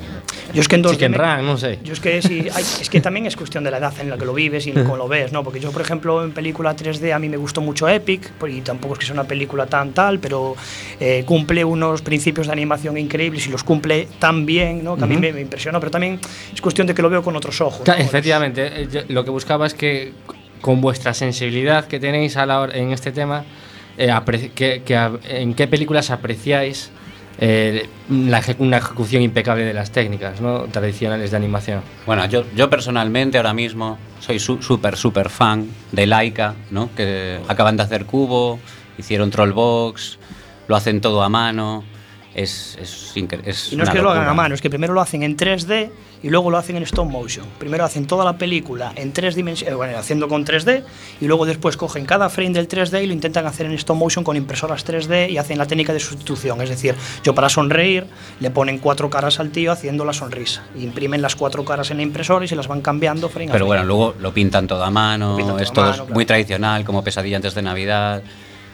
Yo 0.54 0.62
es 0.62 0.68
que 0.68 0.76
en 0.76 0.84
2D 0.84 0.92
Chicken 0.98 1.14
Run, 1.14 1.46
non 1.46 1.58
sei. 1.58 1.78
Yo 1.84 1.94
es 1.94 2.00
que 2.00 2.22
sí, 2.22 2.48
hay- 2.54 2.66
es 2.82 2.90
que 2.90 3.02
también 3.02 3.26
es 3.26 3.36
cuestión 3.36 3.64
de 3.64 3.72
la 3.72 3.78
edad 3.78 3.94
en 4.00 4.10
la 4.10 4.18
que 4.18 4.26
lo 4.26 4.34
vives 4.34 4.66
y 4.68 4.72
cómo 4.72 4.98
lo 4.98 5.08
ves, 5.12 5.32
¿no? 5.32 5.44
Porque 5.44 5.60
yo, 5.60 5.72
por 5.72 5.82
ejemplo, 5.82 6.24
en 6.24 6.32
película 6.32 6.76
3D 6.76 7.14
a 7.14 7.20
mí 7.20 7.30
me 7.30 7.38
gustó 7.38 7.62
mucho 7.62 7.88
Epic, 7.88 8.32
por- 8.40 8.50
y 8.50 8.62
tampoco 8.62 8.94
es 8.94 9.00
que 9.00 9.06
sea 9.06 9.14
una 9.14 9.26
película 9.26 9.66
tan 9.68 9.94
tal, 9.94 10.20
pero 10.20 10.56
eh, 11.00 11.24
cumple 11.26 11.64
unos 11.64 12.02
principios 12.02 12.48
de 12.48 12.54
animación 12.54 12.98
increíbles 12.98 13.46
y 13.48 13.50
los 13.52 13.64
cumple 13.64 14.08
tan 14.18 14.46
bien, 14.46 14.84
¿no? 14.84 14.98
Que 14.98 15.04
a 15.04 15.08
mí 15.08 15.18
me, 15.18 15.32
me 15.34 15.42
impresionó, 15.42 15.80
pero 15.80 15.92
también 15.92 16.20
es 16.54 16.62
cuestión 16.62 16.88
de 16.88 16.94
que 16.96 17.02
lo 17.02 17.10
veo 17.10 17.22
con 17.22 17.36
otros 17.36 17.62
ojos. 17.62 17.88
¿no? 17.88 17.94
Efectivamente, 17.94 18.66
eh, 18.84 19.06
lo 19.10 19.24
que 19.24 19.30
buscaba 19.32 19.68
es 19.68 19.74
que 19.74 20.14
con 20.62 20.82
vuestra 20.82 21.14
sensibilidad 21.14 21.86
que 21.86 22.00
tenéis 22.00 22.36
a 22.38 22.46
la 22.46 22.68
en 22.74 22.92
este 22.92 23.12
tema, 23.12 23.46
eh, 23.98 24.12
que, 24.56 24.82
que 24.84 25.10
en 25.30 25.54
qué 25.54 25.68
películas 25.68 26.10
apreciáis 26.12 26.92
eh, 27.41 27.88
la 28.10 28.41
una 28.60 28.78
ejecución 28.78 29.21
impecable 29.21 29.63
de 29.63 29.73
las 29.73 29.91
técnicas 29.91 30.41
¿no? 30.41 30.63
tradicionales 30.65 31.32
de 31.32 31.38
animación. 31.38 31.82
Bueno, 32.06 32.25
yo, 32.25 32.43
personalmente 32.69 33.38
ahora 33.38 33.54
mismo 33.54 33.97
soy 34.19 34.39
su- 34.39 34.62
súper, 34.62 34.97
súper 34.97 35.30
fan 35.30 35.67
de 35.91 36.06
Laika, 36.06 36.56
¿no? 36.71 36.89
Que 36.95 37.39
acaban 37.47 37.78
de 37.78 37.84
hacer 37.84 38.06
Cubo, 38.06 38.60
hicieron 38.97 39.30
Trollbox, 39.32 40.17
lo 40.67 40.75
hacen 40.75 40.99
todo 41.02 41.23
a 41.23 41.30
mano. 41.30 41.84
Es, 42.36 42.78
es, 42.80 43.12
incre- 43.15 43.42
es 43.44 43.74
Y 43.74 43.76
no 43.76 43.84
es 43.84 43.89
que 43.89 44.02
lo 44.02 44.12
hagan 44.12 44.28
a 44.28 44.34
mano, 44.34 44.54
es 44.56 44.62
que 44.62 44.70
primero 44.70 44.94
lo 44.94 45.02
hacen 45.02 45.24
en 45.24 45.36
3D 45.36 45.89
y 46.22 46.30
luego 46.30 46.52
lo 46.52 46.58
hacen 46.58 46.76
en 46.78 46.84
stop 46.84 47.10
motion. 47.10 47.46
Primero 47.58 47.84
hacen 47.84 48.06
toda 48.06 48.24
la 48.24 48.38
película 48.38 48.92
en 48.96 49.12
tres 49.13 49.34
dimensiones, 49.36 49.76
bueno, 49.76 49.98
haciendo 49.98 50.28
con 50.28 50.46
3D 50.46 50.84
y 51.22 51.26
luego 51.26 51.46
después 51.48 51.76
cogen 51.76 52.06
cada 52.06 52.30
frame 52.30 52.52
del 52.52 52.68
3D 52.68 53.04
y 53.04 53.08
lo 53.08 53.13
intentan 53.13 53.48
hacer 53.48 53.65
en 53.65 53.72
stop 53.74 53.98
motion 53.98 54.24
con 54.24 54.38
impresoras 54.38 54.86
3D 54.86 55.30
y 55.32 55.38
hacen 55.39 55.58
la 55.58 55.65
técnica 55.65 55.92
de 55.92 56.00
sustitución. 56.00 56.62
Es 56.62 56.70
decir, 56.70 56.94
yo 57.24 57.34
para 57.34 57.50
sonreír 57.50 58.06
le 58.39 58.52
ponen 58.52 58.78
cuatro 58.78 59.10
caras 59.10 59.39
al 59.39 59.50
tío 59.50 59.72
haciendo 59.72 60.06
la 60.06 60.13
sonrisa. 60.13 60.63
Imprimen 60.78 61.22
las 61.24 61.36
cuatro 61.36 61.65
caras 61.65 61.89
en 61.89 61.98
la 61.98 62.04
impresora 62.04 62.46
y 62.46 62.48
se 62.48 62.56
las 62.56 62.68
van 62.68 62.82
cambiando 62.82 63.30
frame 63.30 63.50
a 63.50 63.54
Pero 63.54 63.65
frame. 63.65 63.82
bueno, 63.82 63.86
luego 63.86 64.15
lo 64.20 64.34
pintan 64.34 64.68
todo 64.68 64.84
a 64.84 64.92
mano, 64.92 65.36
todo 65.38 65.60
es 65.60 65.70
a 65.72 65.74
todo 65.74 65.86
mano, 65.89 66.04
muy 66.06 66.13
claro. 66.13 66.26
tradicional, 66.28 66.86
como 66.86 67.04
pesadilla 67.04 67.38
antes 67.38 67.56
de 67.56 67.62
Navidad. 67.63 68.22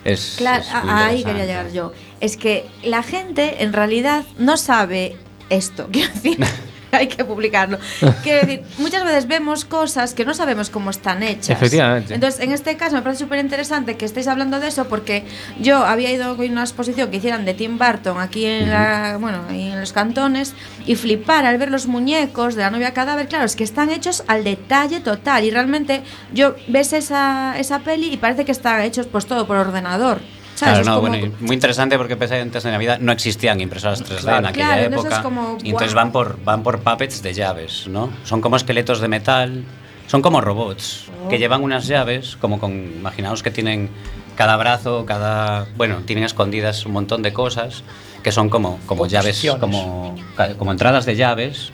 Es, 0.03 0.35
Claro, 0.37 0.61
es 0.61 0.69
a- 0.71 1.07
ahí 1.07 1.23
quería 1.23 1.45
llegar 1.45 1.71
yo. 1.71 1.91
Es 2.25 2.37
que 2.37 2.65
la 2.81 3.03
gente 3.03 3.61
en 3.63 3.71
realidad 3.71 4.23
no 4.39 4.57
sabe 4.57 5.15
esto. 5.51 5.89
Quiero 5.91 6.11
decir, 6.11 6.43
hay 6.91 7.05
que 7.05 7.23
publicarlo. 7.23 7.77
Quiero 8.23 8.47
decir, 8.47 8.63
muchas 8.79 9.03
veces 9.03 9.27
vemos 9.27 9.63
cosas 9.63 10.15
que 10.15 10.25
no 10.25 10.33
sabemos 10.33 10.71
cómo 10.71 10.89
están 10.89 11.21
hechas. 11.21 11.51
Efectivamente. 11.51 12.15
Entonces, 12.15 12.41
en 12.41 12.51
este 12.51 12.77
caso 12.77 12.95
me 12.95 13.03
parece 13.03 13.25
súper 13.25 13.37
interesante 13.37 13.95
que 13.95 14.05
estéis 14.05 14.27
hablando 14.27 14.59
de 14.59 14.69
eso 14.69 14.85
porque 14.85 15.23
yo 15.59 15.85
había 15.85 16.11
ido 16.11 16.25
a 16.25 16.33
una 16.33 16.61
exposición 16.61 17.11
que 17.11 17.17
hicieran 17.17 17.45
de 17.45 17.53
Tim 17.53 17.77
Burton 17.77 18.19
aquí 18.19 18.47
en, 18.47 18.71
la, 18.71 19.17
bueno, 19.21 19.43
en 19.51 19.79
los 19.79 19.93
cantones 19.93 20.55
y 20.87 20.95
flipar 20.95 21.45
al 21.45 21.59
ver 21.59 21.69
los 21.69 21.85
muñecos 21.85 22.55
de 22.55 22.63
la 22.63 22.71
novia 22.71 22.91
cadáver. 22.91 23.27
Claro, 23.27 23.45
es 23.45 23.55
que 23.55 23.63
están 23.63 23.91
hechos 23.91 24.23
al 24.25 24.43
detalle 24.43 24.99
total 24.99 25.43
y 25.43 25.51
realmente 25.51 26.01
yo 26.33 26.55
ves 26.69 26.91
esa, 26.93 27.53
esa 27.59 27.81
peli 27.81 28.11
y 28.11 28.17
parece 28.17 28.45
que 28.45 28.51
están 28.51 28.81
hechos 28.81 29.05
pues 29.05 29.27
todo 29.27 29.45
por 29.45 29.57
ordenador. 29.57 30.21
¿Sabes? 30.55 30.59
Claro, 30.59 30.79
Es 30.81 30.87
no, 30.87 30.95
como- 30.95 31.07
bueno, 31.09 31.25
y 31.39 31.43
muy 31.43 31.53
interesante 31.53 31.97
porque 31.97 32.15
pensé 32.15 32.39
antes 32.39 32.63
de 32.63 32.71
Navidad 32.71 32.99
no 32.99 33.11
existían 33.11 33.59
impresoras 33.61 34.01
3D 34.03 34.21
Claro. 34.21 34.39
en 34.39 34.45
aquella 34.47 34.65
Claro, 34.67 34.81
entonces 34.83 35.05
época. 35.11 35.15
es 35.17 35.21
como, 35.23 35.57
y 35.63 35.69
entonces 35.69 35.93
van 35.93 36.11
por, 36.11 36.43
van 36.43 36.63
por 36.63 36.79
puppets 36.79 37.21
de 37.21 37.33
llaves, 37.33 37.87
¿no? 37.87 38.09
Son 38.23 38.39
como 38.41 38.55
esqueletos 38.55 39.01
de 39.01 39.07
metal, 39.09 39.63
son 40.07 40.21
como 40.21 40.39
robots 40.41 41.05
Oh. 41.25 41.27
que 41.29 41.37
llevan 41.39 41.61
unas 41.63 41.87
llaves, 41.87 42.37
como 42.39 42.59
con, 42.59 42.71
imaginaos 42.71 43.43
que 43.43 43.51
tienen 43.51 43.89
cada 44.35 44.55
brazo, 44.57 45.05
cada, 45.05 45.65
bueno, 45.77 45.97
tienen 46.05 46.23
escondidas 46.25 46.85
un 46.85 46.91
montón 46.93 47.21
de 47.21 47.33
cosas 47.33 47.83
que 48.23 48.31
son 48.31 48.49
como, 48.49 48.79
como 48.85 49.07
llaves, 49.07 49.45
como, 49.59 50.15
como 50.57 50.71
entradas 50.71 51.05
de 51.05 51.15
llaves. 51.15 51.71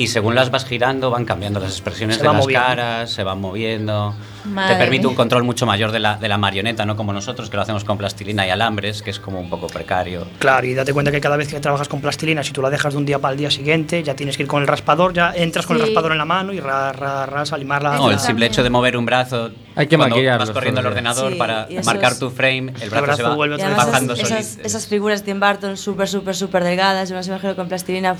Y 0.00 0.06
según 0.06 0.34
las 0.34 0.50
vas 0.50 0.64
girando, 0.64 1.10
van 1.10 1.26
cambiando 1.26 1.60
las 1.60 1.72
expresiones 1.72 2.16
Se 2.16 2.22
de 2.22 2.28
las 2.28 2.36
moviendo. 2.38 2.66
caras, 2.66 3.10
se 3.10 3.22
van 3.22 3.38
moviendo. 3.38 4.14
Madre 4.46 4.72
Te 4.72 4.80
permite 4.80 5.06
un 5.06 5.14
control 5.14 5.44
mucho 5.44 5.66
mayor 5.66 5.92
de 5.92 5.98
la, 5.98 6.16
de 6.16 6.26
la 6.26 6.38
marioneta, 6.38 6.86
no 6.86 6.96
como 6.96 7.12
nosotros 7.12 7.50
que 7.50 7.56
lo 7.56 7.62
hacemos 7.62 7.84
con 7.84 7.98
plastilina 7.98 8.46
y 8.46 8.50
alambres, 8.50 9.02
que 9.02 9.10
es 9.10 9.20
como 9.20 9.38
un 9.38 9.50
poco 9.50 9.66
precario. 9.66 10.26
Claro, 10.38 10.66
y 10.66 10.72
date 10.72 10.94
cuenta 10.94 11.12
que 11.12 11.20
cada 11.20 11.36
vez 11.36 11.48
que 11.48 11.60
trabajas 11.60 11.86
con 11.86 12.00
plastilina, 12.00 12.42
si 12.42 12.50
tú 12.50 12.62
la 12.62 12.70
dejas 12.70 12.94
de 12.94 12.98
un 12.98 13.04
día 13.04 13.18
para 13.18 13.32
el 13.32 13.38
día 13.38 13.50
siguiente, 13.50 14.02
ya 14.02 14.14
tienes 14.14 14.38
que 14.38 14.44
ir 14.44 14.48
con 14.48 14.62
el 14.62 14.68
raspador, 14.68 15.12
ya 15.12 15.34
entras 15.36 15.66
con 15.66 15.76
el 15.76 15.82
raspador 15.82 16.12
en 16.12 16.18
la 16.18 16.24
mano 16.24 16.54
y 16.54 16.60
ra, 16.60 16.94
ra, 16.94 17.26
ras, 17.26 17.52
a 17.52 17.58
limarla. 17.58 17.96
No, 17.96 18.10
el 18.10 18.20
simple 18.20 18.46
hecho 18.46 18.62
de 18.62 18.70
mover 18.70 18.96
un 18.96 19.04
brazo 19.04 19.50
Hay 19.76 19.86
que 19.86 19.98
cuando 19.98 20.16
maquillarlos 20.16 20.48
vas 20.48 20.54
corriendo 20.54 20.80
días. 20.80 20.92
ordenador 20.92 21.32
Sí, 21.32 21.38
para 21.38 21.68
marcar 21.84 22.18
tu 22.18 22.30
frame, 22.30 22.72
el 22.80 22.88
brazo, 22.88 22.88
se 22.88 23.00
brazo 23.02 23.22
va 23.24 23.34
vuelve 23.34 23.58
bajando 23.58 24.14
esas, 24.14 24.86
figuras 24.86 25.26
de 25.26 25.30
Tim 25.30 25.40
Burton 25.40 25.76
súper, 25.76 26.08
súper, 26.08 26.34
súper 26.34 26.64
delgadas, 26.64 27.10
yo 27.10 27.16
me 27.16 27.18
las 27.18 27.28
imagino 27.28 27.54
con 27.54 27.68
plastilina 27.68 28.16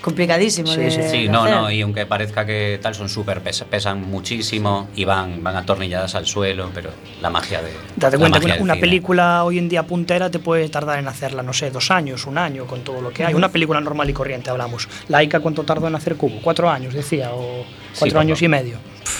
complicadísimo 0.00 0.68
Sí, 0.68 0.80
de, 0.80 0.90
sí, 0.90 1.02
Sí, 1.02 1.22
de 1.24 1.28
no, 1.28 1.42
hacer. 1.42 1.54
no, 1.56 1.70
y 1.70 1.80
aunque 1.82 2.06
parezca 2.06 2.46
que 2.46 2.78
tal 2.82 2.94
son 2.94 3.08
súper 3.08 3.40
pes- 3.40 3.64
pesan 3.68 4.02
muchísimo 4.02 4.88
y 4.94 5.04
van, 5.04 5.42
van 5.42 5.56
atornilladas 5.56 6.14
al 6.14 6.26
suelo, 6.26 6.70
pero 6.74 6.90
la 7.20 7.30
magia 7.30 7.62
de. 7.62 7.70
Date 7.96 8.16
la 8.16 8.20
cuenta 8.20 8.40
que 8.40 8.62
una, 8.62 8.76
película 8.76 9.44
hoy 9.44 9.58
en 9.58 9.68
día 9.68 9.82
puntera 9.84 10.30
te 10.30 10.38
puede 10.38 10.68
tardar 10.68 10.98
en 10.98 11.08
hacerla, 11.08 11.42
no 11.42 11.52
sé, 11.52 11.70
dos 11.70 11.90
años, 11.90 12.26
un 12.26 12.38
año, 12.38 12.66
con 12.66 12.80
todo 12.82 13.00
lo 13.00 13.10
que 13.10 13.24
hay. 13.24 13.34
Una 13.34 13.48
película 13.50 13.80
normal 13.80 14.08
y 14.08 14.12
corriente, 14.12 14.50
hablamos. 14.50 14.88
Laika, 15.08 15.40
¿cuánto 15.40 15.64
tardó 15.64 15.88
en 15.88 15.94
hacer 15.94 16.16
Cubo? 16.16 16.38
Cuatro 16.42 16.70
años, 16.70 16.94
decía, 16.94 17.30
o 17.32 17.64
cuatro 17.98 18.20
años 18.20 18.40
y 18.42 18.48
medio. 18.48 18.78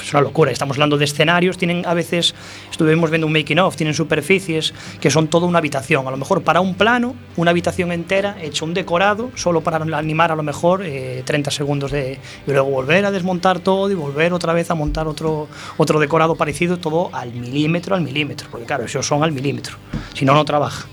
Es 0.08 0.14
una 0.14 0.22
locura. 0.22 0.50
Estamos 0.50 0.78
hablando 0.78 0.96
de 0.96 1.04
escenarios, 1.04 1.58
tienen 1.58 1.84
a 1.84 1.92
veces, 1.92 2.34
estuvimos 2.70 3.10
viendo 3.10 3.26
un 3.26 3.32
making 3.34 3.58
of, 3.58 3.76
tienen 3.76 3.92
superficies 3.92 4.72
que 5.02 5.10
son 5.10 5.28
toda 5.28 5.46
una 5.46 5.58
habitación. 5.58 6.08
A 6.08 6.10
lo 6.10 6.16
mejor 6.16 6.42
para 6.42 6.62
un 6.62 6.76
plano, 6.76 7.14
una 7.36 7.50
habitación 7.50 7.92
entera, 7.92 8.34
hecho 8.40 8.64
un 8.64 8.72
decorado, 8.72 9.30
solo 9.34 9.60
para 9.60 9.76
animar 9.76 10.32
a 10.32 10.34
lo 10.34 10.42
mejor 10.42 10.82
eh, 10.82 11.22
30 11.26 11.50
segundos 11.50 11.90
de. 11.90 12.18
Y 12.46 12.50
luego 12.52 12.70
volver 12.70 13.04
a 13.04 13.10
desmontar 13.10 13.60
todo 13.60 13.90
y 13.90 13.94
volver 13.94 14.32
otra 14.32 14.54
vez 14.54 14.70
a 14.70 14.74
montar 14.74 15.06
otro, 15.08 15.46
otro 15.76 16.00
decorado 16.00 16.36
parecido, 16.36 16.78
todo 16.78 17.10
al 17.12 17.34
milímetro, 17.34 17.94
al 17.94 18.00
milímetro. 18.00 18.48
Porque 18.50 18.64
claro, 18.64 18.84
esos 18.84 19.06
son 19.06 19.22
al 19.22 19.32
milímetro. 19.32 19.76
Si 20.14 20.24
no, 20.24 20.32
no 20.32 20.46
trabaja. 20.46 20.88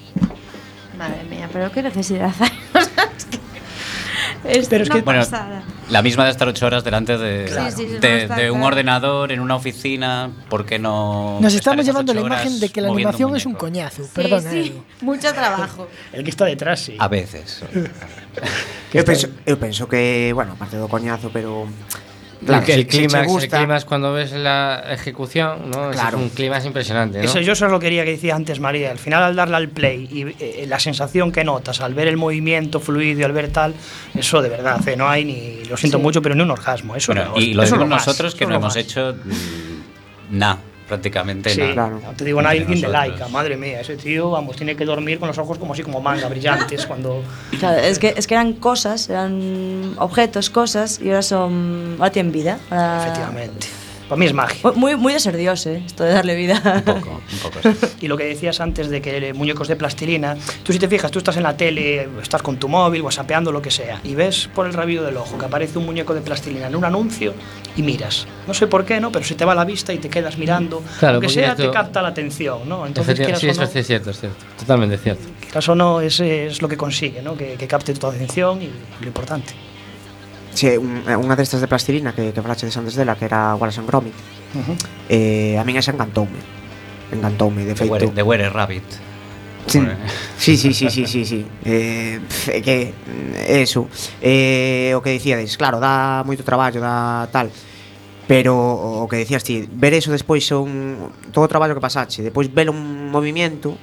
Madre 0.98 1.24
mía, 1.30 1.48
pero 1.54 1.72
qué 1.72 1.82
necesidad 1.82 2.34
hay. 2.38 2.52
Es 4.48 4.68
Pero 4.68 4.84
es 4.84 4.90
una 4.90 5.00
que 5.00 5.02
bueno, 5.04 5.20
pasada. 5.22 5.64
La 5.90 6.02
misma 6.02 6.26
de 6.26 6.32
estar 6.32 6.48
ocho 6.48 6.66
horas 6.66 6.84
delante 6.84 7.18
de, 7.18 7.46
claro. 7.46 7.76
sí, 7.76 7.88
sí, 7.88 7.98
de, 8.00 8.28
de 8.28 8.52
un 8.52 8.64
ordenador, 8.64 9.32
en 9.32 9.40
una 9.40 9.56
oficina, 9.56 10.32
¿por 10.50 10.66
qué 10.66 10.80
no...? 10.80 11.40
Nos 11.42 11.54
estamos 11.54 11.86
llevando 11.86 12.14
la 12.14 12.22
imagen 12.22 12.60
de 12.60 12.70
que 12.70 12.82
la 12.82 12.90
animación 12.90 13.32
un 13.32 13.38
es 13.38 13.46
un 13.46 13.54
coñazo, 13.54 14.04
sí, 14.04 14.10
perdona. 14.14 14.52
mucho 15.02 15.34
trabajo. 15.34 15.88
El 16.14 16.24
que 16.24 16.30
está 16.30 16.46
detrás, 16.46 16.80
sí. 16.80 16.96
A 17.00 17.08
veces. 17.08 17.64
eu, 18.94 19.04
penso, 19.04 19.28
eu 19.46 19.58
penso 19.58 19.88
que, 19.88 20.32
bueno, 20.34 20.54
aparte 20.54 20.78
do 20.78 20.88
coñazo, 20.88 21.30
pero 21.32 21.68
el, 22.48 22.66
si- 22.66 22.72
el 22.72 22.80
si 22.82 22.86
clímax, 22.86 23.16
el 23.16 23.28
gusta- 23.28 23.58
clímax 23.58 23.86
cuando 23.86 24.14
ves 24.14 24.32
la 24.34 24.84
ejecución, 24.90 25.70
¿no? 25.72 25.90
Ese 25.92 26.00
Claro. 26.00 26.18
es 26.18 26.24
un 26.24 26.30
impresionante, 26.66 27.18
¿no? 27.20 27.24
Eso, 27.24 27.40
yo 27.42 27.54
eso 27.54 27.66
es 27.66 27.72
lo 27.72 27.80
que 27.80 27.86
quería 27.88 28.04
que 28.06 28.12
decía 28.12 28.36
antes 28.36 28.60
María. 28.60 28.92
Al 28.92 28.98
final, 29.00 29.24
al 29.24 29.36
darle 29.36 29.56
al 29.58 29.70
play 29.70 30.08
y 30.12 30.22
eh, 30.44 30.66
la 30.68 30.80
sensación 30.80 31.32
que 31.32 31.44
notas 31.44 31.82
al 31.82 31.94
ver 31.94 32.08
el 32.08 32.18
movimiento 32.18 32.80
fluido 32.80 33.22
y 33.22 33.24
al 33.24 33.32
ver 33.32 33.50
tal, 33.50 33.74
eso 34.14 34.42
de 34.42 34.50
verdad, 34.50 34.88
eh, 34.88 34.96
no 34.96 35.10
hay 35.10 35.26
ni, 35.26 35.66
lo 35.66 35.78
siento 35.78 36.00
mucho, 36.00 36.22
pero 36.22 36.36
ni 36.36 36.42
un 36.42 36.52
orgasmo. 36.52 36.96
Eso 36.96 37.14
Bueno, 37.14 37.32
no, 37.36 37.42
y 37.42 37.54
lo 37.54 37.64
eso 37.64 37.76
es 37.76 37.80
decimos 37.82 37.90
nosotros 38.06 38.30
eso 38.34 38.38
que 38.38 38.44
es 38.44 38.48
no 38.50 38.54
lo 38.54 38.60
hemos 38.60 38.76
más. 38.76 38.84
hecho 38.84 39.16
mm, 39.24 40.38
nada 40.38 40.58
prácticamente 40.88 41.50
sí, 41.50 41.60
nada. 41.60 41.74
Claro. 41.74 42.02
No 42.04 42.14
te 42.14 42.26
digo 42.26 42.42
nada, 42.42 42.52
alguien 42.52 42.82
de 42.82 42.88
laica, 42.88 43.28
madre 43.28 43.58
mía, 43.58 43.82
ese 43.82 43.98
tío, 43.98 44.32
vamos, 44.32 44.56
tiene 44.56 44.76
que 44.76 44.86
dormir 44.86 45.20
con 45.20 45.28
los 45.28 45.38
ojos 45.38 45.58
como 45.58 45.74
así, 45.74 45.84
como 45.84 46.02
manga, 46.02 46.28
brillantes, 46.30 46.86
cuando... 46.88 47.24
Claro, 47.60 47.82
es 47.82 48.00
que, 48.00 48.14
es 48.16 48.28
que 48.28 48.34
eran 48.34 48.54
cosas, 48.54 49.10
eran 49.10 49.94
objetos, 49.98 50.50
cosas, 50.50 51.00
y 51.02 51.08
ahora 51.10 51.22
son... 51.22 51.96
ahora 52.00 52.12
tienen 52.12 52.32
vida. 52.32 52.60
Ahora... 52.70 53.04
Efectivamente. 53.04 53.68
Para 54.10 54.20
mí 54.20 54.28
es 54.28 54.34
magia. 54.34 54.72
Muy, 54.76 54.96
muy 54.96 55.14
de 55.14 55.20
ser 55.20 55.36
Dios, 55.36 55.66
¿eh? 55.66 55.82
Esto 55.86 56.04
de 56.04 56.14
darle 56.14 56.36
vida. 56.36 56.62
Un 56.76 56.82
poco, 56.84 57.22
un 57.32 57.40
poco. 57.40 57.60
Y 58.02 58.08
lo 58.08 58.18
que 58.18 58.26
decías 58.26 58.60
antes 58.62 58.90
de 58.90 59.02
que 59.02 59.34
muñecos 59.34 59.68
de 59.68 59.76
plastilina, 59.76 60.38
tú 60.64 60.72
si 60.74 60.78
te 60.78 60.88
fijas, 60.88 61.10
tú 61.10 61.18
estás 61.18 61.38
en 61.38 61.44
la 61.44 61.58
tele, 61.58 62.08
estás 62.22 62.44
con 62.44 62.58
tu 62.58 62.68
móvil, 62.68 63.02
whatsappeando, 63.02 63.52
lo 63.52 63.62
que 63.64 63.72
sea, 63.72 64.00
y 64.04 64.14
ves 64.14 64.48
por 64.54 64.68
el 64.68 64.74
rabillo 64.74 65.04
del 65.04 65.18
ojo 65.18 65.38
que 65.40 65.46
aparece 65.46 65.80
un 65.80 65.86
muñeco 65.88 66.14
de 66.14 66.22
plastilina 66.22 66.68
en 66.68 66.76
un 66.76 66.86
anuncio 66.86 67.34
y 67.76 67.82
miras. 67.82 68.28
No 68.48 68.54
sé 68.54 68.68
por 68.68 68.86
qué, 68.86 69.00
¿no? 69.00 69.12
Pero 69.12 69.26
se 69.26 69.34
te 69.34 69.44
va 69.44 69.56
la 69.56 69.66
vista 69.66 69.92
y 69.92 69.98
te 69.98 70.10
quedas 70.10 70.38
mirando. 70.38 70.84
Claro, 71.00 71.16
Aunque 71.16 71.28
porque 71.28 71.42
sea, 71.42 71.52
esto- 71.52 71.64
te 71.64 71.72
capta 71.72 72.02
la 72.04 72.10
atención, 72.10 72.70
¿no? 72.70 72.86
Entonces, 72.86 73.16
quieras 73.16 73.40
sí, 73.40 73.48
o 73.48 73.52
eso 73.52 73.62
no, 73.62 73.68
es 73.68 73.88
cierto, 73.88 74.12
es 74.12 74.20
cierto. 74.20 74.38
Totalmente 74.60 74.98
cierto. 75.00 75.24
quieras 75.42 75.68
o 75.70 75.74
no, 75.76 76.02
ese 76.02 76.46
es 76.46 76.62
lo 76.62 76.68
que 76.68 76.78
consigue, 76.78 77.24
¿no? 77.24 77.36
Que, 77.36 77.54
que 77.56 77.68
capte 77.68 77.94
tu 77.96 78.06
atención 78.06 78.62
y 78.62 78.70
lo 79.02 79.08
importante. 79.08 79.54
che, 80.56 80.80
un, 80.80 81.04
eh, 81.04 81.20
unha 81.20 81.36
destas 81.36 81.60
de 81.60 81.68
plastilina 81.68 82.16
que, 82.16 82.32
que 82.32 82.42
falaxe 82.42 82.66
antes 82.72 82.96
dela 82.96 83.20
que 83.20 83.28
era 83.28 83.54
Wallace 83.60 83.84
and 83.84 83.90
Gromit. 83.92 84.16
Uh 84.56 84.64
-huh. 84.64 84.76
eh, 85.12 85.60
a 85.60 85.64
min 85.68 85.76
esa 85.76 85.92
encantoume. 85.92 86.40
Encantoume 87.12 87.68
de 87.68 87.76
feito. 87.76 88.00
The 88.00 88.08
Were, 88.08 88.16
the 88.16 88.24
were 88.24 88.48
Rabbit. 88.50 88.88
Sí, 89.68 89.82
sí, 90.38 90.58
sí, 90.58 90.74
sí, 90.74 90.90
sí, 90.90 91.06
sí, 91.06 91.26
sí. 91.26 91.46
Eh, 91.66 92.22
que 92.64 92.94
mm, 92.94 93.34
eso. 93.50 93.90
Eh, 94.22 94.94
o 94.96 95.02
que 95.02 95.12
dicíades, 95.12 95.58
claro, 95.58 95.80
dá 95.82 96.24
moito 96.24 96.46
traballo, 96.46 96.80
dá 96.80 97.28
tal, 97.34 97.50
pero 98.30 98.56
o 98.56 99.06
que 99.10 99.18
dicías 99.18 99.44
ti, 99.44 99.66
ver 99.70 99.94
eso 99.94 100.14
despois 100.14 100.46
son 100.46 101.10
todo 101.34 101.46
o 101.46 101.52
traballo 101.52 101.74
que 101.74 101.82
pasache, 101.82 102.22
depois 102.22 102.50
ver 102.54 102.70
un 102.70 103.10
movimento 103.10 103.78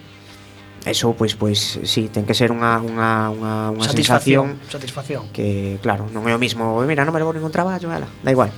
eso 0.85 1.15
pois 1.15 1.35
pois 1.35 1.59
si 1.59 1.87
sí, 1.87 2.03
ten 2.11 2.27
que 2.27 2.35
ser 2.35 2.51
unha 2.51 2.83
unha 2.83 3.31
unha 3.31 3.53
unha 3.71 3.87
satisfacción, 3.87 4.59
sensación 4.59 4.73
satisfacción 4.73 5.23
que 5.31 5.79
claro, 5.79 6.11
non 6.11 6.27
é 6.27 6.35
o 6.35 6.41
mismo, 6.43 6.83
mira, 6.83 7.07
non 7.07 7.15
me 7.15 7.23
levo 7.23 7.31
ningún 7.31 7.55
traballo, 7.55 7.87
ala, 7.91 8.09
da 8.23 8.31
igual. 8.35 8.51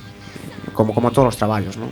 Como 0.73 0.91
como 0.91 1.13
todos 1.13 1.31
os 1.31 1.37
traballos, 1.39 1.77
non? 1.77 1.87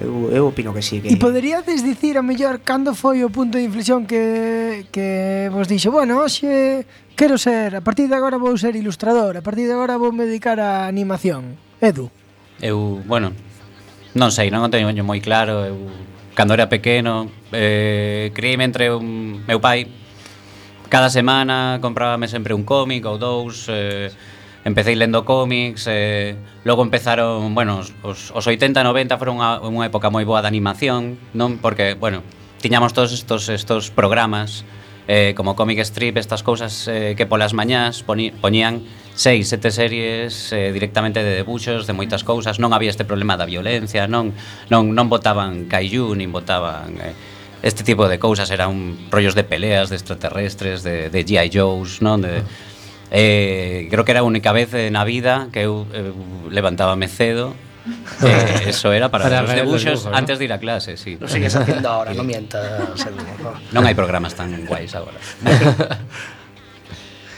Eu, 0.00 0.30
eu 0.32 0.42
opino 0.48 0.72
que 0.72 0.80
si 0.80 1.02
sí, 1.02 1.02
que 1.02 1.10
E 1.10 1.18
poderíades 1.18 1.82
dicir 1.82 2.16
a 2.16 2.24
mellor 2.24 2.62
cando 2.62 2.94
foi 2.94 3.26
o 3.26 3.28
punto 3.28 3.58
de 3.58 3.66
inflexión 3.66 4.06
que 4.06 4.86
que 4.94 5.50
vos 5.50 5.66
dixo, 5.66 5.90
bueno, 5.90 6.22
hoxe 6.22 6.86
quero 7.18 7.34
ser, 7.36 7.74
a 7.74 7.82
partir 7.82 8.06
de 8.06 8.14
agora 8.14 8.38
vou 8.38 8.54
ser 8.54 8.78
ilustrador, 8.78 9.34
a 9.36 9.42
partir 9.42 9.66
de 9.66 9.74
agora 9.74 9.98
vou 9.98 10.14
me 10.14 10.24
dedicar 10.24 10.62
a 10.62 10.86
animación. 10.86 11.58
Edu. 11.82 12.08
Eu, 12.62 13.02
bueno, 13.04 13.34
non 14.14 14.30
sei, 14.30 14.54
non 14.54 14.62
o 14.62 14.70
teño 14.70 14.86
moi 15.02 15.18
claro, 15.18 15.66
eu 15.66 15.76
cando 16.34 16.54
era 16.54 16.68
pequeno, 16.68 17.30
eh, 17.52 18.30
Criei 18.34 18.58
entre 18.60 18.90
un, 18.90 19.46
meu 19.46 19.60
pai. 19.62 19.86
Cada 20.90 21.08
semana 21.08 21.78
comprábame 21.80 22.28
sempre 22.28 22.54
un 22.54 22.66
cómic 22.66 23.06
ou 23.06 23.16
dous, 23.18 23.66
eh, 23.70 24.10
empecéi 24.66 24.98
lendo 24.98 25.24
cómics, 25.24 25.86
eh, 25.88 26.36
logo 26.66 26.82
empezaron, 26.82 27.54
bueno, 27.54 27.80
os, 28.02 28.30
os 28.30 28.44
80 28.46 28.82
90 28.82 29.18
foron 29.18 29.40
unha, 29.40 29.62
unha 29.62 29.86
época 29.86 30.10
moi 30.10 30.26
boa 30.26 30.42
de 30.42 30.50
animación, 30.50 31.16
non? 31.32 31.58
Porque, 31.62 31.94
bueno, 31.94 32.26
tiñamos 32.58 32.92
todos 32.92 33.14
estos, 33.14 33.48
estos 33.48 33.90
programas 33.94 34.66
eh, 35.08 35.34
como 35.36 35.56
Comic 35.56 35.78
Strip, 35.80 36.16
estas 36.16 36.42
cousas 36.42 36.88
eh, 36.88 37.14
que 37.16 37.26
polas 37.26 37.52
mañás 37.52 38.02
poñían 38.02 38.82
seis, 39.14 39.48
sete 39.48 39.70
series 39.70 40.52
eh, 40.52 40.72
directamente 40.72 41.22
de 41.22 41.36
debuxos, 41.36 41.86
de 41.86 41.92
moitas 41.92 42.24
cousas, 42.24 42.58
non 42.58 42.74
había 42.74 42.90
este 42.90 43.06
problema 43.06 43.38
da 43.38 43.46
violencia, 43.46 44.08
non 44.10 44.34
non 44.72 44.96
non 44.96 45.06
votaban 45.06 45.70
kaiju, 45.70 46.16
nin 46.18 46.32
votaban 46.32 46.98
eh, 46.98 47.14
este 47.62 47.84
tipo 47.84 48.08
de 48.08 48.18
cousas, 48.18 48.50
eran 48.50 49.08
rollos 49.08 49.34
de 49.34 49.44
peleas 49.44 49.88
de 49.88 49.96
extraterrestres, 49.96 50.82
de, 50.82 51.08
de 51.08 51.20
G.I. 51.24 51.48
Joes, 51.48 52.04
non? 52.04 52.20
De, 52.20 52.44
eh, 53.08 53.88
creo 53.88 54.04
que 54.04 54.12
era 54.12 54.20
a 54.20 54.28
única 54.28 54.52
vez 54.52 54.74
na 54.90 55.04
vida 55.04 55.48
que 55.54 55.64
eu 55.64 55.86
eh, 55.94 56.12
levantábame 56.50 57.08
cedo 57.08 57.54
Eh, 58.22 58.72
eso 58.72 58.92
era 58.92 59.10
para, 59.10 59.24
para 59.28 59.42
ver 59.42 59.66
os 59.66 59.84
debuxos 59.84 60.06
¿no? 60.06 60.16
antes 60.16 60.38
de 60.38 60.44
ir 60.46 60.52
a 60.52 60.58
clase, 60.58 60.96
sí. 60.96 61.16
Lo 61.20 61.28
sigues 61.28 61.54
haciendo 61.54 61.88
ahora, 61.88 62.16
non 62.16 62.24
mientas. 62.24 63.04
No. 63.42 63.52
Non 63.76 63.82
hai 63.84 63.92
programas 63.92 64.32
tan 64.32 64.64
guais 64.64 64.92
agora. 64.96 65.20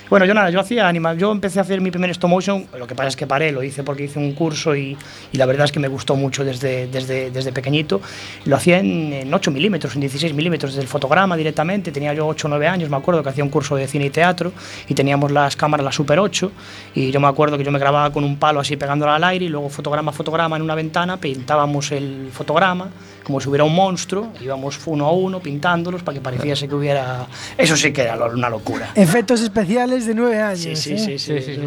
Bueno, 0.09 0.25
yo 0.25 0.35
nada, 0.35 0.51
yo 0.51 0.61
hacía 0.61 0.87
animal, 0.87 1.19
yo 1.19 1.33
empecé 1.33 1.59
a 1.59 1.63
hacer 1.63 1.81
mi 1.81 1.91
primer 1.91 2.11
stop 2.11 2.31
motion, 2.31 2.65
lo 2.79 2.87
que 2.87 2.95
pasa 2.95 3.09
es 3.09 3.17
que 3.17 3.27
paré, 3.27 3.51
lo 3.51 3.65
hice 3.65 3.83
porque 3.83 4.05
hice 4.05 4.21
un 4.21 4.35
curso 4.35 4.77
y, 4.77 4.97
y 5.33 5.37
la 5.37 5.47
verdad 5.47 5.65
es 5.65 5.73
que 5.73 5.81
me 5.81 5.89
gustó 5.89 6.15
mucho 6.15 6.45
desde, 6.45 6.87
desde, 6.87 7.33
desde 7.33 7.51
pequeñito. 7.51 8.01
Lo 8.45 8.55
hacía 8.55 8.79
en, 8.79 9.13
en 9.13 9.35
8 9.35 9.51
milímetros, 9.51 9.97
en 9.97 10.03
16 10.03 10.33
milímetros, 10.33 10.73
desde 10.73 10.83
el 10.83 10.89
fotograma 10.89 11.37
directamente, 11.37 11.91
tenía 11.91 12.15
yo 12.15 12.25
8 12.25 12.47
o 12.47 12.51
9 12.51 12.69
años, 12.69 12.89
me 12.89 12.97
acuerdo 12.97 13.21
que 13.25 13.31
hacía 13.31 13.43
un 13.43 13.51
curso 13.51 13.75
de 13.75 13.89
cine 13.89 14.07
y 14.07 14.11
teatro 14.11 14.53
y 14.87 14.95
teníamos 14.95 15.33
las 15.33 15.57
cámaras, 15.57 15.85
la 15.85 15.91
Super 15.91 16.21
8, 16.21 16.53
y 16.95 17.11
yo 17.11 17.19
me 17.19 17.27
acuerdo 17.27 17.59
que 17.59 17.65
yo 17.65 17.73
me 17.73 17.81
grababa 17.81 18.13
con 18.13 18.23
un 18.23 18.37
palo 18.37 18.61
así 18.61 18.77
pegándola 18.77 19.17
al 19.17 19.25
aire 19.25 19.47
y 19.47 19.49
luego 19.49 19.69
fotograma 19.69 20.13
a 20.13 20.15
fotograma 20.15 20.55
en 20.55 20.63
una 20.63 20.77
ventana, 20.77 21.17
pintábamos 21.17 21.91
el 21.91 22.29
fotograma 22.33 22.91
como 23.27 23.41
si 23.41 23.49
hubiera 23.49 23.65
un 23.65 23.75
monstruo, 23.75 24.29
íbamos 24.41 24.79
uno 24.87 25.07
a 25.07 25.11
uno 25.11 25.41
pintándolos 25.41 26.05
para 26.05 26.15
que 26.15 26.21
pareciese 26.21 26.69
que 26.69 26.75
hubiera... 26.77 27.27
Eso 27.59 27.77
sí 27.77 27.93
que 27.93 28.03
era 28.03 28.15
una 28.15 28.49
locura. 28.49 28.93
Efectos 28.95 29.41
especiales 29.41 29.96
de 30.05 30.15
nueve 30.15 30.41
años. 30.41 30.61
Sí, 30.61 30.77
sí, 30.77 30.93
¿eh? 30.93 30.99
sí, 30.99 31.19
sí, 31.19 31.41
sí, 31.41 31.55
sí. 31.55 31.61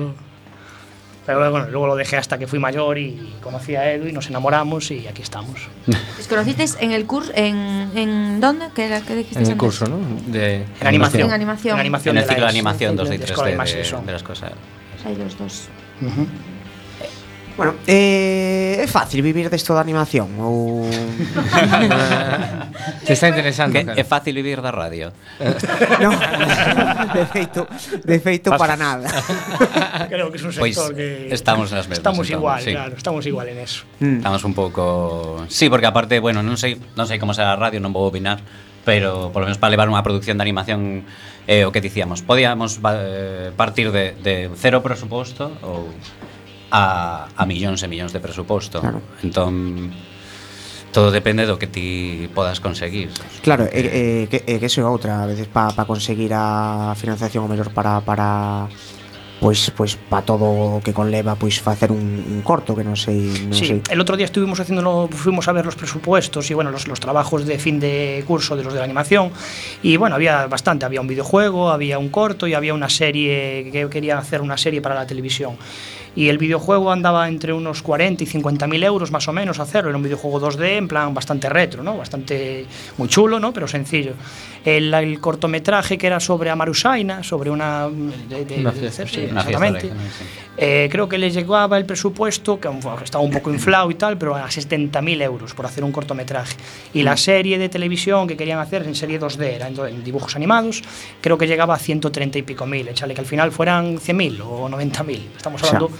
Pero 1.25 1.51
bueno, 1.51 1.67
luego 1.69 1.87
lo 1.87 1.95
dejé 1.95 2.17
hasta 2.17 2.37
que 2.37 2.47
fui 2.47 2.57
mayor 2.59 2.97
y 2.97 3.35
conocí 3.41 3.75
a 3.75 3.91
Edu 3.91 4.07
y 4.07 4.11
nos 4.11 4.27
enamoramos 4.27 4.89
y 4.89 5.07
aquí 5.07 5.21
estamos. 5.21 5.67
¿Os 6.19 6.27
conocisteis 6.27 6.75
en 6.79 6.91
el 6.91 7.05
curso? 7.05 7.31
En, 7.35 7.91
en, 7.95 8.39
dónde? 8.41 8.65
¿Qué, 8.73 8.87
qué 9.07 9.15
dijiste 9.15 9.39
en 9.39 9.45
el 9.45 9.51
antes? 9.51 9.57
curso, 9.57 9.85
¿no? 9.87 9.99
De 10.27 10.65
en 10.81 10.87
animación. 10.87 11.27
En 11.27 11.33
animación. 11.33 11.75
En, 11.75 11.79
animación 11.81 12.17
en 12.17 12.23
el 12.23 12.29
ciclo 12.29 12.35
de, 12.35 12.41
la 12.41 12.47
de 12.47 12.57
animación 12.57 12.95
2 12.95 13.05
y 13.05 13.17
3 13.19 13.19
de, 13.19 13.43
de, 13.45 14.05
de, 14.05 14.11
las 14.11 14.23
cosas. 14.23 14.51
Hay 15.05 15.15
los 15.15 15.37
dos. 15.37 15.67
Uh 16.01 16.05
-huh. 16.05 16.27
Bueno, 17.59 17.75
eh, 17.91 18.79
é 18.79 18.87
fácil 18.87 19.19
vivir 19.19 19.51
desto 19.51 19.75
da 19.75 19.83
animación 19.83 20.31
ou 20.39 20.87
Se 23.03 23.19
está 23.19 23.27
interesante. 23.27 23.83
Que 23.83 23.99
é 23.99 24.05
fácil 24.07 24.31
vivir 24.31 24.63
da 24.63 24.71
radio. 24.71 25.11
no, 25.99 26.15
de 27.11 27.23
feito, 27.27 27.67
de 27.99 28.17
feito 28.23 28.55
para 28.55 28.79
nada. 28.79 29.11
Creo 30.07 30.31
que 30.31 30.39
é 30.39 30.43
un 30.47 30.55
sector 30.55 30.63
pois 30.63 30.79
que 30.95 31.27
estamos 31.35 31.67
nas 31.75 31.83
mesmas. 31.83 31.99
Estamos 31.99 32.23
entón, 32.31 32.39
igual, 32.39 32.63
sí. 32.63 32.71
claro, 32.71 32.95
estamos 32.95 33.27
igual 33.27 33.51
en 33.51 33.59
eso. 33.59 33.83
Mm. 33.99 34.23
Estamos 34.23 34.39
un 34.47 34.55
pouco 34.55 35.43
Sí, 35.51 35.67
porque 35.67 35.83
aparte, 35.83 36.23
bueno, 36.23 36.39
non 36.39 36.55
sei, 36.55 36.79
non 36.95 37.11
sei 37.11 37.19
como 37.19 37.35
será 37.35 37.51
a 37.51 37.59
radio, 37.59 37.83
non 37.83 37.91
vou 37.91 38.07
opinar, 38.07 38.39
pero 38.87 39.35
por 39.35 39.43
lo 39.43 39.51
menos 39.51 39.59
para 39.59 39.75
levar 39.75 39.91
unha 39.91 39.99
produción 39.99 40.39
de 40.39 40.47
animación 40.47 41.03
eh, 41.43 41.67
o 41.67 41.75
que 41.75 41.83
dicíamos, 41.83 42.23
podíamos 42.23 42.79
eh, 42.87 43.51
partir 43.51 43.91
de, 43.91 44.15
de 44.15 44.47
cero 44.55 44.79
presuposto 44.79 45.51
ou 45.59 45.91
a, 46.71 47.27
a 47.35 47.43
millóns 47.45 47.81
e 47.83 47.87
millóns 47.87 48.13
de 48.13 48.19
presuposto. 48.21 48.81
Claro. 48.81 49.01
Entón, 49.21 49.91
todo 50.91 51.11
depende 51.11 51.45
do 51.45 51.57
que 51.61 51.67
ti 51.69 52.29
podas 52.33 52.59
conseguir. 52.59 53.09
Claro, 53.45 53.69
e, 53.69 54.25
e, 54.25 54.27
que, 54.29 54.41
e 54.45 54.57
que 54.57 54.67
eso 54.69 54.81
é 54.81 54.85
outra, 54.85 55.21
a 55.21 55.27
veces 55.29 55.49
para 55.49 55.73
pa 55.73 55.85
conseguir 55.85 56.33
a 56.33 56.93
financiación 56.97 57.45
o 57.45 57.49
mellor 57.49 57.69
para 57.73 58.01
para 58.01 58.69
pois 59.39 59.71
pois 59.71 59.95
para 59.95 60.25
todo 60.25 60.45
o 60.45 60.81
que 60.83 60.91
conleva 60.91 61.39
pois 61.39 61.61
facer 61.63 61.91
un, 61.91 62.03
un 62.03 62.41
corto 62.43 62.75
que 62.75 62.83
non 62.83 62.99
sei, 62.99 63.47
non 63.47 63.55
sí, 63.55 63.65
sei. 63.71 63.79
El 63.87 64.01
otro 64.03 64.19
día 64.19 64.27
estuvimos 64.27 64.59
haciendo 64.59 65.07
fuimos 65.13 65.47
a 65.47 65.53
ver 65.55 65.63
los 65.63 65.79
presupuestos 65.79 66.51
y 66.51 66.53
bueno, 66.53 66.71
los, 66.71 66.87
los 66.91 66.99
trabajos 66.99 67.47
de 67.47 67.55
fin 67.57 67.79
de 67.79 68.23
curso 68.27 68.57
de 68.57 68.63
los 68.67 68.73
de 68.73 68.79
la 68.79 68.85
animación 68.85 69.31
y 69.81 69.95
bueno, 69.95 70.19
había 70.19 70.47
bastante, 70.47 70.85
había 70.85 70.99
un 70.99 71.07
videojuego, 71.07 71.71
había 71.71 71.97
un 71.97 72.09
corto 72.09 72.47
y 72.47 72.53
había 72.53 72.73
una 72.73 72.89
serie 72.89 73.69
que 73.71 73.87
querían 73.87 74.17
hacer 74.17 74.41
una 74.41 74.57
serie 74.57 74.81
para 74.81 74.95
la 74.95 75.07
televisión. 75.07 75.55
Y 76.15 76.29
el 76.29 76.37
videojuego 76.37 76.91
andaba 76.91 77.27
entre 77.27 77.53
unos 77.53 77.81
40 77.81 78.23
y 78.23 78.27
50 78.27 78.67
mil 78.67 78.83
euros 78.83 79.11
más 79.11 79.27
o 79.27 79.33
menos 79.33 79.59
hacerlo. 79.59 79.89
Era 79.89 79.97
un 79.97 80.03
videojuego 80.03 80.41
2D 80.41 80.77
en 80.77 80.87
plan 80.87 81.13
bastante 81.13 81.47
retro, 81.49 81.83
¿no? 81.83 81.97
Bastante 81.97 82.65
muy 82.97 83.07
chulo, 83.07 83.39
¿no? 83.39 83.53
Pero 83.53 83.67
sencillo. 83.67 84.13
El, 84.65 84.93
el 84.93 85.19
cortometraje 85.21 85.97
que 85.97 86.07
era 86.07 86.19
sobre 86.19 86.49
Amarusaina, 86.49 87.23
sobre 87.23 87.49
una... 87.49 87.87
de- 87.89 88.43
de- 88.45 88.59
Una 88.59 88.71
de- 88.71 88.79
fiesta, 88.79 89.07
sí, 89.07 89.27
Una 89.31 89.43
fiesta 89.43 89.67
exactamente. 89.67 89.87
de- 89.87 89.93
sí. 90.09 90.25
Eh, 90.61 90.89
creo 90.91 91.07
que 91.07 91.17
les 91.17 91.33
llegaba 91.33 91.77
el 91.77 91.85
presupuesto, 91.85 92.59
que 92.59 92.67
bueno, 92.67 92.99
estaba 93.01 93.23
un 93.23 93.31
poco 93.31 93.49
inflado 93.53 93.89
y 93.91 93.95
tal, 93.95 94.17
pero 94.17 94.35
a 94.35 94.45
70.000 94.49 95.21
euros 95.21 95.53
por 95.53 95.65
hacer 95.65 95.85
un 95.85 95.91
cortometraje. 95.93 96.57
Y 96.93 97.03
la 97.03 97.15
serie 97.15 97.57
de 97.57 97.69
televisión 97.69 98.27
que 98.27 98.35
querían 98.35 98.59
hacer 98.59 98.83
en 98.83 98.93
serie 98.93 99.21
2D, 99.21 99.41
era 99.43 99.67
en, 99.69 100.03
dibujos 100.03 100.35
animados, 100.35 100.83
creo 101.21 101.37
que 101.37 101.47
llegaba 101.47 101.75
a 101.75 101.79
130 101.79 102.39
y 102.39 102.41
pico 102.41 102.65
mil. 102.65 102.85
Échale 102.89 103.13
que 103.13 103.21
al 103.21 103.27
final 103.27 103.53
fueran 103.53 103.99
100.000 103.99 104.41
o 104.41 104.67
90.000. 104.67 105.19
Estamos 105.37 105.61
O 105.61 105.65
sea, 105.65 105.77
hablando, 105.77 105.97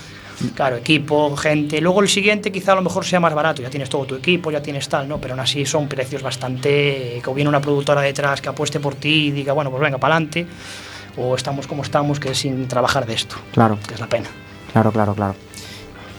claro, 0.56 0.78
equipo, 0.78 1.36
gente. 1.36 1.82
Luego 1.82 2.02
el 2.02 2.10
siguiente 2.10 2.52
quizá 2.52 2.74
a 2.74 2.76
lo 2.76 2.82
mejor 2.82 3.06
sea 3.06 3.20
más 3.20 3.34
barato, 3.34 3.62
ya 3.62 3.70
tienes 3.70 3.90
todo 3.90 4.06
tu 4.06 4.16
equipo, 4.16 4.52
ya 4.52 4.62
tienes 4.62 4.88
tal, 4.90 5.08
¿no? 5.08 5.18
Pero 5.20 5.34
aún 5.34 5.40
así 5.42 5.66
son 5.66 5.88
precios 5.88 6.22
bastante... 6.22 7.20
que 7.24 7.30
o 7.30 7.34
viene 7.34 7.50
una 7.50 7.62
productora 7.62 8.02
detrás 8.02 8.42
que 8.42 8.50
apueste 8.50 8.80
por 8.80 8.96
ti 8.96 9.28
y 9.28 9.32
diga, 9.32 9.54
bueno, 9.54 9.70
pues 9.72 9.82
venga, 9.82 9.98
para 9.98 10.16
adelante. 10.16 10.48
O 11.18 11.36
estamos 11.36 11.68
como 11.68 11.84
estamos, 11.84 12.20
que 12.20 12.32
es 12.32 12.38
sin 12.38 12.68
trabajar 12.68 13.06
de 13.06 13.14
esto, 13.16 13.36
Claro, 13.52 13.78
que 13.88 13.94
es 13.96 14.00
la 14.00 14.08
pena. 14.08 14.28
claro, 14.72 14.92
claro, 14.92 15.14
claro. 15.16 15.36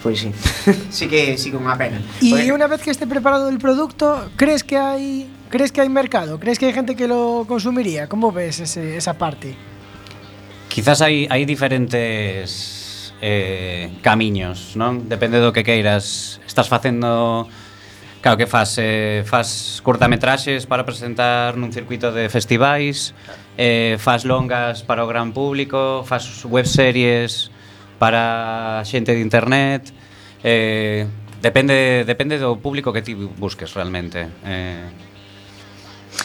Pois 0.03 0.19
sí. 0.21 0.33
sí 0.91 1.09
que 1.09 1.37
sí 1.37 1.51
que 1.53 1.61
unha 1.61 1.77
pena. 1.77 2.01
Y 2.25 2.33
Pois- 2.33 2.49
una 2.53 2.65
vez 2.73 2.81
que 2.81 2.89
esté 2.91 3.05
preparado 3.07 3.49
el 3.53 3.59
producto, 3.61 4.33
¿crees 4.37 4.65
que 4.65 4.77
hay 4.81 5.29
crees 5.53 5.73
que 5.73 5.81
hay 5.85 5.89
mercado? 5.93 6.41
¿Crees 6.41 6.59
que 6.59 6.67
hay 6.67 6.73
gente 6.73 6.97
que 6.97 7.05
lo 7.09 7.45
consumiría? 7.47 8.09
¿Cómo 8.09 8.33
ves 8.33 8.61
ese- 8.65 8.97
esa 8.97 9.13
parte? 9.21 9.53
Quizás 10.73 11.05
hai 11.05 11.45
diferentes 11.45 12.80
eh, 13.21 13.93
camiños, 14.03 14.77
non? 14.77 15.07
Depende 15.09 15.39
do 15.39 15.53
que 15.53 15.63
queiras. 15.63 16.41
Estás 16.49 16.69
facendo 16.69 17.49
Claro 18.21 18.37
que 18.37 18.47
faz, 18.47 18.77
eh, 18.77 19.25
faz 19.25 19.81
curtametraxes 19.81 20.69
para 20.69 20.85
presentar 20.85 21.57
nun 21.57 21.73
circuito 21.73 22.13
de 22.13 22.29
festivais, 22.29 23.17
eh, 23.57 23.97
faz 23.97 24.29
longas 24.29 24.85
para 24.85 25.01
o 25.01 25.09
gran 25.09 25.33
público, 25.33 26.05
faz 26.05 26.45
webseries 26.45 27.49
para 27.97 28.85
xente 28.85 29.17
de 29.17 29.25
internet, 29.25 29.89
eh, 30.45 31.09
depende 31.41 32.05
depende 32.05 32.37
do 32.37 32.61
público 32.61 32.93
que 32.93 33.01
ti 33.01 33.17
busques 33.17 33.73
realmente. 33.73 34.29
Eh, 34.45 34.85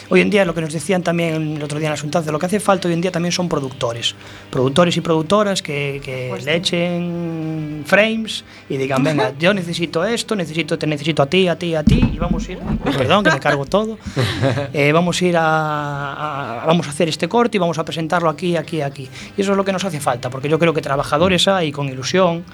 Hoy 0.08 0.20
en 0.20 0.30
día, 0.30 0.44
lo 0.44 0.54
que 0.54 0.60
nos 0.60 0.72
decían 0.72 1.02
también 1.02 1.56
el 1.56 1.62
otro 1.62 1.78
día 1.78 1.88
en 1.88 1.90
la 1.90 1.94
Asuntanza, 1.94 2.30
lo 2.30 2.38
que 2.38 2.46
hace 2.46 2.60
falta 2.60 2.88
hoy 2.88 2.94
en 2.94 3.00
día 3.00 3.10
también 3.10 3.32
son 3.32 3.48
productores. 3.48 4.14
Productores 4.50 4.96
y 4.96 5.00
productoras 5.00 5.62
que, 5.62 6.00
que 6.04 6.26
pues 6.30 6.44
le 6.44 6.52
sí. 6.52 6.58
echen 6.58 7.82
frames 7.86 8.44
y 8.68 8.76
digan, 8.76 9.02
venga, 9.02 9.32
yo 9.38 9.52
necesito 9.54 10.04
esto, 10.04 10.36
necesito, 10.36 10.78
te 10.78 10.86
necesito 10.86 11.22
a 11.22 11.26
ti, 11.26 11.48
a 11.48 11.58
ti, 11.58 11.74
a 11.74 11.82
ti, 11.82 12.10
y 12.12 12.18
vamos 12.18 12.48
a 12.48 12.52
ir, 12.52 12.58
perdón, 12.96 13.24
que 13.24 13.30
me 13.30 13.40
cargo 13.40 13.64
todo, 13.64 13.98
eh, 14.72 14.92
vamos 14.92 15.20
a 15.20 15.24
ir 15.24 15.36
a, 15.36 16.62
a, 16.62 16.66
vamos 16.66 16.86
a 16.86 16.90
hacer 16.90 17.08
este 17.08 17.28
corte 17.28 17.56
y 17.56 17.60
vamos 17.60 17.78
a 17.78 17.84
presentarlo 17.84 18.28
aquí, 18.28 18.56
aquí, 18.56 18.80
aquí. 18.80 19.08
Y 19.36 19.40
eso 19.40 19.52
es 19.52 19.56
lo 19.56 19.64
que 19.64 19.72
nos 19.72 19.84
hace 19.84 20.00
falta, 20.00 20.30
porque 20.30 20.48
yo 20.48 20.58
creo 20.58 20.72
que 20.72 20.82
trabajadores 20.82 21.46
mm. 21.46 21.50
hay 21.50 21.72
con 21.72 21.88
ilusión, 21.88 22.44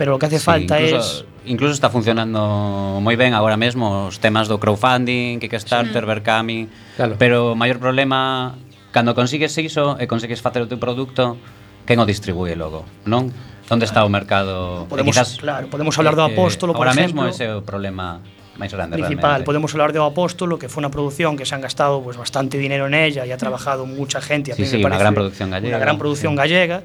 pero 0.00 0.12
lo 0.12 0.18
que 0.18 0.26
hace 0.26 0.38
sí, 0.38 0.44
falta 0.46 0.80
incluso, 0.80 0.96
es... 0.96 1.24
Incluso 1.44 1.74
está 1.74 1.90
funcionando 1.90 2.96
moi 3.04 3.20
ben 3.20 3.36
agora 3.36 3.60
mesmo 3.60 4.08
os 4.08 4.16
temas 4.16 4.48
do 4.48 4.56
crowdfunding, 4.56 5.36
Kickstarter, 5.44 6.00
sí. 6.00 6.08
Berkami, 6.08 6.60
claro. 6.96 7.20
pero 7.20 7.52
o 7.52 7.56
maior 7.56 7.76
problema 7.76 8.56
cando 8.96 9.12
consigues 9.12 9.52
iso 9.60 10.00
e 10.00 10.08
consigues 10.08 10.40
facer 10.40 10.64
o 10.64 10.68
teu 10.72 10.80
produto, 10.80 11.36
quen 11.84 12.00
o 12.00 12.08
distribuye 12.08 12.56
logo, 12.56 12.88
non? 13.04 13.28
Onde 13.68 13.84
está 13.84 14.00
o 14.00 14.08
mercado? 14.08 14.88
Podemos, 14.88 15.12
quizás, 15.12 15.36
claro, 15.36 15.68
podemos 15.68 15.92
hablar 16.00 16.16
do 16.16 16.24
apóstolo, 16.24 16.72
por 16.72 16.88
exemplo. 16.88 17.20
Agora 17.20 17.28
mesmo 17.28 17.36
ese 17.36 17.44
é 17.44 17.52
o 17.52 17.60
problema 17.60 18.24
máis 18.60 18.72
grande 18.76 19.00
principal. 19.00 19.40
Realmente. 19.40 19.48
Podemos 19.48 19.72
hablar 19.72 19.90
de 19.96 19.98
O 19.98 20.04
Apóstolo, 20.04 20.60
que 20.60 20.68
fue 20.68 20.84
una 20.84 20.90
producción 20.90 21.36
que 21.36 21.48
se 21.48 21.54
han 21.54 21.64
gastado 21.64 22.02
pues, 22.04 22.20
bastante 22.20 22.58
dinero 22.58 22.86
en 22.86 22.94
ella 22.94 23.24
y 23.24 23.32
ha 23.32 23.38
trabajado 23.40 23.86
mucha 23.86 24.20
gente. 24.20 24.52
A 24.52 24.54
sí, 24.54 24.62
mí 24.62 24.68
sí, 24.68 24.76
me 24.78 24.86
una 24.86 24.98
gran 24.98 25.14
producción 25.14 25.50
gallega. 25.50 25.76
Una 25.76 25.84
gran 25.84 25.96
producción 25.98 26.32
sí. 26.34 26.36
gallega 26.36 26.82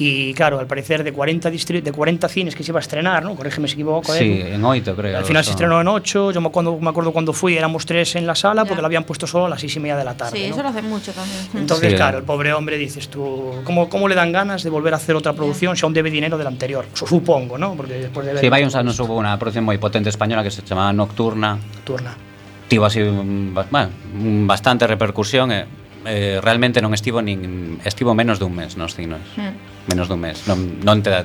Y 0.00 0.32
claro, 0.32 0.60
al 0.60 0.66
parecer 0.68 1.02
de 1.02 1.12
40, 1.12 1.50
distri- 1.50 1.82
de 1.82 1.90
40 1.90 2.28
cines 2.28 2.54
que 2.54 2.62
se 2.62 2.70
iba 2.70 2.78
a 2.78 2.82
estrenar, 2.86 3.24
¿no? 3.24 3.34
Corrígeme 3.34 3.66
si 3.66 3.74
equivoco. 3.74 4.12
Sí, 4.14 4.24
¿eh? 4.24 4.54
en 4.54 4.64
oito, 4.64 4.94
creo. 4.94 5.18
Al 5.18 5.24
final 5.24 5.42
se 5.44 5.50
estrenó 5.50 5.80
en 5.80 5.88
8. 5.88 6.30
Yo 6.30 6.40
me 6.40 6.46
acuerdo, 6.48 6.78
me 6.78 6.88
acuerdo 6.90 7.10
cuando 7.12 7.32
fui, 7.32 7.56
éramos 7.56 7.84
tres 7.84 8.14
en 8.14 8.24
la 8.24 8.36
sala 8.36 8.62
porque 8.62 8.76
Ya. 8.76 8.82
la 8.82 8.86
habían 8.86 9.02
puesto 9.02 9.26
solo 9.26 9.46
a 9.46 9.48
las 9.48 9.60
6 9.60 9.74
y 9.76 9.80
media 9.80 9.96
de 9.96 10.04
la 10.04 10.14
tarde. 10.14 10.38
Sí, 10.38 10.44
¿no? 10.46 10.54
eso 10.54 10.62
lo 10.62 10.68
hace 10.68 10.82
mucho 10.82 11.12
también. 11.12 11.40
Entonces, 11.52 11.90
Sí, 11.90 11.96
claro, 11.96 12.18
eh. 12.18 12.20
el 12.20 12.24
pobre 12.26 12.52
hombre 12.52 12.78
dices 12.78 13.08
tú, 13.08 13.50
¿cómo, 13.64 13.88
¿cómo 13.88 14.06
le 14.06 14.14
dan 14.14 14.30
ganas 14.30 14.62
de 14.62 14.70
volver 14.70 14.94
a 14.94 14.98
hacer 14.98 15.16
otra 15.16 15.32
producción 15.32 15.76
si 15.76 15.84
aún 15.84 15.92
debe 15.94 16.10
dinero 16.12 16.38
del 16.38 16.46
anterior? 16.46 16.86
Su- 16.94 17.06
Supongo, 17.08 17.58
¿no? 17.58 17.74
Porque 17.74 17.94
después 17.94 18.24
de 18.24 18.34
ver 18.34 18.40
Sí, 18.40 18.48
vai 18.48 18.62
uns 18.62 18.76
anos 18.78 18.94
hubo 19.02 19.18
unha 19.18 19.34
produción 19.34 19.66
moi 19.66 19.74
potente 19.82 20.14
española 20.14 20.46
que 20.46 20.54
se 20.54 20.62
chamaba 20.62 20.94
Nocturna, 20.94 21.58
Turna. 21.82 22.14
tivo 22.70 22.86
así 22.86 23.02
bueno, 23.02 23.90
bastante 24.46 24.86
repercusión 24.86 25.50
e 25.50 25.66
eh, 26.08 26.40
realmente 26.42 26.80
non 26.80 26.96
estivo 26.96 27.20
nin 27.20 27.78
estivo 27.84 28.16
menos 28.16 28.40
dun 28.40 28.56
mes 28.56 28.74
nos 28.80 28.96
cines. 28.96 29.20
Mm. 29.36 29.92
Menos 29.92 30.08
dun 30.08 30.20
mes. 30.24 30.48
Non, 30.48 30.80
non 30.82 31.04
te 31.04 31.10
da 31.12 31.22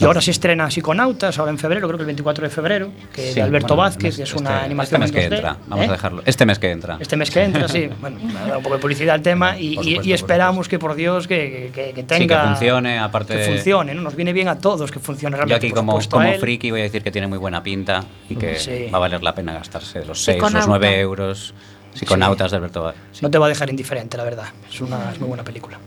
Y 0.00 0.04
ahora 0.04 0.20
se 0.20 0.32
estrena 0.32 0.66
Psiconautas, 0.70 1.38
ahora 1.38 1.50
en 1.54 1.58
febrero, 1.58 1.86
creo 1.86 1.98
que 1.98 2.02
el 2.02 2.10
24 2.10 2.42
de 2.44 2.50
febrero, 2.50 2.90
que 3.14 3.28
Sí, 3.30 3.34
de 3.38 3.42
Alberto 3.42 3.74
bueno, 3.76 3.82
Vázquez, 3.88 4.16
que 4.16 4.22
es 4.24 4.28
este- 4.30 4.40
una 4.42 4.62
animación 4.64 5.02
Este 5.02 5.14
mes 5.14 5.24
en 5.24 5.30
que 5.30 5.36
2D, 5.36 5.38
entra, 5.38 5.56
vamos 5.68 5.84
¿eh? 5.84 5.88
a 5.88 5.92
dejarlo. 5.92 6.22
Este 6.26 6.46
mes 6.46 6.58
que 6.58 6.70
entra. 6.72 6.96
Este 6.98 7.16
mes 7.16 7.30
que 7.30 7.42
entra, 7.44 7.68
sí. 7.68 7.88
Bueno, 8.00 8.18
un 8.20 8.62
poco 8.62 8.74
de 8.74 8.80
publicidad 8.82 9.14
al 9.14 9.22
tema 9.22 9.56
y, 9.56 9.76
supuesto, 9.76 9.92
y 9.92 9.94
por 10.04 10.14
esperamos 10.14 10.68
que 10.68 10.78
por 10.80 10.94
Dios 10.96 11.28
que, 11.28 11.70
que, 11.72 11.92
que 11.94 12.00
Sí, 12.02 12.06
tenga. 12.06 12.42
que 12.42 12.48
funcione, 12.48 12.98
aparte 12.98 13.36
Que 13.38 13.44
funcione, 13.44 13.94
¿no? 13.94 14.02
Nos 14.02 14.16
viene 14.16 14.32
bien 14.32 14.48
a 14.48 14.58
todos 14.58 14.90
que 14.90 14.98
funcione 14.98 15.34
Yo 15.36 15.46
realmente. 15.46 15.66
aquí 15.66 15.68
por 15.72 15.76
como, 15.86 16.00
como 16.10 16.32
friki 16.38 16.70
voy 16.72 16.80
a 16.80 16.84
decir 16.84 17.02
que 17.04 17.12
tiene 17.12 17.28
muy 17.28 17.38
buena 17.38 17.62
pinta 17.62 18.02
y 18.28 18.34
que 18.34 18.56
Sí. 18.58 18.88
va 18.92 18.98
a 18.98 19.00
valer 19.00 19.22
la 19.22 19.32
pena 19.34 19.52
gastarse 19.54 20.04
los 20.04 20.18
6, 20.22 20.36
Psiconauta. 20.38 20.58
los 20.58 20.68
9 20.68 20.98
euros. 21.00 21.54
Psiconautas 21.94 22.50
de 22.50 22.56
Alberto. 22.56 22.92
No 23.22 23.30
te 23.30 23.38
va 23.38 23.46
a 23.46 23.48
dejar 23.48 23.70
indiferente, 23.70 24.16
la 24.16 24.24
verdad. 24.24 24.46
Es 24.68 24.80
una 24.80 25.12
es 25.12 25.18
muy 25.18 25.28
buena 25.28 25.44
película. 25.44 25.78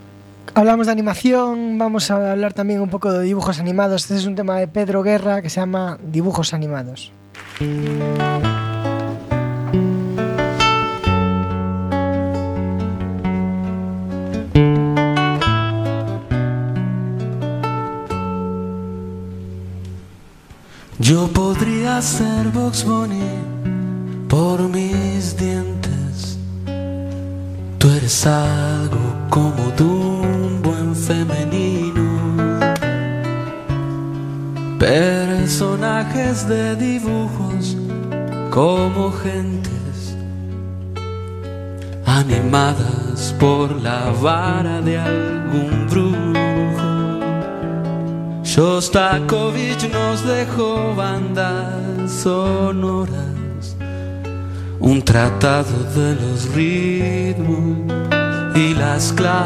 Hablamos 0.53 0.87
de 0.87 0.91
animación, 0.91 1.77
vamos 1.77 2.11
a 2.11 2.31
hablar 2.31 2.53
también 2.53 2.81
un 2.81 2.89
poco 2.89 3.11
de 3.11 3.23
dibujos 3.23 3.59
animados. 3.59 4.03
Este 4.03 4.17
es 4.17 4.25
un 4.25 4.35
tema 4.35 4.57
de 4.57 4.67
Pedro 4.67 5.01
Guerra 5.01 5.41
que 5.41 5.49
se 5.49 5.61
llama 5.61 5.97
Dibujos 6.03 6.53
animados. 6.53 7.11
Yo 20.99 21.27
podría 21.29 22.01
ser 22.01 22.49
Box 22.49 22.83
Bunny 22.83 23.21
por 24.27 24.61
mis 24.69 25.35
dientes. 25.37 25.80
Tú 27.81 27.89
eres 27.89 28.27
algo 28.27 28.99
como 29.31 29.71
de 29.75 29.83
un 29.83 30.61
buen 30.61 30.95
femenino. 30.95 32.03
Personajes 34.77 36.47
de 36.47 36.75
dibujos 36.75 37.75
como 38.51 39.11
gentes 39.11 40.15
animadas 42.05 43.33
por 43.39 43.71
la 43.81 44.13
vara 44.21 44.79
de 44.81 44.99
algún 44.99 45.87
brujo. 45.89 46.39
Shostakovich 48.43 49.89
nos 49.91 50.23
dejó 50.23 50.93
bandas 50.95 52.11
sonoras, 52.11 53.40
un 54.81 55.01
tratado 55.03 55.83
de 55.95 56.15
los 56.15 56.53
ritmos 56.53 57.93
y 58.55 58.73
las 58.73 59.13
claves. 59.13 59.41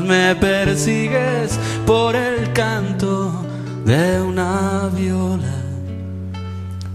Me 0.00 0.34
persigues 0.34 1.58
por 1.86 2.16
el 2.16 2.52
canto 2.52 3.32
de 3.84 4.20
una 4.20 4.90
viola. 4.94 5.60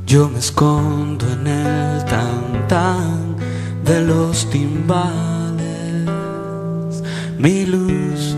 Yo 0.06 0.30
me 0.30 0.40
escondo 0.40 1.26
en 1.32 1.48
el 1.48 2.06
tan 2.06 2.68
tan 2.68 3.36
de 3.84 4.02
los 4.02 4.50
timbales. 4.50 6.06
Mi 7.38 7.66
luz, 7.66 8.36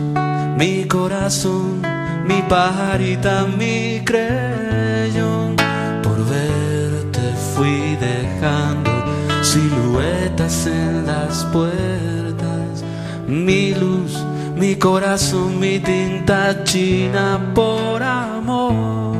mi 0.57 0.85
corazón, 0.85 1.81
mi 2.27 2.41
pajarita, 2.43 3.45
mi 3.45 4.01
creyón. 4.05 5.55
Por 6.03 6.17
verte 6.25 7.21
fui 7.55 7.86
siluetas 9.57 10.67
en 10.67 11.05
las 11.05 11.43
puertas. 11.45 12.83
Mi 13.27 13.73
luz, 13.73 14.23
mi 14.55 14.75
corazón, 14.75 15.59
mi 15.59 15.79
tinta 15.79 16.63
china 16.63 17.39
por 17.55 18.03
amor. 18.03 19.15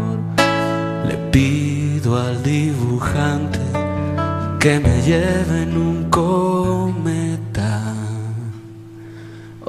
Le 1.07 1.15
pido 1.31 2.17
al 2.17 2.43
dibujante 2.43 3.59
que 4.59 4.79
me 4.79 5.01
lleve 5.01 5.63
en 5.63 5.77
un 5.77 6.09
cometa. 6.09 7.93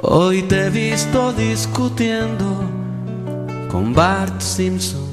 Hoy 0.01 0.43
te 0.43 0.67
he 0.67 0.69
visto 0.69 1.33
discutiendo 1.33 2.63
con 3.71 3.93
Bart 3.93 4.39
Simpson. 4.39 5.08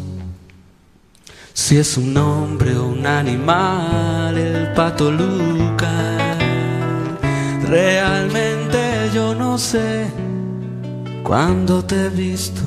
Si 1.66 1.78
es 1.78 1.96
un 1.96 2.16
hombre 2.16 2.76
o 2.76 2.86
un 2.86 3.04
animal, 3.04 4.38
el 4.38 4.72
pato 4.72 5.10
Lucas. 5.10 6.38
Realmente 7.68 9.10
yo 9.12 9.34
no 9.34 9.58
sé 9.58 10.06
cuándo 11.24 11.84
te 11.84 12.06
he 12.06 12.08
visto. 12.08 12.60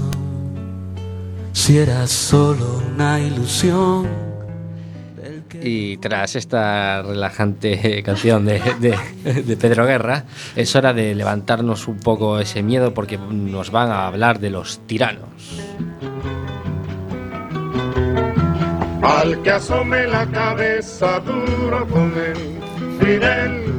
Si 1.54 1.78
era 1.78 2.06
solo 2.08 2.82
una 2.94 3.22
ilusión. 3.22 4.06
Y 5.62 5.96
tras 5.96 6.36
esta 6.36 7.02
relajante 7.02 8.04
canción 8.04 8.44
de- 8.46 8.60
de 9.46 9.56
Pedro 9.56 9.86
Guerra, 9.86 10.26
es 10.58 10.76
hora 10.76 10.92
de 10.94 11.16
levantarnos 11.16 11.88
un 11.88 12.00
poco 12.00 12.38
ese 12.42 12.64
miedo 12.64 12.94
porque 12.94 13.18
nos 13.18 13.72
van 13.72 13.92
a 13.92 14.08
hablar 14.08 14.40
de 14.42 14.50
los 14.50 14.80
tiranos. 14.88 15.30
Al 19.02 19.42
que 19.42 19.52
asome 19.52 20.08
la 20.08 20.26
cabeza 20.28 21.20
duro 21.20 21.88
con 21.88 22.14
él, 22.18 22.60
Fidel, 23.00 23.74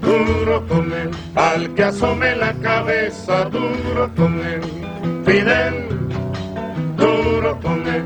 duro 0.00 0.66
con 0.66 0.92
él. 0.92 1.10
Al 1.34 1.74
que 1.74 1.84
asome 1.84 2.36
la 2.36 2.52
cabeza 2.54 3.44
duro 3.44 4.10
con 4.16 4.38
él, 4.44 4.60
Fidel, 5.24 5.88
duro 6.96 7.58
con 7.60 7.86
él. 7.86 8.04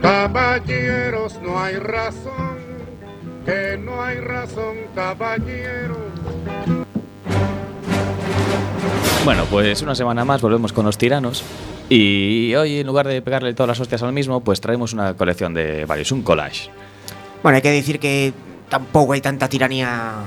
Caballeros, 0.00 1.40
no 1.42 1.58
hay 1.58 1.76
razón, 1.76 2.58
que 3.44 3.76
no 3.78 4.02
hay 4.02 4.18
razón, 4.20 4.76
caballeros. 4.94 5.98
Bueno, 9.24 9.44
pues 9.50 9.82
una 9.82 9.94
semana 9.94 10.24
más 10.24 10.40
volvemos 10.40 10.72
con 10.72 10.86
los 10.86 10.96
tiranos. 10.96 11.44
Y 11.88 12.54
hoy, 12.54 12.80
en 12.80 12.86
lugar 12.86 13.08
de 13.08 13.22
pegarle 13.22 13.54
todas 13.54 13.68
las 13.68 13.80
hostias 13.80 14.02
al 14.02 14.12
mismo, 14.12 14.40
pues 14.40 14.60
traemos 14.60 14.92
una 14.92 15.14
colección 15.14 15.54
de 15.54 15.86
varios, 15.86 16.12
un 16.12 16.22
collage. 16.22 16.68
Bueno, 17.42 17.56
hai 17.56 17.62
que 17.62 17.70
dicir 17.70 18.02
que 18.02 18.34
tampouco 18.66 19.14
hai 19.14 19.22
tanta 19.22 19.46
tiranía 19.46 20.20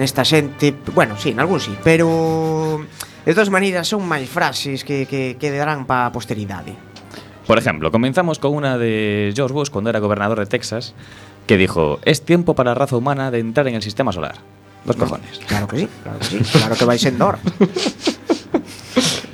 nesta 0.00 0.24
xente 0.24 0.72
Bueno, 0.96 1.20
sí, 1.20 1.36
en 1.36 1.40
algún 1.40 1.60
sí 1.60 1.76
Pero 1.84 2.80
de 3.28 3.32
todas 3.36 3.52
maneiras 3.52 3.92
son 3.92 4.08
máis 4.08 4.24
frases 4.24 4.80
que, 4.80 5.04
que, 5.04 5.36
que 5.36 5.48
darán 5.52 5.84
para 5.84 6.08
a 6.08 6.12
posteridade 6.16 6.72
Por 7.44 7.60
ejemplo, 7.60 7.92
comenzamos 7.92 8.40
con 8.40 8.56
una 8.56 8.80
de 8.80 9.32
George 9.36 9.52
Bush 9.52 9.70
cuando 9.70 9.90
era 9.90 10.00
gobernador 10.00 10.40
de 10.40 10.46
Texas, 10.46 10.94
que 11.46 11.56
dijo: 11.56 12.00
Es 12.02 12.22
tiempo 12.22 12.54
para 12.54 12.72
la 12.72 12.74
raza 12.74 12.96
humana 12.96 13.30
de 13.30 13.38
entrar 13.38 13.68
en 13.68 13.76
el 13.76 13.82
sistema 13.82 14.10
solar. 14.10 14.34
Los 14.84 14.96
cojones. 14.96 15.38
Claro 15.46 15.68
que 15.68 15.78
sí, 15.78 15.88
claro 16.02 16.18
que 16.18 16.24
sí 16.24 16.38
Claro 16.38 16.74
que 16.74 16.84
vai 16.84 16.98
sendo 16.98 17.26
hora 17.26 17.38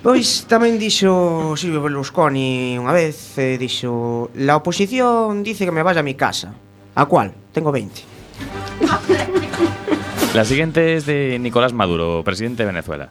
Pois 0.03 0.51
tamén 0.51 0.83
dixo 0.83 1.55
Silvio 1.55 1.79
Berlusconi 1.79 2.75
unha 2.75 2.91
vez 2.91 3.39
eh, 3.39 3.55
Dixo 3.55 4.35
La 4.35 4.59
oposición 4.59 5.47
dice 5.47 5.63
que 5.63 5.71
me 5.71 5.87
vaya 5.87 6.03
a 6.03 6.07
mi 6.07 6.19
casa 6.19 6.59
¿A 6.99 7.07
cuál? 7.07 7.31
Tengo 7.55 7.71
20 7.71 8.03
La 10.35 10.45
siguiente 10.45 10.97
es 10.97 11.05
de 11.05 11.39
Nicolás 11.39 11.75
Maduro, 11.75 12.23
presidente 12.25 12.63
de 12.63 12.69
Venezuela. 12.69 13.11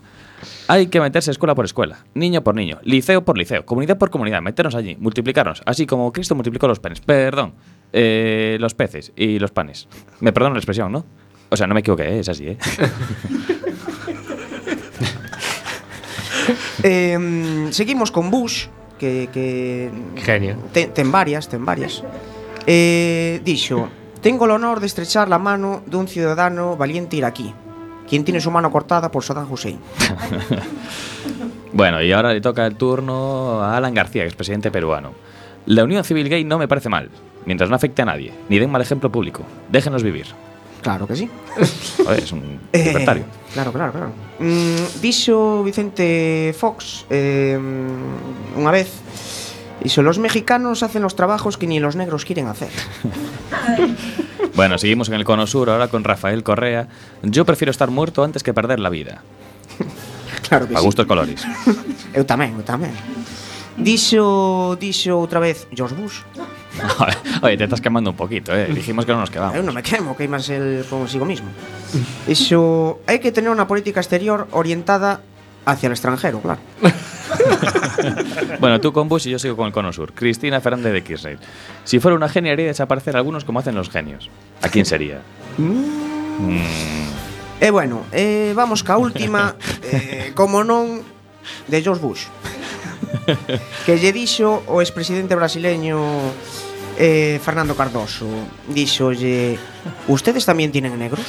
Hay 0.67 0.87
que 0.87 0.99
meterse 0.99 1.29
escuela 1.29 1.53
por 1.53 1.65
escuela, 1.65 2.03
niño 2.15 2.43
por 2.43 2.55
niño, 2.55 2.79
liceo 2.81 3.23
por 3.23 3.37
liceo, 3.37 3.63
comunidad 3.63 3.99
por 3.99 4.09
comunidad, 4.09 4.41
meternos 4.41 4.73
allí, 4.73 4.97
multiplicarnos, 4.99 5.61
así 5.67 5.85
como 5.85 6.11
Cristo 6.11 6.33
multiplicó 6.33 6.67
los 6.67 6.79
penes. 6.79 6.99
Perdón, 6.99 7.53
eh, 7.93 8.57
los 8.59 8.73
peces 8.73 9.11
y 9.15 9.37
los 9.37 9.51
panes. 9.51 9.87
Me 10.19 10.33
perdono 10.33 10.55
la 10.55 10.59
expresión, 10.59 10.91
¿no? 10.91 11.05
O 11.49 11.57
sea, 11.57 11.67
no 11.67 11.75
me 11.75 11.81
equivoqué, 11.81 12.05
¿eh? 12.05 12.19
es 12.21 12.29
así, 12.29 12.47
¿eh? 12.47 12.57
eh, 16.83 17.67
Seguimos 17.71 18.11
con 18.11 18.29
Bush 18.31 18.67
Que, 18.99 19.29
que 19.33 19.89
Genio. 20.17 20.55
ten, 20.73 20.93
ten 20.93 21.11
varias, 21.11 21.47
ten 21.49 21.65
varias 21.65 22.03
eh, 22.67 23.41
Dixo 23.43 23.87
Tengo 24.21 24.45
el 24.45 24.51
honor 24.51 24.79
de 24.79 24.85
estrechar 24.85 25.27
la 25.29 25.39
mano 25.39 25.81
dun 25.87 26.07
ciudadano 26.07 26.77
valiente 26.77 27.15
iraquí 27.17 27.53
Quien 28.07 28.23
tiene 28.23 28.39
su 28.41 28.51
mano 28.51 28.69
cortada 28.71 29.09
por 29.09 29.23
Saddam 29.23 29.51
Hussein 29.51 29.79
Bueno, 31.73 32.01
y 32.01 32.11
ahora 32.11 32.33
le 32.33 32.41
toca 32.41 32.65
el 32.65 32.75
turno 32.75 33.61
a 33.61 33.77
Alan 33.77 33.93
García, 33.93 34.25
expresidente 34.25 34.71
peruano. 34.71 35.13
La 35.67 35.85
unión 35.85 36.03
civil 36.03 36.27
gay 36.27 36.43
no 36.43 36.57
me 36.57 36.67
parece 36.67 36.89
mal, 36.89 37.09
mientras 37.45 37.69
no 37.69 37.77
afecte 37.77 38.01
a 38.01 38.05
nadie, 38.05 38.33
ni 38.49 38.59
den 38.59 38.69
mal 38.69 38.81
ejemplo 38.81 39.09
público. 39.09 39.43
Déjenos 39.69 40.03
vivir. 40.03 40.25
Claro 40.81 41.05
que 41.07 41.15
sí 41.15 41.29
es 42.17 42.31
un 42.31 42.59
Eh, 42.73 42.85
libertario. 42.85 43.25
Claro, 43.53 43.71
claro, 43.71 43.91
claro 43.91 44.11
mm, 44.39 45.01
Dixo 45.01 45.63
Vicente 45.63 46.55
Fox 46.57 47.05
eh, 47.09 47.57
Unha 48.57 48.71
vez 48.73 48.89
Dixo, 49.81 50.01
los 50.05 50.17
mexicanos 50.21 50.81
hacen 50.85 51.01
los 51.01 51.17
trabajos 51.17 51.57
que 51.57 51.65
ni 51.65 51.79
los 51.81 51.95
negros 51.97 52.25
quieren 52.25 52.47
hacer 52.49 52.69
Bueno, 54.55 54.77
seguimos 54.77 55.07
en 55.07 55.15
el 55.15 55.23
cono 55.23 55.47
sur 55.47 55.69
ahora 55.69 55.87
con 55.87 56.03
Rafael 56.03 56.43
Correa. 56.43 56.87
Yo 57.23 57.45
prefiero 57.45 57.71
estar 57.71 57.89
muerto 57.89 58.23
antes 58.23 58.43
que 58.43 58.53
perder 58.53 58.79
la 58.79 58.89
vida. 58.89 59.23
Claro 60.49 60.67
que 60.67 60.75
A 60.75 60.79
sí 60.79 60.85
gustos 60.85 61.05
colores. 61.07 61.39
Eu 62.11 62.27
tamén, 62.27 62.51
eu 62.59 62.65
tamén 62.67 62.91
Dixo, 63.79 64.75
dixo 64.75 65.15
outra 65.15 65.39
vez 65.39 65.63
George 65.71 65.95
Bush 65.95 66.19
Oye, 67.41 67.57
te 67.57 67.65
estás 67.65 67.81
quemando 67.81 68.11
un 68.11 68.15
poquito, 68.15 68.55
¿eh? 68.55 68.67
Dijimos 68.71 69.05
que 69.05 69.11
no 69.11 69.19
nos 69.19 69.29
quedamos. 69.29 69.59
non 69.59 69.75
me 69.75 69.83
quemo, 69.83 70.15
queimas 70.15 70.47
el 70.49 70.87
consigo 70.87 71.27
mismo 71.27 71.51
Dixo, 72.25 73.03
hai 73.05 73.19
que 73.19 73.35
tener 73.35 73.51
unha 73.51 73.67
política 73.67 73.99
exterior 73.99 74.47
orientada 74.55 75.19
hacia 75.67 75.91
el 75.91 75.93
extranjero, 75.93 76.39
claro 76.39 76.63
Bueno, 78.59 78.79
tú 78.81 78.93
con 78.93 79.07
Bush 79.07 79.27
y 79.27 79.31
yo 79.31 79.39
sigo 79.39 79.55
con 79.55 79.67
el 79.67 79.73
cono 79.73 79.93
sur. 79.93 80.13
Cristina 80.13 80.59
Fernández 80.59 80.93
de 80.93 81.03
Kirchner. 81.03 81.37
Si 81.83 81.99
fuera 81.99 82.15
una 82.15 82.29
genia 82.29 82.53
haría 82.53 82.67
desaparecer 82.67 83.15
a 83.15 83.19
algunos 83.19 83.45
como 83.45 83.59
hacen 83.59 83.75
los 83.75 83.89
genios. 83.89 84.29
¿A 84.61 84.69
quién 84.69 84.85
sería? 84.85 85.21
Mm, 85.57 86.61
E 87.61 87.69
bueno, 87.69 88.03
eh, 88.11 88.53
vamos 88.55 88.83
ca 88.83 88.97
última 88.97 89.53
eh, 89.85 90.31
Como 90.33 90.65
non 90.65 91.05
De 91.69 91.77
George 91.81 92.01
Bush 92.01 92.25
Que 93.85 93.97
lle 93.97 94.11
dixo 94.11 94.63
o 94.67 94.81
expresidente 94.81 95.35
brasileño 95.35 95.99
eh, 96.97 97.39
Fernando 97.43 97.75
Cardoso 97.75 98.27
Dixolle 98.67 99.59
¿Ustedes 100.07 100.45
también 100.45 100.71
tienen 100.71 100.97
negros? 100.97 101.25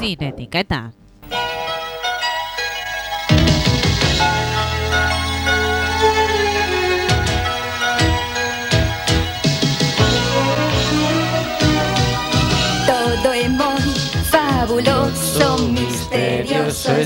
Sin 0.00 0.22
etiqueta. 0.22 0.92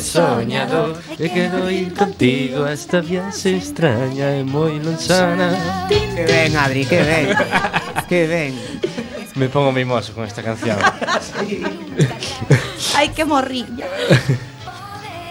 sabes 0.01 0.07
soñado 0.07 0.97
E 1.18 1.28
quero 1.28 1.70
ir 1.70 1.93
contigo 1.93 2.64
a 2.64 2.72
esta 2.72 3.01
viaxe 3.01 3.57
extraña 3.57 4.36
e 4.36 4.45
moi 4.45 4.80
lonsana 4.80 5.86
Que 5.88 6.24
ben, 6.24 6.57
Adri, 6.57 6.86
que 6.86 7.03
ben 7.03 7.36
Que 8.09 8.26
ben 8.26 8.55
Me 9.34 9.49
pongo 9.49 9.72
mimoso 9.72 10.12
con 10.12 10.24
esta 10.24 10.43
canción. 10.43 10.76
Ai, 12.97 13.09
que 13.09 13.24
morrilla 13.24 13.86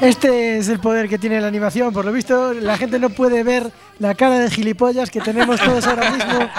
Este 0.01 0.57
es 0.57 0.67
el 0.67 0.79
poder 0.79 1.07
que 1.07 1.17
tiene 1.19 1.39
la 1.39 1.47
animación. 1.47 1.93
Por 1.93 2.05
lo 2.05 2.11
visto, 2.11 2.53
la 2.53 2.75
gente 2.77 2.97
no 2.99 3.09
puede 3.11 3.43
ver 3.43 3.71
la 3.99 4.15
cara 4.15 4.39
de 4.39 4.49
gilipollas 4.49 5.11
que 5.11 5.21
tenemos 5.21 5.59
todos 5.61 5.85
ahora 5.85 6.09
mismo 6.11 6.49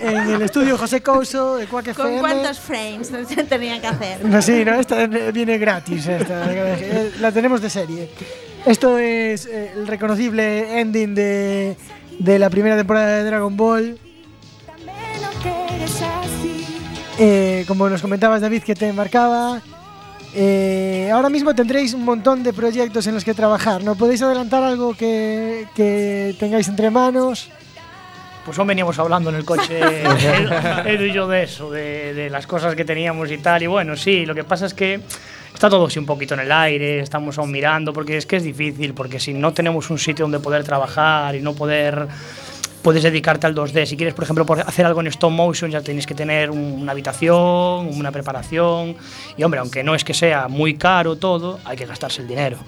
en, 0.00 0.08
en 0.08 0.30
el 0.30 0.42
estudio 0.42 0.78
José 0.78 1.02
Couso 1.02 1.56
de 1.56 1.66
Quack 1.66 1.94
¿Con 1.94 2.06
FM. 2.06 2.20
cuántos 2.20 2.58
frames 2.58 3.08
se 3.28 3.44
tenían 3.44 3.80
que 3.80 3.86
hacer? 3.88 4.24
No, 4.24 4.40
sí, 4.40 4.64
no, 4.64 4.74
esta 4.80 5.06
viene 5.06 5.58
gratis. 5.58 6.06
esta, 6.06 6.50
eh, 6.50 7.12
la 7.20 7.30
tenemos 7.30 7.60
de 7.60 7.68
serie. 7.68 8.08
Esto 8.64 8.96
es 8.98 9.46
eh, 9.46 9.72
el 9.76 9.86
reconocible 9.86 10.80
ending 10.80 11.14
de, 11.14 11.76
de 12.18 12.38
la 12.38 12.48
primera 12.48 12.76
temporada 12.76 13.18
de 13.18 13.24
Dragon 13.24 13.54
Ball. 13.56 13.98
Eh, 17.18 17.64
como 17.68 17.88
nos 17.90 18.00
comentabas, 18.00 18.40
David, 18.40 18.62
que 18.62 18.74
te 18.74 18.90
marcaba. 18.94 19.60
Eh, 20.34 21.10
ahora 21.12 21.28
mismo 21.28 21.54
tendréis 21.54 21.92
un 21.92 22.04
montón 22.04 22.42
de 22.42 22.52
proyectos 22.52 23.06
en 23.06 23.14
los 23.14 23.24
que 23.24 23.34
trabajar. 23.34 23.82
¿No 23.82 23.94
podéis 23.96 24.22
adelantar 24.22 24.62
algo 24.62 24.94
que, 24.94 25.66
que 25.74 26.34
tengáis 26.38 26.68
entre 26.68 26.90
manos? 26.90 27.50
Pues 28.44 28.58
aún 28.58 28.68
veníamos 28.68 28.98
hablando 28.98 29.30
en 29.30 29.36
el 29.36 29.44
coche, 29.44 29.80
Edu- 30.04 31.08
y 31.10 31.12
yo, 31.12 31.28
de 31.28 31.42
eso, 31.42 31.70
de, 31.70 32.14
de 32.14 32.30
las 32.30 32.46
cosas 32.46 32.74
que 32.74 32.84
teníamos 32.84 33.30
y 33.30 33.38
tal. 33.38 33.62
Y 33.62 33.66
bueno, 33.66 33.96
sí, 33.96 34.24
lo 34.24 34.34
que 34.34 34.44
pasa 34.44 34.66
es 34.66 34.72
que 34.74 35.00
está 35.52 35.68
todo 35.68 35.86
así 35.86 35.98
un 35.98 36.06
poquito 36.06 36.34
en 36.34 36.40
el 36.40 36.52
aire, 36.52 37.00
estamos 37.00 37.36
aún 37.38 37.50
mirando, 37.50 37.92
porque 37.92 38.16
es 38.16 38.24
que 38.24 38.36
es 38.36 38.42
difícil, 38.44 38.94
porque 38.94 39.20
si 39.20 39.34
no 39.34 39.52
tenemos 39.52 39.90
un 39.90 39.98
sitio 39.98 40.24
donde 40.24 40.38
poder 40.40 40.64
trabajar 40.64 41.34
y 41.34 41.40
no 41.40 41.52
poder 41.54 42.06
puedes 42.82 43.02
dedicarte 43.02 43.46
al 43.46 43.54
2D. 43.54 43.86
Si 43.86 43.96
quieres, 43.96 44.14
por 44.14 44.24
ejemplo, 44.24 44.46
por 44.46 44.60
hacer 44.60 44.86
algo 44.86 45.00
en 45.00 45.06
stop 45.08 45.30
motion, 45.30 45.70
ya 45.70 45.80
tienes 45.80 46.06
que 46.06 46.14
tener 46.14 46.50
un- 46.50 46.80
una 46.82 46.92
habitación, 46.92 47.36
una 47.96 48.10
preparación. 48.12 48.96
Y 49.36 49.42
hombre, 49.42 49.60
aunque 49.60 49.82
no 49.82 49.94
es 49.94 50.04
que 50.04 50.14
sea 50.14 50.48
muy 50.48 50.74
caro 50.74 51.16
todo, 51.16 51.58
hay 51.64 51.76
que 51.76 51.86
gastarse 51.86 52.22
el 52.22 52.28
dinero. 52.28 52.58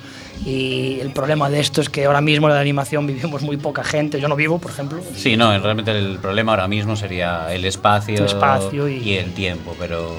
Y 0.45 0.99
el 1.01 1.11
problema 1.13 1.49
de 1.49 1.61
esto 1.61 1.81
es 1.81 1.89
que 1.89 2.05
ahora 2.05 2.21
mismo 2.21 2.49
en 2.49 2.55
la 2.55 2.61
animación 2.61 3.07
vivimos 3.07 3.43
muy 3.43 3.57
poca 3.57 3.85
gente. 3.85 4.21
Yo 4.21 4.27
no 4.29 4.35
vivo, 4.37 4.59
por 4.59 4.71
ejemplo. 4.73 5.01
Sí, 5.15 5.37
no, 5.37 5.57
realmente 5.59 5.93
el 5.93 6.19
problema 6.19 6.53
ahora 6.53 6.67
mismo 6.67 6.97
sería 6.97 7.53
el 7.53 7.65
espacio, 7.65 8.17
El 8.19 8.25
espacio 8.25 8.89
y- 8.89 9.15
el 9.15 9.33
tiempo, 9.35 9.77
pero, 9.79 10.13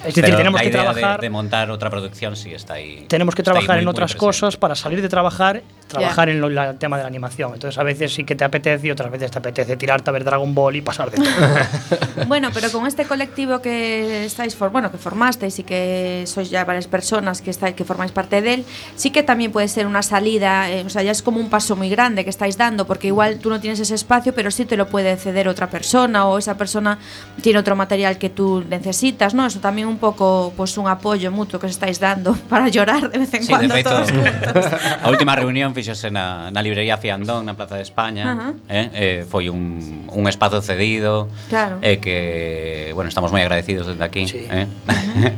Es 0.00 0.06
decir, 0.14 0.24
pero 0.24 0.36
tenemos 0.38 0.58
la 0.58 0.62
que 0.62 0.68
idea 0.70 0.80
de- 0.92 1.00
trabajar- 1.00 1.20
de, 1.20 1.30
montar 1.30 1.70
otra 1.70 1.90
producción 1.90 2.36
sí 2.36 2.54
está 2.54 2.74
ahí. 2.74 3.04
tenemos 3.08 3.34
que 3.34 3.42
trabajar 3.42 3.76
muy, 3.76 3.82
en 3.82 3.88
otras 3.88 4.14
cosas 4.14 4.56
para 4.56 4.74
salir 4.74 5.02
de 5.02 5.08
trabajar, 5.08 5.62
trabajar 5.88 6.28
en 6.30 6.40
lo- 6.40 6.48
la- 6.48 6.70
el 6.70 6.78
tema 6.78 6.96
de 6.96 7.02
la 7.02 7.08
animación. 7.08 7.52
Entonces 7.54 7.78
a 7.78 7.82
veces 7.82 8.14
sí 8.14 8.24
que 8.24 8.34
te 8.34 8.44
apetece 8.44 8.86
y 8.86 8.90
otras 8.90 9.10
veces 9.10 9.30
te 9.30 9.38
apetece 9.38 9.76
tirarte 9.76 10.08
a 10.08 10.12
ver 10.12 10.24
Dragon 10.24 10.54
Ball 10.54 10.76
y 10.76 10.80
pasar 10.80 11.10
de 11.10 11.18
todo. 11.18 11.26
Bueno, 12.28 12.50
pero 12.52 12.70
con 12.72 12.86
este 12.86 13.04
colectivo 13.04 13.60
que 13.60 14.24
estáis 14.24 14.56
for, 14.56 14.70
bueno, 14.70 14.90
que 14.90 14.98
formasteis 14.98 15.58
y 15.58 15.62
que 15.64 16.24
sois 16.26 16.48
ya 16.50 16.64
varias 16.64 16.86
personas 16.86 17.42
que 17.42 17.50
estáis 17.50 17.74
que 17.76 17.84
formáis 17.84 18.10
parte 18.10 18.40
de 18.42 18.54
él, 18.54 18.64
sí 18.96 19.10
que 19.10 19.22
también 19.22 19.52
puede 19.56 19.68
ser 19.68 19.86
una 19.86 20.02
salida, 20.02 20.70
eh, 20.70 20.84
o 20.84 20.90
sea, 20.90 21.02
ya 21.02 21.10
es 21.10 21.22
como 21.22 21.40
un 21.40 21.48
paso 21.48 21.76
muy 21.76 21.88
grande 21.88 22.24
que 22.24 22.28
estáis 22.28 22.58
dando, 22.58 22.86
porque 22.86 23.06
igual 23.06 23.38
tú 23.38 23.48
no 23.48 23.58
tienes 23.58 23.80
ese 23.80 23.94
espacio, 23.94 24.34
pero 24.34 24.50
sí 24.50 24.66
te 24.66 24.76
lo 24.76 24.86
puede 24.86 25.16
ceder 25.16 25.48
otra 25.48 25.70
persona 25.70 26.26
o 26.26 26.36
esa 26.36 26.58
persona 26.58 26.98
tiene 27.40 27.58
otro 27.58 27.74
material 27.74 28.18
que 28.18 28.28
tú 28.28 28.62
necesitas, 28.68 29.32
¿no? 29.32 29.46
Eso 29.46 29.58
también 29.58 29.88
un 29.88 29.96
poco, 29.96 30.52
pues 30.58 30.76
un 30.76 30.88
apoyo 30.88 31.32
mutuo 31.32 31.58
que 31.58 31.64
os 31.64 31.72
estáis 31.72 31.98
dando 31.98 32.34
para 32.50 32.68
llorar 32.68 33.10
de 33.10 33.16
vez 33.16 33.32
en 33.32 33.44
sí, 33.44 33.48
cuando. 33.48 33.74
De 33.74 33.82
feito, 33.82 33.88
todos 33.88 34.12
a 35.02 35.08
última 35.08 35.34
reunión 35.34 35.72
fixose 35.72 36.10
na, 36.10 36.50
na 36.50 36.60
librería 36.60 36.98
Fiandón, 36.98 37.48
na 37.48 37.56
Plaza 37.56 37.76
de 37.80 37.82
España, 37.88 38.24
uh 38.28 38.36
-huh. 38.36 38.52
eh, 38.68 38.90
eh, 38.92 39.20
foi 39.24 39.48
un, 39.48 40.04
un 40.12 40.28
espazo 40.28 40.60
cedido, 40.60 41.32
claro. 41.48 41.80
eh, 41.80 41.96
que, 41.96 42.92
bueno, 42.92 43.08
estamos 43.08 43.32
moi 43.32 43.40
agradecidos 43.40 43.88
desde 43.88 44.04
aquí. 44.04 44.28
Sí. 44.28 44.44
Eh? 44.52 44.68
Uh 44.68 44.92
-huh. 45.16 45.32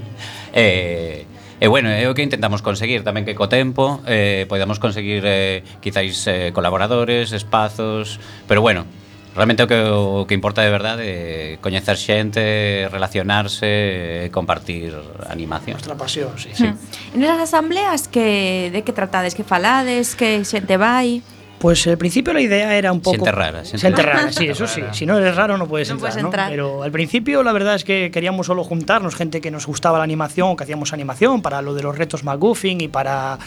eh, 0.58 1.37
E 1.58 1.66
bueno, 1.66 1.90
é 1.90 2.06
o 2.06 2.14
que 2.14 2.22
intentamos 2.22 2.62
conseguir 2.62 3.02
tamén 3.02 3.26
que 3.26 3.34
co 3.34 3.50
tempo 3.50 3.98
eh, 4.06 4.46
podamos 4.46 4.78
conseguir 4.78 5.26
eh, 5.26 5.66
quizáis 5.82 6.22
eh, 6.30 6.54
colaboradores, 6.54 7.34
espazos, 7.34 8.22
pero 8.46 8.62
bueno, 8.62 8.86
realmente 9.34 9.62
o 9.62 9.66
que, 9.66 9.78
o 9.82 10.26
que 10.26 10.34
importa 10.34 10.62
de 10.62 10.70
verdade 10.70 11.02
é 11.02 11.58
coñecer 11.58 11.98
xente, 11.98 12.86
relacionarse, 12.90 13.66
eh, 13.66 14.30
compartir 14.30 14.94
animación. 15.26 15.82
Nuestra 15.82 15.98
pasión, 15.98 16.38
sí. 16.38 16.54
sí. 16.54 16.70
Mm. 16.70 17.22
E 17.22 17.26
nas 17.26 17.42
asambleas 17.42 18.06
que 18.06 18.70
de 18.70 18.86
que 18.86 18.94
tratades, 18.94 19.34
que 19.34 19.42
falades, 19.42 20.14
que 20.14 20.46
xente 20.46 20.78
vai? 20.78 21.26
Pues 21.58 21.86
al 21.86 21.98
principio 21.98 22.32
la 22.32 22.40
idea 22.40 22.76
era 22.76 22.92
un 22.92 23.00
poco... 23.00 23.16
Xente 23.16 23.32
rara, 23.32 23.62
rara, 24.02 24.32
sí, 24.32 24.46
eso 24.46 24.66
sí. 24.66 24.82
Si 24.92 25.06
no 25.06 25.18
eres 25.18 25.34
raro 25.34 25.58
no 25.58 25.66
puedes 25.66 25.88
No 25.88 25.94
entrar, 25.94 26.10
puedes 26.12 26.22
¿no? 26.22 26.28
entrar. 26.28 26.50
Pero 26.50 26.82
al 26.82 26.92
principio 26.92 27.42
la 27.42 27.52
verdad 27.52 27.74
es 27.74 27.84
que 27.84 28.10
queríamos 28.12 28.46
solo 28.46 28.62
juntarnos, 28.62 29.14
gente 29.16 29.40
que 29.40 29.50
nos 29.50 29.66
gustaba 29.66 29.98
la 29.98 30.04
animación, 30.04 30.56
que 30.56 30.64
hacíamos 30.64 30.92
animación 30.92 31.42
para 31.42 31.60
lo 31.60 31.74
de 31.74 31.82
los 31.82 31.98
retos 31.98 32.22
McGuffin 32.24 32.80
y 32.80 32.88
para... 32.88 33.38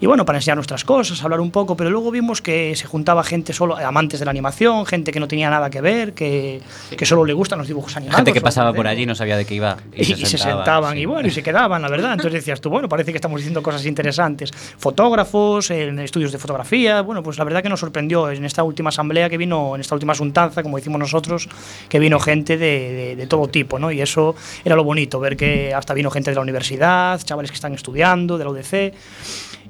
Y 0.00 0.06
bueno, 0.06 0.24
para 0.24 0.38
enseñar 0.38 0.56
nuestras 0.56 0.84
cosas, 0.84 1.22
hablar 1.22 1.40
un 1.40 1.50
poco, 1.50 1.76
pero 1.76 1.88
luego 1.90 2.10
vimos 2.10 2.40
que 2.42 2.74
se 2.76 2.86
juntaba 2.86 3.22
gente 3.22 3.52
solo, 3.52 3.76
amantes 3.76 4.18
de 4.18 4.24
la 4.24 4.30
animación, 4.30 4.84
gente 4.86 5.12
que 5.12 5.20
no 5.20 5.28
tenía 5.28 5.48
nada 5.50 5.70
que 5.70 5.80
ver, 5.80 6.12
que, 6.14 6.60
que 6.96 7.06
solo 7.06 7.24
le 7.24 7.32
gustan 7.32 7.58
los 7.58 7.68
dibujos 7.68 7.96
animados. 7.96 8.16
Gente 8.16 8.32
que 8.32 8.40
pasaba 8.40 8.72
por 8.72 8.86
allí 8.86 9.06
no 9.06 9.14
sabía 9.14 9.36
de 9.36 9.44
qué 9.44 9.54
iba 9.54 9.76
Y, 9.94 10.00
y 10.02 10.04
se 10.26 10.38
sentaban 10.38 10.94
sí. 10.94 11.00
y 11.00 11.04
bueno, 11.06 11.28
y 11.28 11.30
se 11.30 11.42
quedaban, 11.42 11.80
la 11.82 11.88
verdad. 11.88 12.12
Entonces 12.12 12.32
decías 12.40 12.60
tú, 12.60 12.70
bueno, 12.70 12.88
parece 12.88 13.12
que 13.12 13.18
estamos 13.18 13.38
diciendo 13.40 13.62
cosas 13.62 13.84
interesantes. 13.86 14.50
Fotógrafos, 14.78 15.70
en 15.70 15.98
estudios 15.98 16.32
de 16.32 16.38
fotografía, 16.38 17.00
bueno, 17.02 17.22
pues 17.22 17.38
la 17.38 17.44
verdad 17.44 17.62
que 17.62 17.68
nos 17.68 17.80
sorprendió 17.80 18.30
en 18.30 18.44
esta 18.44 18.62
última 18.62 18.88
asamblea 18.88 19.28
que 19.30 19.36
vino, 19.38 19.74
en 19.74 19.80
esta 19.80 19.94
última 19.94 20.12
asuntanza, 20.12 20.62
como 20.62 20.76
decimos 20.76 20.98
nosotros, 20.98 21.48
que 21.88 21.98
vino 21.98 22.18
gente 22.20 22.56
de, 22.56 22.66
de- 22.92 23.16
de 23.16 23.26
todo 23.26 23.48
tipo, 23.48 23.78
¿no? 23.78 23.90
Y 23.92 24.00
eso 24.00 24.34
era 24.64 24.76
lo 24.76 24.84
bonito, 24.84 25.20
ver 25.20 25.36
que 25.36 25.72
hasta 25.74 25.94
vino 25.94 26.10
gente 26.10 26.30
de 26.30 26.36
la 26.36 26.42
universidad, 26.42 27.20
chavales 27.22 27.50
que 27.50 27.54
están 27.56 27.74
estudiando, 27.74 28.38
de 28.38 28.44
la 28.44 28.50
UDC. 28.50 28.94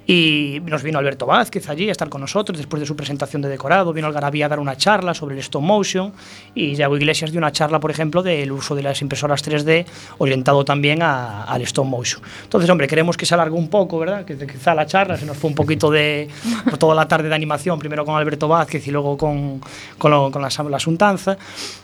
Y 0.07 0.61
nos 0.67 0.83
vino 0.83 0.99
Alberto 0.99 1.25
Vázquez 1.25 1.69
allí 1.71 1.89
a 1.89 1.93
estar 1.93 2.11
con 2.11 2.21
nosotros 2.21 2.59
después 2.59 2.79
de 2.81 2.87
su 2.87 2.95
presentación 2.95 3.41
de 3.41 3.49
decorado. 3.49 3.93
Vino 3.93 4.07
Algarabía 4.07 4.47
a 4.47 4.49
dar 4.51 4.61
una 4.61 4.77
charla 4.77 5.15
sobre 5.15 5.35
el 5.35 5.41
stop 5.41 5.63
motion. 5.63 6.13
Y 6.55 6.75
Yago 6.75 6.97
Iglesias 6.97 7.31
dio 7.31 7.39
una 7.39 7.53
charla, 7.53 7.81
por 7.81 7.91
ejemplo, 7.91 8.23
del 8.23 8.53
uso 8.53 8.75
de 8.75 8.83
las 8.83 9.01
impresoras 9.01 9.43
3D 9.43 9.87
orientado 10.19 10.65
también 10.65 11.03
a- 11.03 11.45
al 11.45 11.63
stop 11.63 11.87
motion. 11.87 12.23
Entonces, 12.43 12.69
hombre, 12.69 12.87
queremos 12.87 13.17
que 13.17 13.25
se 13.25 13.33
alargue 13.35 13.57
un 13.57 13.69
poco, 13.69 13.99
¿verdad? 13.99 14.25
Que 14.27 14.37
quizá 14.37 14.75
la 14.75 14.85
charla 14.87 15.17
se 15.17 15.25
nos 15.25 15.37
fue 15.39 15.49
un 15.49 15.55
poquito 15.57 15.91
de 15.91 16.29
por 16.65 16.77
toda 16.77 16.95
la 16.95 17.09
tarde 17.09 17.29
de 17.31 17.35
animación, 17.35 17.79
primero 17.79 18.05
con 18.05 18.15
Alberto 18.15 18.47
Vázquez 18.47 18.87
y 18.87 18.91
luego 18.91 19.17
con, 19.17 19.61
con, 19.97 20.11
lo- 20.11 20.31
con 20.31 20.43
la, 20.43 20.49
la. 20.49 20.79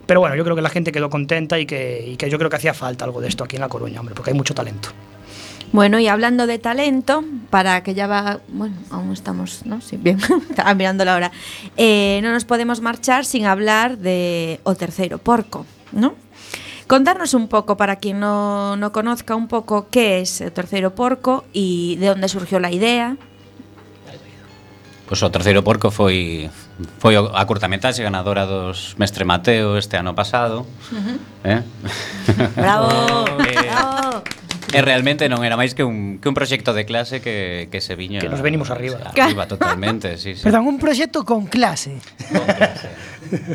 Pero 0.07 0.21
bueno, 0.21 0.37
yo 0.37 0.45
creo 0.45 0.57
que 0.57 0.63
la 0.63 0.69
gente 0.71 0.93
quedó 0.93 1.09
contenta 1.09 1.59
y 1.59 1.65
que, 1.67 2.05
y 2.07 2.17
que 2.17 2.29
yo 2.29 2.37
creo 2.37 2.51
que 2.51 2.57
hacía 2.57 2.75
falta 2.75 3.05
algo 3.07 3.21
de 3.21 3.29
esto 3.29 3.45
aquí 3.45 3.57
en 3.57 3.63
La 3.63 3.69
Coruña, 3.69 4.01
hombre, 4.01 4.15
porque 4.15 4.31
hay 4.31 4.37
mucho 4.37 4.55
talento. 4.55 4.91
Bueno, 5.73 6.01
y 6.01 6.09
hablando 6.09 6.49
de 6.49 6.59
talento, 6.59 7.23
para 7.49 7.83
que 7.85 7.95
ya 7.95 8.09
va, 8.09 8.41
bueno, 8.49 8.75
aún 8.91 9.13
estamos, 9.13 9.65
¿no? 9.67 9.81
Sí, 9.81 9.97
bien, 9.97 10.19
estaba 10.51 10.75
mirando 10.75 11.05
la 11.05 11.15
hora. 11.15 11.31
Eh, 11.77 12.19
no 12.23 12.33
nos 12.33 12.45
podemos 12.45 12.81
marchar 12.81 13.25
sin 13.25 13.47
hablar 13.47 13.99
de 13.99 14.59
O 14.65 14.75
Terceiro 14.75 15.19
Porco, 15.19 15.67
¿no? 15.93 16.15
Contarnos 16.89 17.35
un 17.35 17.47
pouco, 17.47 17.77
para 17.77 17.97
quien 17.97 18.19
no, 18.19 18.75
no 18.77 18.91
conozca 18.91 19.37
un 19.37 19.47
pouco, 19.47 19.87
qué 19.91 20.21
es 20.21 20.41
o 20.41 20.51
Terceiro 20.51 20.93
Porco 20.93 21.45
y 21.53 21.95
de 22.03 22.11
onde 22.11 22.27
surgiu 22.27 22.59
la 22.59 22.73
idea. 22.73 23.15
Pois 25.07 25.23
pues 25.23 25.23
o 25.23 25.31
Terceiro 25.31 25.63
Porco 25.63 25.95
foi 25.95 26.51
foi 26.99 27.15
a 27.15 27.43
curtamentaxe 27.47 28.03
ganadora 28.03 28.43
dos 28.43 28.99
Mestre 28.99 29.23
Mateo 29.23 29.79
este 29.79 29.95
ano 29.95 30.19
pasado. 30.19 30.67
Uh 30.91 30.99
-huh. 30.99 31.19
eh? 31.47 31.63
Bravo! 32.59 32.91
eh, 33.47 33.55
Bravo. 33.55 34.23
e 34.77 34.81
realmente 34.83 35.29
non 35.29 35.43
era 35.43 35.59
máis 35.59 35.75
que 35.75 35.83
un, 35.83 36.23
que 36.23 36.29
un 36.31 36.37
proxecto 36.37 36.73
de 36.73 36.87
clase 36.87 37.21
que, 37.21 37.69
que 37.71 37.81
se 37.81 37.97
viña... 37.97 38.21
Que 38.21 38.29
nos 38.29 38.43
venimos 38.43 38.71
arriba. 38.71 38.99
Arriba 39.17 39.47
totalmente, 39.47 40.17
sí, 40.17 40.35
sí. 40.35 40.43
Perdón, 40.43 40.67
un 40.67 40.79
proxecto 40.79 41.25
con 41.25 41.47
clase. 41.47 41.99
Con 42.31 42.45
clase. 42.47 42.89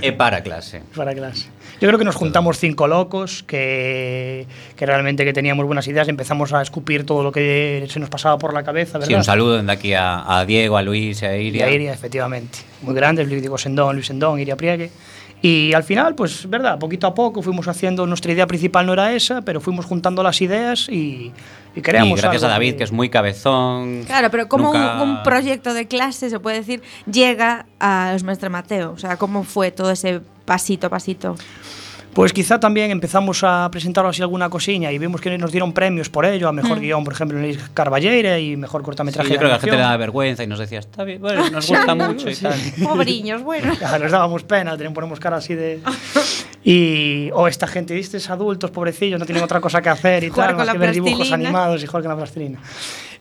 e 0.02 0.12
para 0.12 0.44
clase. 0.44 0.82
Para 0.96 1.14
clase. 1.14 1.48
Yo 1.82 1.88
creo 1.88 2.00
que 2.00 2.06
nos 2.06 2.16
juntamos 2.16 2.58
cinco 2.58 2.88
locos 2.88 3.44
que, 3.44 4.48
que 4.76 4.86
realmente 4.86 5.26
que 5.26 5.34
teníamos 5.34 5.66
buenas 5.66 5.88
ideas, 5.88 6.08
empezamos 6.08 6.54
a 6.54 6.62
escupir 6.62 7.06
todo 7.06 7.24
lo 7.24 7.32
que 7.32 7.86
se 7.90 8.00
nos 8.00 8.10
pasaba 8.10 8.38
por 8.38 8.54
la 8.54 8.64
cabeza. 8.64 8.98
¿verdad? 8.98 9.08
Sí, 9.08 9.16
un 9.16 9.24
saludo 9.24 9.58
desde 9.58 9.72
aquí 9.72 9.94
a, 9.94 10.40
a 10.40 10.46
Diego, 10.46 10.78
a 10.78 10.82
Luis, 10.82 11.24
a 11.24 11.36
Iria. 11.36 11.68
Y 11.68 11.70
a 11.70 11.74
Iria, 11.74 11.94
efectivamente. 11.94 12.60
Muy 12.82 12.96
grandes, 12.96 13.28
Luis 13.28 13.42
Diego 13.42 13.58
Sendón, 13.58 13.96
Luis 13.96 14.08
Sendón, 14.08 14.40
Iria 14.40 14.56
Priegue. 14.56 14.90
Y 15.48 15.74
al 15.74 15.84
final, 15.84 16.16
pues, 16.16 16.50
verdad, 16.50 16.80
poquito 16.80 17.06
a 17.06 17.14
poco 17.14 17.42
fuimos 17.44 17.68
haciendo, 17.68 18.08
nuestra 18.08 18.32
idea 18.32 18.48
principal 18.48 18.86
no 18.88 18.94
era 18.94 19.14
esa, 19.14 19.42
pero 19.44 19.62
fuimos 19.62 19.86
juntando 19.86 20.24
las 20.24 20.42
ideas 20.42 20.88
y, 20.90 21.32
y 21.76 21.80
Y 21.80 21.82
creamos 21.82 22.20
gracias 22.20 22.42
a 22.44 22.48
David, 22.48 22.78
que 22.78 22.84
es 22.84 22.92
muy 22.92 23.10
cabezón. 23.10 24.06
Claro, 24.08 24.32
pero 24.32 24.48
como 24.50 24.74
Nunca- 24.74 25.04
un, 25.04 25.10
un 25.10 25.24
proyecto 25.24 25.76
de 25.76 25.88
clase, 25.88 26.32
se 26.32 26.40
puede 26.40 26.58
decir, 26.58 26.82
llega 27.12 27.68
a 27.80 28.10
los 28.14 28.24
Mestre 28.24 28.50
Mateo? 28.50 28.94
O 28.94 28.98
sea, 28.98 29.18
¿cómo 29.18 29.44
fue 29.44 29.70
todo 29.70 29.92
ese 29.92 30.22
pasito 30.46 30.88
a 30.88 30.90
pasito? 30.90 31.36
Pues 32.16 32.32
quizá 32.32 32.62
también 32.62 32.92
empezamos 32.92 33.44
a 33.44 33.68
presentar 33.70 34.06
así 34.06 34.22
alguna 34.22 34.50
cosiña 34.50 34.90
y 34.90 34.98
vimos 34.98 35.20
que 35.20 35.38
nos 35.38 35.52
dieron 35.52 35.74
premios 35.74 36.10
por 36.10 36.26
ello, 36.26 36.48
a 36.48 36.54
mejor 36.54 36.78
Mm. 36.78 36.80
guion, 36.82 37.04
por 37.04 37.12
ejemplo, 37.12 37.38
en 37.38 37.58
Carballeira 37.74 38.40
y 38.40 38.56
mejor 38.56 38.84
cortometraje 38.84 39.28
Sí, 39.28 39.34
yo 39.34 39.36
de 39.36 39.40
creo 39.40 39.50
que 39.50 39.54
a 39.54 39.58
la 39.58 39.60
gente 39.60 39.76
le 39.76 39.82
daba 39.82 39.98
vergüenza 39.98 40.42
y 40.42 40.48
nos 40.48 40.58
decía, 40.60 40.80
está 40.80 41.04
bien, 41.04 41.20
bueno, 41.20 41.50
nos 41.50 41.68
gusta 41.70 41.94
mucho 41.94 42.30
y 42.30 42.36
tal. 42.38 42.58
Pobriños, 42.84 43.44
bueno. 43.44 43.74
Ya, 43.82 44.00
nos 44.00 44.12
dábamos 44.14 44.44
pena, 44.44 44.72
teníamos 44.78 44.96
ponemos 44.96 45.20
cara 45.20 45.36
así 45.38 45.56
de. 45.56 45.82
Y. 46.64 47.32
O 47.34 47.50
esta 47.50 47.68
gente, 47.68 47.94
¿viste? 47.94 48.18
adultos, 48.30 48.72
pobrecillos, 48.72 49.20
no 49.20 49.26
tienen 49.26 49.44
otra 49.44 49.60
cosa 49.60 49.82
que 49.82 49.90
hacer 49.90 50.24
y 50.24 50.32
tal, 50.32 50.56
más 50.56 50.68
la 50.68 50.72
que 50.72 50.78
ver 50.80 50.94
dibujos 50.94 51.34
animados 51.34 51.84
y 51.84 51.86
jugar 51.86 52.02
con 52.04 52.12
la 52.12 52.16
plastilina. 52.16 52.60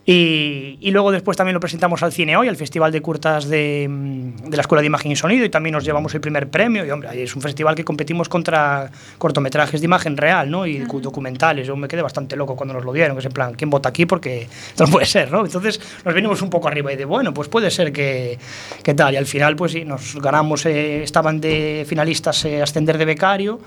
Y, 0.06 0.76
y 0.82 0.90
luego 0.90 1.10
después 1.12 1.34
también 1.36 1.54
lo 1.54 1.60
presentamos 1.60 2.02
al 2.02 2.12
Cine 2.12 2.36
Hoy, 2.36 2.46
al 2.48 2.56
Festival 2.56 2.92
de 2.92 3.00
Curtas 3.00 3.48
de, 3.48 3.86
mm, 3.88 4.50
de 4.50 4.56
la 4.56 4.60
Escuela 4.60 4.82
de 4.82 4.86
Imagen 4.86 5.10
y 5.12 5.16
Sonido, 5.16 5.46
y 5.46 5.48
también 5.48 5.72
nos 5.72 5.82
llevamos 5.84 6.14
el 6.14 6.20
primer 6.20 6.50
premio. 6.50 6.84
Y 6.84 6.90
hombre, 6.90 7.22
es 7.22 7.34
un 7.34 7.40
festival 7.40 7.74
que 7.74 7.84
competimos 7.84 8.28
contra 8.28 8.90
cortometrajes 9.16 9.80
de 9.80 9.84
imagen 9.86 10.16
real, 10.18 10.50
¿no? 10.50 10.66
Y 10.66 10.78
documentales. 10.80 11.66
Yo 11.66 11.74
me 11.76 11.88
quedé 11.88 12.02
bastante 12.02 12.36
loco 12.36 12.54
cuando 12.54 12.74
nos 12.74 12.84
lo 12.84 12.92
dieron, 12.92 13.16
que 13.16 13.20
es 13.20 13.26
en 13.26 13.32
plan, 13.32 13.54
¿quién 13.54 13.70
vota 13.70 13.88
aquí? 13.88 14.04
Porque 14.04 14.46
no 14.78 14.86
puede 14.88 15.06
ser, 15.06 15.32
¿no? 15.32 15.44
Entonces 15.44 15.80
nos 16.04 16.14
venimos 16.14 16.42
un 16.42 16.50
poco 16.50 16.68
arriba 16.68 16.92
y 16.92 16.96
de, 16.96 17.06
bueno, 17.06 17.32
pues 17.32 17.48
puede 17.48 17.70
ser 17.70 17.90
que, 17.92 18.38
que 18.82 18.92
tal. 18.94 19.14
Y 19.14 19.16
al 19.16 19.26
final, 19.26 19.56
pues 19.56 19.72
sí, 19.72 19.84
nos 19.86 20.16
ganamos, 20.20 20.66
eh, 20.66 21.02
estaban 21.02 21.40
de 21.40 21.86
finalistas 21.88 22.44
eh, 22.44 22.60
Ascender 22.62 22.98
de 22.98 23.04
Becario, 23.06 23.58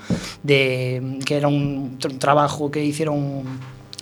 de, 0.44 1.18
que 1.26 1.36
era 1.36 1.48
un, 1.48 1.98
tr- 1.98 2.16
trabajo 2.18 2.70
que 2.70 2.84
hicieron 2.84 3.42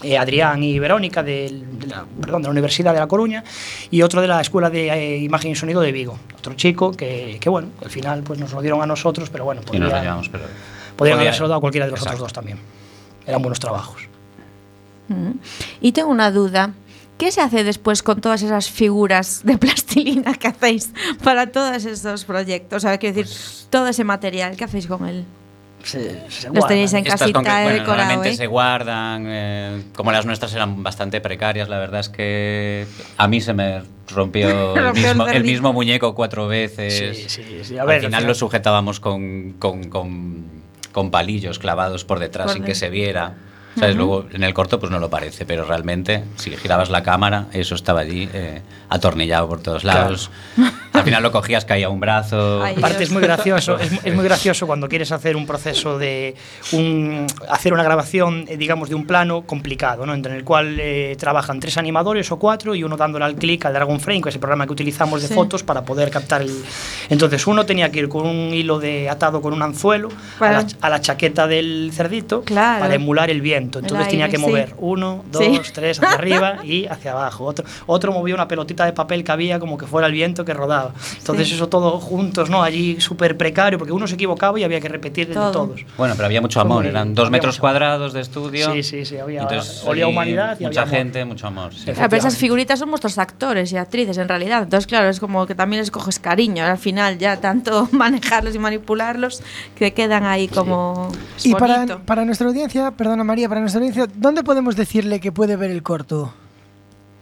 eh, 0.02 0.18
Adrián 0.18 0.62
y 0.62 0.78
Verónica 0.78 1.22
del- 1.22 1.78
de, 1.78 1.86
la, 1.86 2.04
perdón, 2.20 2.42
de 2.42 2.48
la 2.48 2.52
Universidad 2.52 2.92
de 2.92 3.00
La 3.00 3.06
Coruña 3.08 3.42
y 3.90 4.02
otro 4.02 4.20
de 4.20 4.28
la 4.28 4.40
Escuela 4.40 4.68
de 4.70 4.88
eh, 4.90 5.18
Imagen 5.18 5.50
y 5.52 5.54
Sonido 5.54 5.80
de 5.80 5.92
Vigo. 5.92 6.18
Otro 6.38 6.54
chico 6.54 6.92
que, 6.92 7.38
que, 7.40 7.48
bueno, 7.48 7.68
al 7.82 7.90
final 7.90 8.22
pues 8.22 8.38
nos 8.38 8.52
lo 8.52 8.60
dieron 8.60 8.82
a 8.82 8.86
nosotros, 8.86 9.30
pero 9.30 9.44
bueno, 9.44 9.62
Y 9.72 9.78
nos 9.78 9.80
lo 9.80 9.86
podría- 9.86 10.02
llevamos, 10.02 10.28
pero... 10.28 10.44
podrían 10.96 11.18
dado 11.18 11.54
a 11.54 11.60
cualquiera 11.60 11.86
de 11.86 11.90
los 11.92 12.00
Exacto. 12.00 12.16
otros 12.16 12.26
dos 12.26 12.32
también. 12.32 12.58
Eran 13.26 13.42
buenos 13.42 13.58
trabajos. 13.58 14.02
Mm. 15.08 15.32
Y 15.80 15.92
tengo 15.92 16.10
una 16.10 16.30
duda. 16.30 16.72
¿Qué 17.18 17.32
se 17.32 17.40
hace 17.40 17.64
después 17.64 18.02
con 18.02 18.20
todas 18.20 18.42
esas 18.42 18.68
figuras 18.70 19.40
de 19.44 19.56
plastilina 19.58 20.34
que 20.34 20.48
hacéis 20.48 20.90
para 21.24 21.46
todos 21.50 21.84
esos 21.86 22.24
proyectos? 22.24 22.76
O 22.76 22.80
sea, 22.86 22.98
quiero 22.98 23.16
decir, 23.16 23.34
todo 23.70 23.88
ese 23.88 24.04
material, 24.04 24.54
¿qué 24.56 24.64
hacéis 24.64 24.86
con 24.86 25.06
él? 25.06 25.24
Los 26.52 26.66
tenéis 26.66 26.92
en 26.92 26.98
Estas 27.06 27.20
casita 27.20 27.42
que, 27.42 27.48
bueno, 27.50 27.68
decorado, 27.70 27.96
normalmente 27.96 28.30
¿eh? 28.30 28.36
se 28.36 28.46
guardan, 28.46 29.24
eh, 29.28 29.82
como 29.94 30.12
las 30.12 30.26
nuestras 30.26 30.52
eran 30.54 30.82
bastante 30.82 31.20
precarias, 31.20 31.68
la 31.68 31.78
verdad 31.78 32.00
es 32.00 32.08
que 32.08 32.86
a 33.16 33.28
mí 33.28 33.40
se 33.40 33.52
me 33.52 33.82
rompió, 34.08 34.74
el, 34.88 34.92
mismo, 34.94 35.26
el 35.28 35.44
mismo 35.44 35.72
muñeco 35.72 36.14
cuatro 36.14 36.48
veces. 36.48 37.16
Sí, 37.16 37.24
sí, 37.28 37.60
sí. 37.62 37.78
A 37.78 37.82
al 37.82 37.88
ver, 37.88 38.00
final 38.00 38.14
al 38.14 38.20
final- 38.20 38.26
lo 38.28 38.34
sujetábamos 38.34 39.00
con, 39.00 39.54
con, 39.58 39.84
con, 39.90 40.44
con 40.92 41.10
palillos 41.10 41.58
clavados 41.58 42.04
por 42.04 42.18
detrás 42.18 42.46
Por 42.46 42.54
sin 42.54 42.62
que 42.62 42.72
dentro. 42.72 42.86
se 42.86 42.90
viera. 42.90 43.34
¿Sabes? 43.78 43.94
Ujú. 43.94 43.98
Luego 44.06 44.26
en 44.32 44.42
el 44.42 44.54
corto 44.54 44.80
pues 44.80 44.90
no 44.90 44.98
lo 44.98 45.10
parece, 45.10 45.44
pero 45.44 45.66
realmente 45.66 46.24
si 46.36 46.56
girabas 46.56 46.88
la 46.88 47.02
cámara 47.02 47.48
eso 47.52 47.74
estaba 47.74 48.00
allí 48.00 48.26
eh, 48.32 48.62
atornillado 48.88 49.46
por 49.50 49.60
todos 49.60 49.84
lados. 49.84 50.30
Al 50.98 51.04
final 51.04 51.22
lo 51.22 51.32
cogías, 51.32 51.64
caía 51.64 51.88
un 51.88 52.00
brazo. 52.00 52.62
Ay, 52.62 52.74
Aparte 52.76 52.98
Dios. 52.98 53.08
es 53.10 53.12
muy 53.12 53.22
gracioso, 53.22 53.78
es, 53.78 53.90
es 54.04 54.14
muy 54.14 54.24
gracioso 54.30 54.66
cuando 54.66 54.88
quieres 54.88 55.12
hacer 55.12 55.36
un 55.36 55.46
proceso 55.46 55.98
de 55.98 56.34
un, 56.72 57.26
hacer 57.48 57.72
una 57.72 57.82
grabación, 57.82 58.44
eh, 58.48 58.56
digamos, 58.56 58.88
de 58.88 58.94
un 58.94 59.06
plano 59.06 59.42
complicado, 59.42 60.06
¿no? 60.06 60.14
En 60.14 60.24
el 60.26 60.44
cual 60.44 60.78
eh, 60.80 61.16
trabajan 61.18 61.60
tres 61.60 61.76
animadores 61.78 62.30
o 62.32 62.38
cuatro 62.38 62.74
y 62.74 62.82
uno 62.84 62.96
dándole 62.96 63.24
al 63.24 63.34
clic 63.36 63.64
al 63.66 63.72
Dragon 63.74 64.00
Frame, 64.00 64.22
que 64.22 64.28
es 64.30 64.34
el 64.34 64.40
programa 64.40 64.66
que 64.66 64.72
utilizamos 64.72 65.22
de 65.22 65.28
Sí. 65.28 65.34
fotos 65.34 65.62
para 65.62 65.84
poder 65.84 66.10
captar 66.10 66.42
el. 66.42 66.50
Entonces 67.10 67.46
uno 67.46 67.66
tenía 67.66 67.90
que 67.90 67.98
ir 68.00 68.08
con 68.08 68.26
un 68.26 68.54
hilo 68.54 68.78
de 68.78 69.08
atado 69.10 69.40
con 69.42 69.52
un 69.52 69.62
anzuelo 69.62 70.08
a, 70.40 70.50
la, 70.50 70.66
a 70.80 70.88
la 70.90 71.00
chaqueta 71.00 71.46
del 71.46 71.90
cerdito 71.92 72.42
Claro. 72.42 72.80
para 72.80 72.94
emular 72.94 73.30
el 73.30 73.40
viento. 73.40 73.78
El 73.80 73.84
Entonces 73.86 74.08
tenía 74.08 74.26
aire, 74.26 74.36
que 74.38 74.42
sí. 74.44 74.48
mover 74.50 74.74
uno, 74.78 75.24
dos, 75.30 75.42
Sí. 75.44 75.60
tres 75.72 75.98
hacia 76.02 76.10
arriba 76.18 76.64
y 76.64 76.86
hacia 76.86 77.12
abajo. 77.12 77.44
Otro, 77.44 77.64
otro 77.86 78.12
movía 78.12 78.34
una 78.34 78.48
pelotita 78.48 78.84
de 78.84 78.92
papel 78.92 79.24
que 79.24 79.32
había 79.32 79.58
como 79.58 79.76
que 79.78 79.86
fuera 79.86 80.06
el 80.06 80.12
viento 80.12 80.44
que 80.44 80.54
rodaba. 80.54 80.85
Entonces 81.18 81.48
Sí. 81.48 81.54
eso 81.54 81.68
todo 81.68 81.98
juntos, 82.00 82.50
¿no? 82.50 82.62
Allí 82.62 83.00
súper 83.00 83.36
precario, 83.36 83.78
porque 83.78 83.92
uno 83.92 84.06
se 84.06 84.14
equivocaba 84.14 84.58
y 84.60 84.64
había 84.64 84.80
que 84.80 84.88
repetir 84.88 85.32
Todo. 85.32 85.46
de 85.46 85.52
todos. 85.52 85.80
Bueno, 85.96 86.14
pero 86.16 86.26
había 86.26 86.40
mucho 86.40 86.60
amor, 86.60 86.86
eran 86.86 87.14
dos 87.14 87.30
metros 87.30 87.54
mucho- 87.54 87.60
cuadrados 87.60 88.12
de 88.12 88.20
estudio. 88.20 88.72
Sí, 88.72 88.82
sí, 88.82 89.04
sí, 89.04 89.16
había- 89.18 89.42
Entonces, 89.42 89.82
olía 89.86 90.06
humanidad 90.08 90.58
y 90.60 90.64
Mucha 90.64 90.80
había 90.80 90.82
amor. 90.82 90.94
gente, 90.94 91.24
mucho 91.24 91.46
amor. 91.46 91.74
sí. 91.74 91.84
Pero 91.94 92.16
esas 92.16 92.36
figuritas 92.36 92.78
son 92.78 92.90
vuestros 92.90 93.18
actores 93.18 93.72
y 93.72 93.76
actrices 93.76 94.18
en 94.18 94.28
realidad. 94.28 94.62
Entonces, 94.64 94.86
claro, 94.86 95.08
es 95.08 95.20
como 95.20 95.46
que 95.46 95.54
también 95.54 95.80
les 95.80 95.90
coges 95.90 96.18
cariño. 96.18 96.64
Al 96.64 96.78
final, 96.78 97.18
ya 97.18 97.38
tanto 97.40 97.88
manejarlos 97.92 98.54
y 98.54 98.58
manipularlos 98.58 99.42
que 99.76 99.92
quedan 99.92 100.24
ahí 100.24 100.48
como. 100.48 101.08
Y 101.44 101.54
para, 101.54 101.98
para 102.04 102.24
nuestra 102.24 102.46
audiencia, 102.48 102.90
perdona 102.90 103.24
María, 103.24 103.48
para 103.48 103.60
nuestra 103.60 103.78
audiencia, 103.80 104.06
¿dónde 104.14 104.42
podemos 104.42 104.76
decirle 104.76 105.20
que 105.20 105.32
puede 105.32 105.56
ver 105.56 105.70
el 105.70 105.82
corto? 105.82 106.32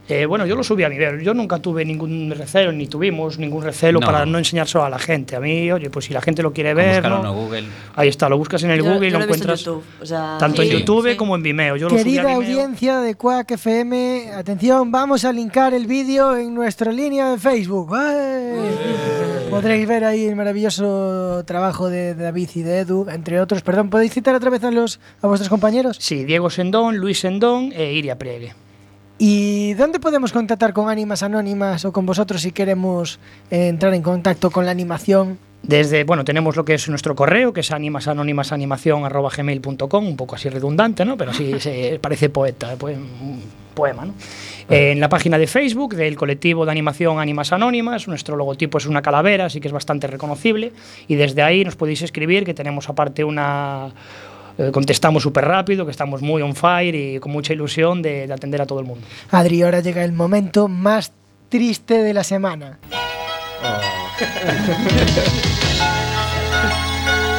Eh, 0.06 0.26
bueno, 0.26 0.44
yo 0.44 0.54
lo 0.54 0.62
subí 0.62 0.84
a 0.84 0.90
mi 0.90 0.98
ver. 0.98 1.22
Yo 1.22 1.32
nunca 1.32 1.58
tuve 1.60 1.82
ningún 1.84 2.30
recelo, 2.36 2.72
ni 2.72 2.86
tuvimos 2.86 3.38
ningún 3.38 3.62
recelo 3.64 4.00
No. 4.00 4.06
para 4.06 4.26
no 4.26 4.36
enseñárselo 4.36 4.84
a 4.84 4.90
la 4.90 4.98
gente. 4.98 5.34
A 5.34 5.40
mí, 5.40 5.72
oye, 5.72 5.88
pues 5.88 6.04
si 6.04 6.12
la 6.12 6.20
gente 6.20 6.42
lo 6.42 6.52
quiere 6.52 6.74
ver, 6.74 6.96
Búscalo 7.02 7.22
¿no? 7.22 7.30
en 7.30 7.34
Google. 7.36 7.64
ahí 7.96 8.08
está, 8.08 8.28
lo 8.28 8.36
buscas 8.36 8.62
en 8.64 8.70
el 8.70 8.82
Yo- 8.82 8.92
Google 8.92 9.08
y 9.08 9.10
lo 9.10 9.16
en 9.16 9.22
encuentras 9.22 9.60
YouTube, 9.60 9.82
o 10.02 10.04
sea, 10.06 10.36
tanto 10.38 10.60
en. 10.62 10.68
YouTube 10.68 11.08
Sí. 11.10 11.16
como 11.16 11.34
en 11.36 11.42
Vimeo. 11.42 11.76
Yo 11.76 11.88
lo 11.88 11.90
subí 11.90 12.00
a 12.00 12.04
Querida 12.04 12.22
Vimeo. 12.22 12.36
audiencia 12.36 12.98
de 13.00 13.14
Quack 13.14 13.52
FM, 13.52 14.30
atención, 14.34 14.92
vamos 14.92 15.24
a 15.24 15.32
linkar 15.32 15.72
el 15.72 15.86
vídeo 15.86 16.36
en 16.36 16.54
nuestra 16.54 16.92
línea 16.92 17.30
de 17.30 17.38
Facebook. 17.38 17.90
Podréis 19.50 19.86
ver 19.86 20.04
ahí 20.04 20.24
el 20.26 20.36
maravilloso 20.36 21.42
trabajo 21.46 21.88
de 21.88 22.14
David 22.14 22.48
y 22.56 22.62
de 22.62 22.80
Edu, 22.80 23.06
entre 23.08 23.40
otros. 23.40 23.62
Perdón, 23.62 23.88
¿podéis 23.88 24.12
citar 24.12 24.34
otra 24.34 24.50
vez 24.50 24.64
a, 24.64 24.70
los, 24.70 25.00
a 25.22 25.28
vuestros 25.28 25.48
compañeros? 25.48 25.96
Sí, 26.00 26.24
Diego 26.24 26.50
Sendón, 26.50 26.96
Luis 26.98 27.20
Sendón 27.20 27.72
e 27.72 27.92
Iria 27.92 28.18
Priegue. 28.18 28.52
¿Y 29.18 29.74
dónde 29.74 30.00
podemos 30.00 30.32
contactar 30.32 30.72
con 30.72 30.88
Ánimas 30.88 31.22
Anónimas 31.22 31.84
o 31.84 31.92
con 31.92 32.04
vosotros 32.04 32.42
si 32.42 32.50
queremos 32.52 33.20
eh, 33.50 33.68
entrar 33.68 33.94
en 33.94 34.02
contacto 34.02 34.50
con 34.50 34.64
la 34.64 34.72
animación? 34.72 35.38
Desde, 35.62 36.02
bueno, 36.04 36.24
tenemos 36.24 36.56
lo 36.56 36.64
que 36.64 36.74
es 36.74 36.88
nuestro 36.88 37.14
correo, 37.14 37.52
que 37.52 37.60
es 37.60 37.70
animasanónimasanimación.gmail.com, 37.70 40.06
un 40.06 40.16
poco 40.16 40.34
así 40.34 40.48
redundante, 40.50 41.04
¿no? 41.04 41.16
Pero 41.16 41.32
se 41.32 41.98
parece 42.02 42.28
poeta, 42.28 42.74
pues, 42.76 42.98
un 42.98 43.40
poema, 43.74 44.04
¿no? 44.04 44.14
Eh, 44.68 44.92
en 44.92 45.00
la 45.00 45.08
página 45.08 45.38
de 45.38 45.46
Facebook 45.46 45.94
del 45.94 46.16
colectivo 46.16 46.66
de 46.66 46.72
animación 46.72 47.18
Ánimas 47.18 47.52
Anónimas, 47.52 48.08
nuestro 48.08 48.36
logotipo 48.36 48.78
es 48.78 48.86
una 48.86 49.00
calavera, 49.00 49.46
así 49.46 49.60
que 49.60 49.68
es 49.68 49.72
bastante 49.72 50.06
reconocible, 50.06 50.72
y 51.08 51.14
desde 51.14 51.42
ahí 51.42 51.64
nos 51.64 51.76
podéis 51.76 52.02
escribir, 52.02 52.44
que 52.44 52.54
tenemos 52.54 52.88
aparte 52.88 53.24
una... 53.24 53.90
eh, 54.58 54.70
contestamos 54.72 55.22
súper 55.22 55.44
rápido, 55.44 55.84
que 55.84 55.90
estamos 55.90 56.22
muy 56.22 56.42
on 56.42 56.54
fire 56.54 56.94
y 56.94 57.18
con 57.20 57.32
mucha 57.32 57.52
ilusión 57.52 58.02
de, 58.02 58.26
de 58.26 58.32
atender 58.34 58.60
a 58.62 58.66
todo 58.66 58.80
el 58.80 58.86
mundo. 58.86 59.06
Adri, 59.30 59.62
ahora 59.62 59.80
llega 59.80 60.04
el 60.04 60.12
momento 60.12 60.68
más 60.68 61.12
triste 61.48 62.02
de 62.02 62.14
la 62.14 62.24
semana. 62.24 62.78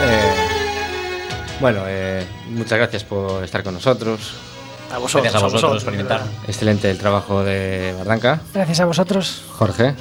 Eh, 0.07 0.35
bueno, 1.59 1.81
eh, 1.87 2.23
muchas 2.49 2.77
gracias 2.77 3.03
por 3.03 3.43
estar 3.43 3.63
con 3.63 3.73
nosotros. 3.73 4.35
A 4.93 4.97
vosotros, 4.99 5.23
Gracias 5.23 5.41
a 5.41 5.45
vosotros 5.45 5.83
por 5.83 5.93
invitar. 5.93 6.19
verdad. 6.19 6.33
Excelente 6.47 6.91
el 6.91 6.97
trabajo 6.97 7.43
de 7.43 7.95
Barranca. 7.97 8.41
Gracias 8.53 8.79
a 8.81 8.85
vosotros. 8.85 9.43
Jorge, 9.53 9.95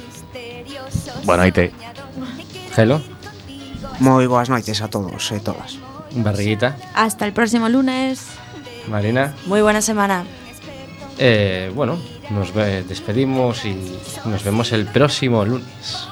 Bueno, 1.23 1.41
ahí 1.43 1.51
te. 1.51 1.71
Gelo, 2.75 3.01
Moi 3.99 4.27
boas 4.27 4.49
noites 4.51 4.81
a 4.83 4.89
todos 4.91 5.31
e 5.31 5.39
todas. 5.39 5.79
Barriguita, 6.15 6.75
Hasta 6.93 7.25
el 7.25 7.33
próximo 7.33 7.69
lunes. 7.69 8.27
Marina. 8.87 9.33
Muy 9.45 9.61
buena 9.61 9.81
semana. 9.81 10.23
Eh, 11.17 11.71
bueno, 11.73 11.97
nos 12.29 12.53
despedimos 12.53 13.65
y 13.65 13.75
nos 14.25 14.43
vemos 14.43 14.71
el 14.71 14.85
próximo 14.85 15.45
lunes. 15.45 16.07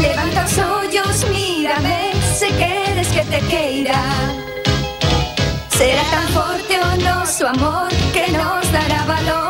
Levanta 0.00 0.44
os 0.44 0.58
ollos, 0.58 1.26
mírame, 1.30 2.12
se 2.38 2.48
queres 2.48 3.08
que 3.08 3.22
te 3.22 3.40
queira. 3.48 4.02
Será 5.68 6.02
tan 6.10 6.28
forte 6.28 6.78
o 6.80 6.96
noso 7.04 7.48
amor 7.48 7.88
que 8.12 8.32
nos 8.32 8.72
dará 8.72 9.04
valor. 9.04 9.45